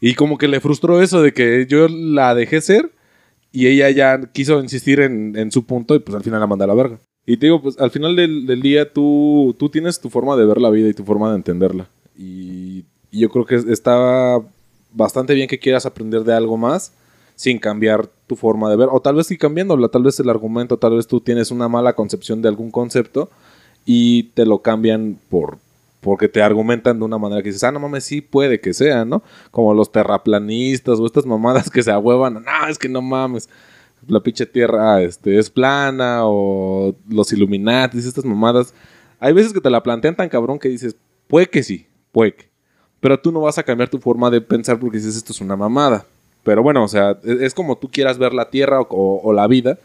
Y 0.00 0.14
como 0.14 0.38
que 0.38 0.48
le 0.48 0.60
frustró 0.60 1.00
eso 1.02 1.22
de 1.22 1.32
que 1.32 1.66
yo 1.68 1.88
la 1.88 2.34
dejé 2.34 2.60
ser 2.60 2.90
y 3.52 3.66
ella 3.66 3.90
ya 3.90 4.20
quiso 4.32 4.60
insistir 4.60 5.00
en, 5.00 5.36
en 5.36 5.50
su 5.52 5.64
punto 5.66 5.94
y 5.94 5.98
pues 5.98 6.16
al 6.16 6.22
final 6.22 6.40
la 6.40 6.46
mandé 6.46 6.64
a 6.64 6.68
la 6.68 6.74
verga. 6.74 6.98
Y 7.26 7.36
te 7.36 7.46
digo, 7.46 7.62
pues 7.62 7.78
al 7.78 7.90
final 7.90 8.16
del, 8.16 8.46
del 8.46 8.62
día 8.62 8.92
tú, 8.92 9.54
tú 9.58 9.68
tienes 9.68 10.00
tu 10.00 10.10
forma 10.10 10.36
de 10.36 10.44
ver 10.44 10.60
la 10.60 10.70
vida 10.70 10.88
y 10.88 10.94
tu 10.94 11.04
forma 11.04 11.30
de 11.30 11.36
entenderla. 11.36 11.88
Y, 12.16 12.84
y 13.10 13.20
yo 13.20 13.28
creo 13.28 13.44
que 13.44 13.56
está 13.72 14.40
bastante 14.92 15.34
bien 15.34 15.48
que 15.48 15.58
quieras 15.58 15.86
aprender 15.86 16.24
de 16.24 16.34
algo 16.34 16.56
más 16.56 16.92
sin 17.34 17.58
cambiar 17.58 18.08
tu 18.26 18.36
forma 18.36 18.70
de 18.70 18.76
ver. 18.76 18.88
O 18.90 19.00
tal 19.00 19.16
vez 19.16 19.26
sí 19.26 19.36
cambiándola, 19.36 19.88
tal 19.88 20.02
vez 20.02 20.18
el 20.20 20.30
argumento, 20.30 20.78
tal 20.78 20.96
vez 20.96 21.06
tú 21.06 21.20
tienes 21.20 21.50
una 21.50 21.68
mala 21.68 21.94
concepción 21.94 22.42
de 22.42 22.48
algún 22.48 22.70
concepto 22.70 23.30
y 23.84 24.24
te 24.34 24.46
lo 24.46 24.60
cambian 24.62 25.18
por 25.28 25.58
porque 26.00 26.28
te 26.28 26.42
argumentan 26.42 26.98
de 26.98 27.04
una 27.04 27.16
manera 27.16 27.42
que 27.42 27.50
dices, 27.50 27.62
ah, 27.62 27.70
no 27.70 27.78
mames, 27.78 28.02
sí 28.02 28.20
puede 28.20 28.60
que 28.60 28.74
sea, 28.74 29.04
¿no? 29.04 29.22
Como 29.52 29.72
los 29.72 29.92
terraplanistas 29.92 30.98
o 30.98 31.06
estas 31.06 31.24
mamadas 31.24 31.70
que 31.70 31.80
se 31.80 31.92
ahuevan, 31.92 32.34
no, 32.34 32.68
es 32.68 32.76
que 32.76 32.88
no 32.88 33.00
mames, 33.00 33.48
la 34.08 34.20
pinche 34.20 34.44
tierra 34.44 35.00
este, 35.00 35.38
es 35.38 35.48
plana 35.48 36.22
o 36.24 36.96
los 37.08 37.32
Illuminatis, 37.32 38.04
estas 38.04 38.24
mamadas. 38.24 38.74
Hay 39.20 39.32
veces 39.32 39.52
que 39.52 39.60
te 39.60 39.70
la 39.70 39.82
plantean 39.82 40.16
tan 40.16 40.28
cabrón 40.28 40.58
que 40.58 40.68
dices, 40.68 40.96
puede 41.28 41.48
que 41.48 41.62
sí, 41.62 41.86
puede 42.10 42.34
que. 42.34 42.51
Pero 43.02 43.18
tú 43.18 43.32
no 43.32 43.40
vas 43.40 43.58
a 43.58 43.64
cambiar 43.64 43.88
tu 43.90 43.98
forma 43.98 44.30
de 44.30 44.40
pensar 44.40 44.78
porque 44.78 44.98
dices, 44.98 45.16
esto 45.16 45.32
es 45.32 45.40
una 45.40 45.56
mamada. 45.56 46.06
Pero 46.44 46.62
bueno, 46.62 46.84
o 46.84 46.88
sea, 46.88 47.18
es, 47.24 47.40
es 47.40 47.52
como 47.52 47.76
tú 47.76 47.90
quieras 47.90 48.16
ver 48.16 48.32
la 48.32 48.48
tierra 48.48 48.80
o, 48.80 49.32
la 49.32 49.48
vida. 49.48 49.76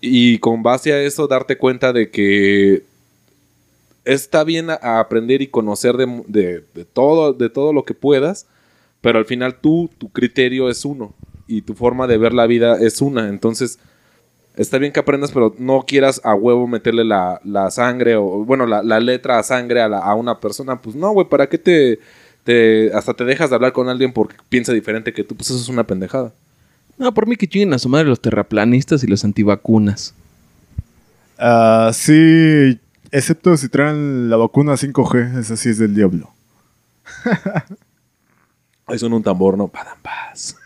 Y 0.00 0.38
con 0.38 0.64
base 0.64 0.92
a 0.92 1.00
eso 1.00 1.28
darte 1.28 1.56
cuenta 1.56 1.92
de 1.92 2.10
que 2.10 2.82
está 4.04 4.42
bien 4.42 4.70
a, 4.70 4.98
aprender 4.98 5.40
y 5.40 5.46
conocer 5.46 5.96
de 5.96 6.64
todo, 6.92 7.32
de 7.32 7.48
todo 7.48 7.72
lo 7.72 7.84
que 7.84 7.94
puedas, 7.94 8.48
pero 9.00 9.20
al 9.20 9.24
final 9.24 9.60
tú, 9.60 9.88
tu 9.96 10.10
criterio 10.10 10.68
es 10.68 10.84
uno 10.84 11.14
y 11.46 11.62
tu 11.62 11.74
forma 11.74 12.08
de 12.08 12.18
ver 12.18 12.34
la 12.34 12.48
vida 12.48 12.76
es 12.80 13.00
una. 13.00 13.28
Entonces, 13.28 13.78
está 14.56 14.78
bien 14.78 14.92
que 14.92 15.00
aprendas, 15.00 15.32
pero 15.32 15.54
no 15.58 15.84
quieras 15.86 16.20
a 16.24 16.34
huevo 16.34 16.66
meterle 16.66 17.04
la, 17.04 17.40
la 17.44 17.70
sangre 17.70 18.16
o, 18.16 18.44
bueno, 18.44 18.66
la, 18.66 18.82
la 18.82 19.00
letra 19.00 19.38
a 19.38 19.42
sangre 19.42 19.80
a, 19.82 19.88
la- 19.88 19.98
a 19.98 20.14
una 20.14 20.38
persona. 20.40 20.80
Pues 20.80 20.96
no, 20.96 21.10
güey, 21.12 21.28
¿para 21.28 21.48
qué 21.48 21.58
te, 21.58 21.98
te, 22.44 22.92
hasta 22.94 23.14
te 23.14 23.24
dejas 23.24 23.50
de 23.50 23.56
hablar 23.56 23.72
con 23.72 23.88
alguien 23.88 24.12
porque 24.12 24.36
piensa 24.48 24.72
diferente 24.72 25.12
que 25.12 25.24
tú? 25.24 25.34
Pues 25.36 25.50
eso 25.50 25.58
es 25.60 25.68
una 25.68 25.84
pendejada. 25.84 26.32
No, 26.98 27.12
por 27.12 27.26
mí 27.26 27.36
que 27.36 27.48
chinguen 27.48 27.72
a 27.74 27.78
su 27.78 27.88
madre 27.88 28.06
los 28.06 28.20
terraplanistas 28.20 29.02
y 29.02 29.06
los 29.08 29.24
antivacunas. 29.24 30.14
Ah, 31.38 31.90
sí, 31.92 32.78
excepto 33.10 33.56
si 33.56 33.68
traen 33.68 34.30
la 34.30 34.36
vacuna 34.36 34.74
5G, 34.74 35.38
esa 35.40 35.56
sí 35.56 35.70
es 35.70 35.78
del 35.78 35.94
diablo. 35.94 36.30
Ahí 38.86 38.98
suena 38.98 39.16
un 39.16 39.22
tambor, 39.22 39.56
¿no? 39.56 39.68
Padam, 39.68 39.98
paz. 40.02 40.56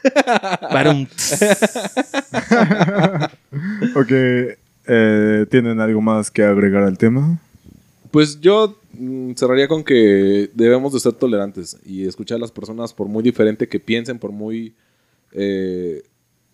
Para 0.60 0.90
un... 0.90 1.08
Ok, 3.94 4.10
eh, 4.86 5.46
¿tienen 5.50 5.80
algo 5.80 6.00
más 6.00 6.30
que 6.30 6.42
agregar 6.42 6.82
al 6.82 6.98
tema? 6.98 7.38
Pues 8.10 8.40
yo 8.40 8.76
mm, 8.92 9.32
cerraría 9.34 9.68
con 9.68 9.84
que 9.84 10.50
debemos 10.54 10.92
de 10.92 11.00
ser 11.00 11.12
tolerantes 11.12 11.78
y 11.84 12.06
escuchar 12.06 12.36
a 12.36 12.40
las 12.40 12.50
personas 12.50 12.92
por 12.92 13.06
muy 13.06 13.22
diferente 13.22 13.68
que 13.68 13.78
piensen, 13.78 14.18
por 14.18 14.32
muy 14.32 14.74
eh, 15.32 16.02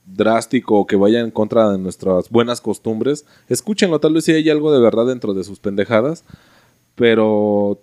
drástico 0.05 0.81
o 0.81 0.87
que 0.87 0.97
vaya 0.97 1.21
en 1.21 1.31
contra 1.31 1.71
de 1.71 1.79
nuestras 1.79 2.29
buenas 2.29 2.61
costumbres. 2.61 3.25
Escúchenlo, 3.49 4.01
tal 4.01 4.15
vez 4.15 4.25
si 4.25 4.33
hay 4.33 4.51
algo 4.51 4.73
de 4.73 4.81
verdad 4.81 5.07
dentro 5.07 5.33
de 5.33 5.45
sus 5.45 5.61
pendejadas, 5.61 6.25
pero 6.95 7.81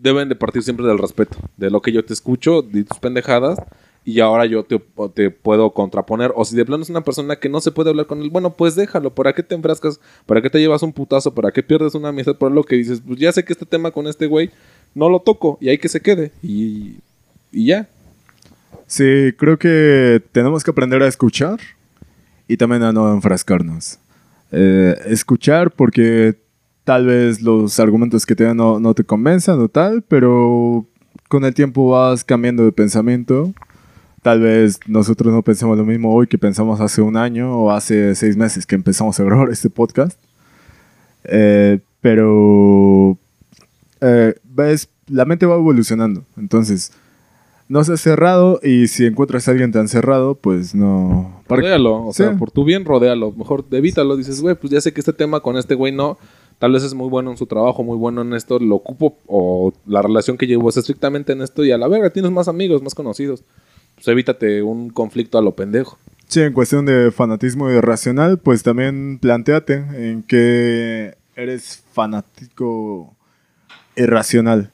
deben 0.00 0.28
de 0.28 0.36
partir 0.36 0.62
siempre 0.62 0.86
del 0.86 0.98
respeto, 0.98 1.36
de 1.56 1.70
lo 1.70 1.82
que 1.82 1.92
yo 1.92 2.04
te 2.04 2.12
escucho, 2.12 2.62
de 2.62 2.84
tus 2.84 2.98
pendejadas, 2.98 3.58
y 4.04 4.20
ahora 4.20 4.46
yo 4.46 4.64
te, 4.64 5.30
puedo 5.30 5.70
contraponer. 5.74 6.32
O 6.34 6.44
si 6.44 6.56
de 6.56 6.64
plano 6.64 6.82
es 6.82 6.88
una 6.88 7.04
persona 7.04 7.36
que 7.36 7.50
no 7.50 7.60
se 7.60 7.72
puede 7.72 7.90
hablar 7.90 8.06
con 8.06 8.22
él, 8.22 8.30
bueno, 8.30 8.56
pues 8.56 8.74
déjalo. 8.74 9.14
¿Para 9.14 9.34
qué 9.34 9.42
te 9.42 9.54
enfrascas? 9.54 10.00
¿Para 10.24 10.40
qué 10.40 10.48
te 10.48 10.58
llevas 10.58 10.82
un 10.82 10.94
putazo? 10.94 11.34
¿Para 11.34 11.50
qué 11.50 11.62
pierdes 11.62 11.94
una 11.94 12.08
amistad 12.08 12.36
por 12.36 12.50
lo 12.50 12.64
que 12.64 12.76
dices? 12.76 13.02
Pues 13.06 13.18
ya 13.18 13.30
sé 13.32 13.44
que 13.44 13.52
este 13.52 13.66
tema 13.66 13.90
con 13.90 14.06
este 14.06 14.26
güey 14.26 14.50
no 14.94 15.10
lo 15.10 15.20
toco 15.20 15.58
y 15.60 15.68
hay 15.68 15.76
que 15.76 15.90
se 15.90 16.00
quede. 16.00 16.32
Y, 16.42 16.96
y 17.52 17.66
ya. 17.66 17.86
Sí, 18.86 19.32
creo 19.36 19.58
que 19.58 20.22
tenemos 20.32 20.64
que 20.64 20.70
aprender 20.70 21.02
a 21.02 21.08
escuchar 21.08 21.58
y 22.46 22.56
también 22.56 22.84
a 22.84 22.92
no 22.92 23.12
enfrascarnos. 23.12 23.98
Eh, 24.52 24.94
escuchar 25.04 25.70
porque 25.70 26.36
tal 26.88 27.04
vez 27.04 27.42
los 27.42 27.78
argumentos 27.80 28.24
que 28.24 28.34
te 28.34 28.44
dan 28.44 28.56
no, 28.56 28.80
no 28.80 28.94
te 28.94 29.04
convenzan 29.04 29.60
o 29.60 29.68
tal, 29.68 30.00
pero 30.08 30.86
con 31.28 31.44
el 31.44 31.52
tiempo 31.52 31.90
vas 31.90 32.24
cambiando 32.24 32.64
de 32.64 32.72
pensamiento. 32.72 33.52
Tal 34.22 34.40
vez 34.40 34.80
nosotros 34.86 35.34
no 35.34 35.42
pensemos 35.42 35.76
lo 35.76 35.84
mismo 35.84 36.14
hoy 36.14 36.26
que 36.28 36.38
pensamos 36.38 36.80
hace 36.80 37.02
un 37.02 37.18
año 37.18 37.54
o 37.54 37.72
hace 37.72 38.14
seis 38.14 38.38
meses 38.38 38.64
que 38.64 38.74
empezamos 38.74 39.20
a 39.20 39.24
grabar 39.24 39.50
este 39.50 39.68
podcast. 39.68 40.18
Eh, 41.24 41.80
pero 42.00 43.18
eh, 44.00 44.34
ves, 44.44 44.88
la 45.08 45.26
mente 45.26 45.44
va 45.44 45.56
evolucionando. 45.56 46.22
Entonces, 46.38 46.92
no 47.68 47.84
seas 47.84 48.00
cerrado 48.00 48.60
y 48.62 48.88
si 48.88 49.04
encuentras 49.04 49.46
a 49.46 49.50
alguien 49.50 49.72
tan 49.72 49.88
cerrado, 49.88 50.36
pues 50.36 50.74
no. 50.74 51.42
Rodéalo. 51.50 52.06
O 52.06 52.12
Sí. 52.14 52.22
sea, 52.22 52.34
por 52.38 52.50
tu 52.50 52.64
bien, 52.64 52.86
rodéalo. 52.86 53.32
Mejor 53.32 53.66
evítalo. 53.72 54.16
Dices, 54.16 54.40
güey, 54.40 54.54
pues 54.54 54.72
ya 54.72 54.80
sé 54.80 54.94
que 54.94 55.00
este 55.00 55.12
tema 55.12 55.40
con 55.40 55.58
este 55.58 55.74
güey 55.74 55.92
no. 55.92 56.16
Tal 56.58 56.72
vez 56.72 56.82
es 56.82 56.94
muy 56.94 57.08
bueno 57.08 57.30
en 57.30 57.36
su 57.36 57.46
trabajo, 57.46 57.84
muy 57.84 57.96
bueno 57.96 58.22
en 58.22 58.34
esto, 58.34 58.58
lo 58.58 58.76
ocupo, 58.76 59.16
o 59.26 59.72
la 59.86 60.02
relación 60.02 60.36
que 60.36 60.46
llevo 60.46 60.68
es 60.68 60.76
estrictamente 60.76 61.32
en 61.32 61.42
esto, 61.42 61.64
y 61.64 61.70
a 61.70 61.78
la 61.78 61.86
verga 61.86 62.10
tienes 62.10 62.32
más 62.32 62.48
amigos, 62.48 62.82
más 62.82 62.94
conocidos. 62.94 63.44
Pues 63.94 64.08
evítate 64.08 64.62
un 64.62 64.90
conflicto 64.90 65.38
a 65.38 65.42
lo 65.42 65.54
pendejo. 65.54 65.98
Sí, 66.26 66.40
en 66.40 66.52
cuestión 66.52 66.84
de 66.84 67.10
fanatismo 67.10 67.70
irracional, 67.70 68.38
pues 68.38 68.62
también 68.62 69.18
planteate 69.18 69.74
en 69.74 70.22
que 70.22 71.14
eres 71.36 71.82
fanático 71.92 73.14
irracional. 73.96 74.72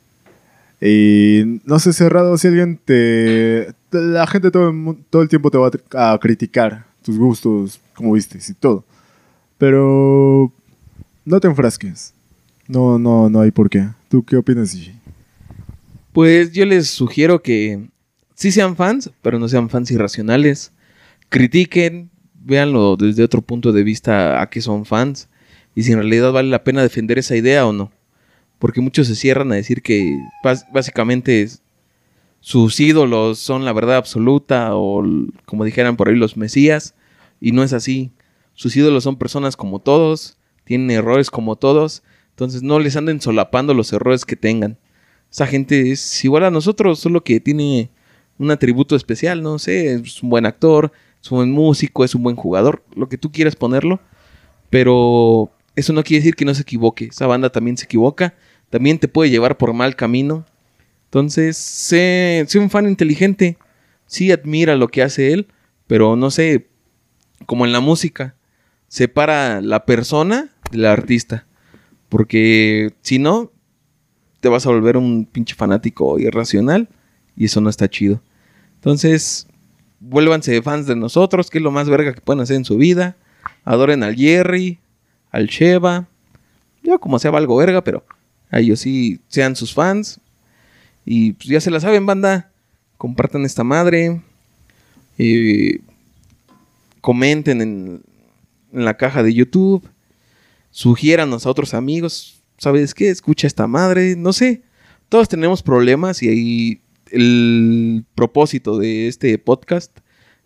Y 0.81 1.61
no 1.65 1.79
sé 1.79 1.93
cerrado 1.93 2.37
si 2.39 2.49
alguien 2.49 2.79
te... 2.85 3.75
La 3.91 4.27
gente 4.27 4.51
todo 4.51 4.71
el, 4.71 4.97
todo 5.09 5.23
el 5.23 5.29
tiempo 5.29 5.51
te 5.51 5.59
va 5.59 5.71
a 5.95 6.13
a 6.13 6.19
criticar 6.19 6.87
tus 7.03 7.19
gustos, 7.19 7.81
como 7.95 8.13
viste, 8.13 8.39
y 8.47 8.55
todo. 8.55 8.85
Pero 9.57 10.53
no 11.25 11.41
te 11.41 11.49
enfrasques. 11.49 12.15
No, 12.67 12.99
no, 12.99 13.29
no 13.29 13.41
hay 13.41 13.51
por 13.51 13.69
qué. 13.69 13.89
¿Tú 14.09 14.25
qué 14.25 14.37
opinas, 14.37 14.73
Gigi? 14.73 14.95
Pues 16.13 16.53
yo 16.53 16.65
les 16.65 16.89
sugiero 16.89 17.43
que 17.43 17.89
sí 18.35 18.53
sean 18.53 18.77
fans, 18.77 19.11
pero 19.23 19.39
no 19.39 19.49
sean 19.49 19.69
fans 19.69 19.91
irracionales. 19.91 20.73
Critiquen, 21.29 22.11
véanlo 22.35 22.97
desde 22.97 23.25
otro 23.25 23.43
punto 23.43 23.73
de 23.73 23.83
vista 23.83 24.41
a 24.41 24.49
que 24.49 24.61
son 24.61 24.85
fans 24.85 25.29
y 25.75 25.83
si 25.83 25.93
en 25.93 25.99
realidad 25.99 26.31
vale 26.33 26.51
la 26.51 26.63
pena 26.63 26.83
defender 26.83 27.19
esa 27.19 27.37
idea 27.37 27.67
o 27.67 27.73
no. 27.73 27.91
Porque 28.59 28.81
muchos 28.81 29.09
se 29.09 29.17
cierran 29.17 29.51
a 29.53 29.57
decir 29.57 29.83
que 29.83 30.17
básicamente 30.73 31.49
sus 32.41 32.79
ídolos 32.79 33.39
son 33.39 33.65
la 33.65 33.73
verdad 33.73 33.97
absoluta 33.97 34.77
o 34.77 35.03
como 35.45 35.65
dijeran 35.65 35.97
por 35.97 36.09
ahí 36.09 36.15
los 36.15 36.37
mesías 36.37 36.95
y 37.41 37.53
no 37.53 37.63
es 37.63 37.73
así. 37.73 38.13
Sus 38.55 38.77
ídolos 38.77 39.03
son 39.03 39.17
personas 39.17 39.57
como 39.57 39.81
todos, 39.81 40.39
tienen 40.65 40.91
errores 40.91 41.31
como 41.31 41.57
todos, 41.57 42.03
entonces 42.31 42.63
no 42.63 42.79
les 42.79 42.97
anden 42.97 43.21
solapando 43.21 43.75
los 43.75 43.93
errores 43.93 44.25
que 44.25 44.37
tengan. 44.37 44.79
Esa 45.31 45.47
gente 45.47 45.93
es 45.93 46.25
igual 46.25 46.45
a 46.45 46.51
nosotros, 46.51 46.99
solo 46.99 47.23
que 47.23 47.41
tiene 47.41 47.91
un 48.39 48.51
atributo 48.51 48.97
especial, 48.97 49.43
no 49.43 49.59
sé, 49.59 49.95
es 49.95 50.23
un 50.23 50.31
buen 50.31 50.47
actor, 50.47 50.93
es 51.23 51.31
un 51.31 51.39
buen 51.39 51.53
músico, 51.53 52.05
es 52.05 52.15
un 52.15 52.23
buen 52.23 52.37
jugador, 52.37 52.85
lo 52.95 53.09
que 53.09 53.19
tú 53.19 53.31
quieras 53.31 53.57
ponerlo, 53.57 54.01
pero 54.71 55.51
eso 55.77 55.93
no 55.93 56.03
quiere 56.03 56.21
decir 56.21 56.37
que 56.37 56.45
no 56.45 56.55
se 56.55 56.63
equivoque. 56.63 57.07
Esa 57.07 57.27
banda 57.27 57.51
también 57.51 57.77
se 57.77 57.85
equivoca, 57.85 58.35
también 58.71 58.99
te 58.99 59.09
puede 59.09 59.31
llevar 59.31 59.57
por 59.57 59.73
mal 59.73 59.97
camino. 59.97 60.45
Entonces, 61.07 61.57
sé, 61.57 62.45
sé 62.49 62.59
un 62.59 62.71
fan 62.71 62.89
inteligente, 62.89 63.57
sí 64.07 64.33
admira 64.33 64.77
lo 64.77 64.89
que 64.89 65.03
hace 65.03 65.33
él, 65.33 65.47
pero 65.87 66.17
no 66.17 66.31
sé, 66.31 66.69
como 67.47 67.65
en 67.67 67.73
la 67.73 67.81
música, 67.81 68.35
separa 68.89 69.61
la 69.61 69.87
persona 69.87 70.54
del 70.75 70.87
artista, 70.87 71.47
porque 72.09 72.93
si 73.03 73.19
no, 73.19 73.51
te 74.41 74.49
vas 74.49 74.67
a 74.67 74.71
volver 74.71 74.97
un 74.97 75.25
pinche 75.25 75.55
fanático 75.55 76.19
irracional 76.19 76.89
y 77.37 77.47
eso 77.47 77.61
no 77.61 77.71
está 77.71 77.89
chido. 77.89 78.21
Entonces, 78.75 79.47
vuélvanse 80.01 80.61
fans 80.61 80.87
de 80.87 80.97
nosotros, 80.97 81.51
que 81.51 81.59
es 81.59 81.65
lo 81.65 81.71
más 81.71 81.89
verga 81.89 82.13
que 82.13 82.21
pueden 82.21 82.43
hacer 82.43 82.57
en 82.57 82.65
su 82.65 82.77
vida. 82.77 83.17
Adoren 83.65 84.03
al 84.03 84.15
Jerry, 84.17 84.79
al 85.31 85.47
Sheva. 85.47 86.07
Yo 86.83 87.01
como 87.01 87.19
sea 87.19 87.31
valgo 87.31 87.57
verga, 87.57 87.83
pero 87.83 88.05
a 88.51 88.61
ellos 88.61 88.81
sí 88.81 89.21
sean 89.29 89.57
sus 89.57 89.73
fans. 89.73 90.21
Y 91.07 91.33
pues 91.33 91.49
ya 91.49 91.61
se 91.61 91.71
la 91.71 91.81
saben, 91.81 92.05
banda. 92.05 92.51
Compartan 92.99 93.45
esta 93.45 93.65
madre. 93.65 94.21
Eh, 95.17 95.81
comenten 97.01 97.61
en, 97.63 98.03
en 98.73 98.85
la 98.85 98.99
caja 98.99 99.23
de 99.23 99.33
YouTube. 99.33 99.89
Sugiéranos 100.75 101.47
a 101.47 101.51
otros 101.51 101.73
amigos. 101.73 102.43
¿Sabes 102.59 102.95
qué? 102.95 103.09
Escucha 103.09 103.47
esta 103.47 103.69
madre. 103.69 104.17
No 104.17 104.33
sé. 104.33 104.63
Todos 105.09 105.29
tenemos 105.29 105.63
problemas 105.63 106.21
y 106.21 106.81
el 107.13 108.05
propósito 108.17 108.77
de 108.79 109.07
este 109.07 109.39
podcast 109.39 109.97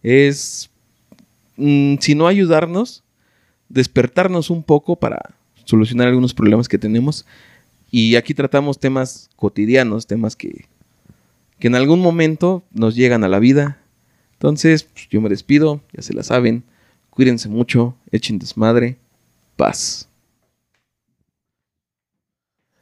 es, 0.02 0.68
mm, 1.56 1.94
si 2.00 2.14
no 2.14 2.26
ayudarnos, 2.26 3.04
despertarnos 3.70 4.50
un 4.50 4.62
poco 4.62 4.96
para 4.96 5.34
solucionar 5.64 6.08
algunos 6.08 6.34
problemas 6.34 6.68
que 6.68 6.76
tenemos. 6.76 7.24
Y 7.90 8.16
aquí 8.16 8.34
tratamos 8.34 8.78
temas 8.78 9.30
cotidianos, 9.34 10.06
temas 10.06 10.36
que, 10.36 10.66
que 11.58 11.68
en 11.68 11.74
algún 11.74 12.00
momento 12.00 12.62
nos 12.70 12.94
llegan 12.94 13.24
a 13.24 13.28
la 13.28 13.38
vida. 13.38 13.80
Entonces, 14.34 14.82
pues, 14.82 15.08
yo 15.08 15.22
me 15.22 15.30
despido, 15.30 15.80
ya 15.94 16.02
se 16.02 16.12
la 16.12 16.22
saben. 16.22 16.64
Cuídense 17.08 17.48
mucho, 17.48 17.96
echen 18.12 18.38
desmadre. 18.38 18.98
Paz. 19.56 20.07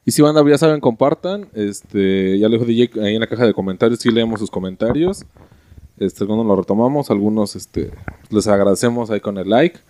Y 0.06 0.12
si 0.12 0.22
banda, 0.22 0.42
ya 0.48 0.56
saben, 0.56 0.80
compartan. 0.80 1.48
Este, 1.52 2.38
ya 2.38 2.48
lo 2.48 2.54
dijo 2.54 2.64
DJ 2.64 2.90
ahí 3.02 3.14
en 3.16 3.20
la 3.20 3.26
caja 3.26 3.44
de 3.44 3.52
comentarios, 3.52 3.98
sí 3.98 4.10
leemos 4.10 4.38
sus 4.38 4.52
comentarios. 4.52 5.26
Este, 5.98 6.22
algunos 6.22 6.46
lo 6.46 6.54
retomamos, 6.54 7.10
algunos 7.10 7.56
este, 7.56 7.90
les 8.30 8.46
agradecemos 8.46 9.10
ahí 9.10 9.18
con 9.20 9.36
el 9.36 9.50
like. 9.50 9.80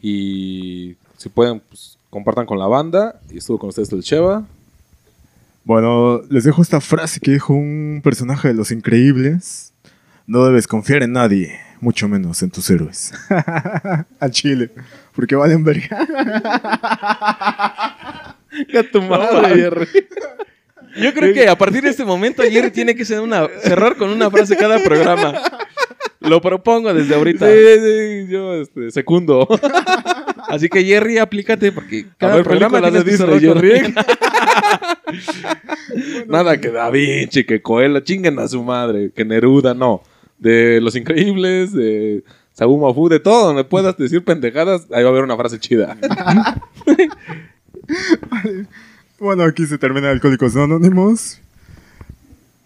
Y 0.00 0.94
si 1.16 1.28
pueden, 1.28 1.60
pues, 1.68 1.98
compartan 2.08 2.46
con 2.46 2.60
la 2.60 2.68
banda. 2.68 3.20
Y 3.30 3.38
estuvo 3.38 3.58
con 3.58 3.70
ustedes 3.70 3.92
el 3.92 4.04
Cheva. 4.04 4.46
Bueno, 5.64 6.22
les 6.30 6.44
dejo 6.44 6.62
esta 6.62 6.80
frase 6.80 7.18
que 7.18 7.32
dijo 7.32 7.52
un 7.52 8.00
personaje 8.04 8.46
de 8.46 8.54
Los 8.54 8.70
Increíbles. 8.70 9.72
No 10.28 10.44
debes 10.44 10.68
confiar 10.68 11.02
en 11.02 11.14
nadie, 11.14 11.58
mucho 11.80 12.08
menos 12.08 12.44
en 12.44 12.50
tus 12.52 12.70
héroes. 12.70 13.12
Al 14.20 14.30
chile, 14.30 14.70
porque 15.16 15.34
valen 15.34 15.64
verga. 15.64 15.98
A 18.78 18.82
tu 18.82 19.02
madre, 19.02 19.54
Jerry. 19.54 19.86
Yo 20.96 21.14
creo 21.14 21.32
que 21.32 21.48
a 21.48 21.56
partir 21.56 21.82
de 21.82 21.90
este 21.90 22.04
momento 22.04 22.42
Jerry 22.42 22.70
tiene 22.70 22.94
que 22.94 23.04
ser 23.04 23.20
una, 23.20 23.48
cerrar 23.62 23.96
con 23.96 24.10
una 24.10 24.30
frase 24.30 24.56
cada 24.56 24.78
programa. 24.82 25.40
Lo 26.20 26.40
propongo 26.40 26.92
desde 26.92 27.14
ahorita. 27.14 27.46
Sí, 27.46 27.54
sí, 27.56 28.26
yo 28.30 28.54
este, 28.60 28.90
secundo. 28.90 29.48
Así 30.48 30.68
que 30.68 30.84
Jerry, 30.84 31.18
aplícate 31.18 31.72
porque 31.72 32.06
A 32.10 32.14
cada 32.18 32.36
ver, 32.36 32.44
programa 32.44 32.80
de 32.80 33.02
Disney, 33.02 33.40
Jerry. 33.40 33.94
Nada 36.28 36.60
que 36.60 36.68
Da 36.68 36.90
Vinci, 36.90 37.44
que 37.44 37.62
Coelho, 37.62 38.00
chinguen 38.00 38.38
a 38.38 38.46
su 38.48 38.62
madre, 38.62 39.10
que 39.14 39.24
Neruda, 39.24 39.74
no. 39.74 40.02
De 40.38 40.80
Los 40.80 40.94
Increíbles, 40.94 41.72
de 41.72 42.22
Sabu 42.52 42.78
Mafu, 42.78 43.08
de 43.08 43.18
todo 43.20 43.46
donde 43.46 43.64
puedas 43.64 43.96
decir 43.96 44.24
pendejadas, 44.24 44.86
ahí 44.92 45.02
va 45.02 45.08
a 45.08 45.12
haber 45.12 45.24
una 45.24 45.36
frase 45.36 45.58
chida. 45.58 45.96
Bueno, 49.18 49.44
aquí 49.44 49.66
se 49.68 49.78
termina 49.78 50.10
Alcohólicos 50.10 50.56
Anónimos. 50.56 51.40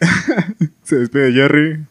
se 0.85 0.97
despide 0.97 1.31
Jerry. 1.31 1.85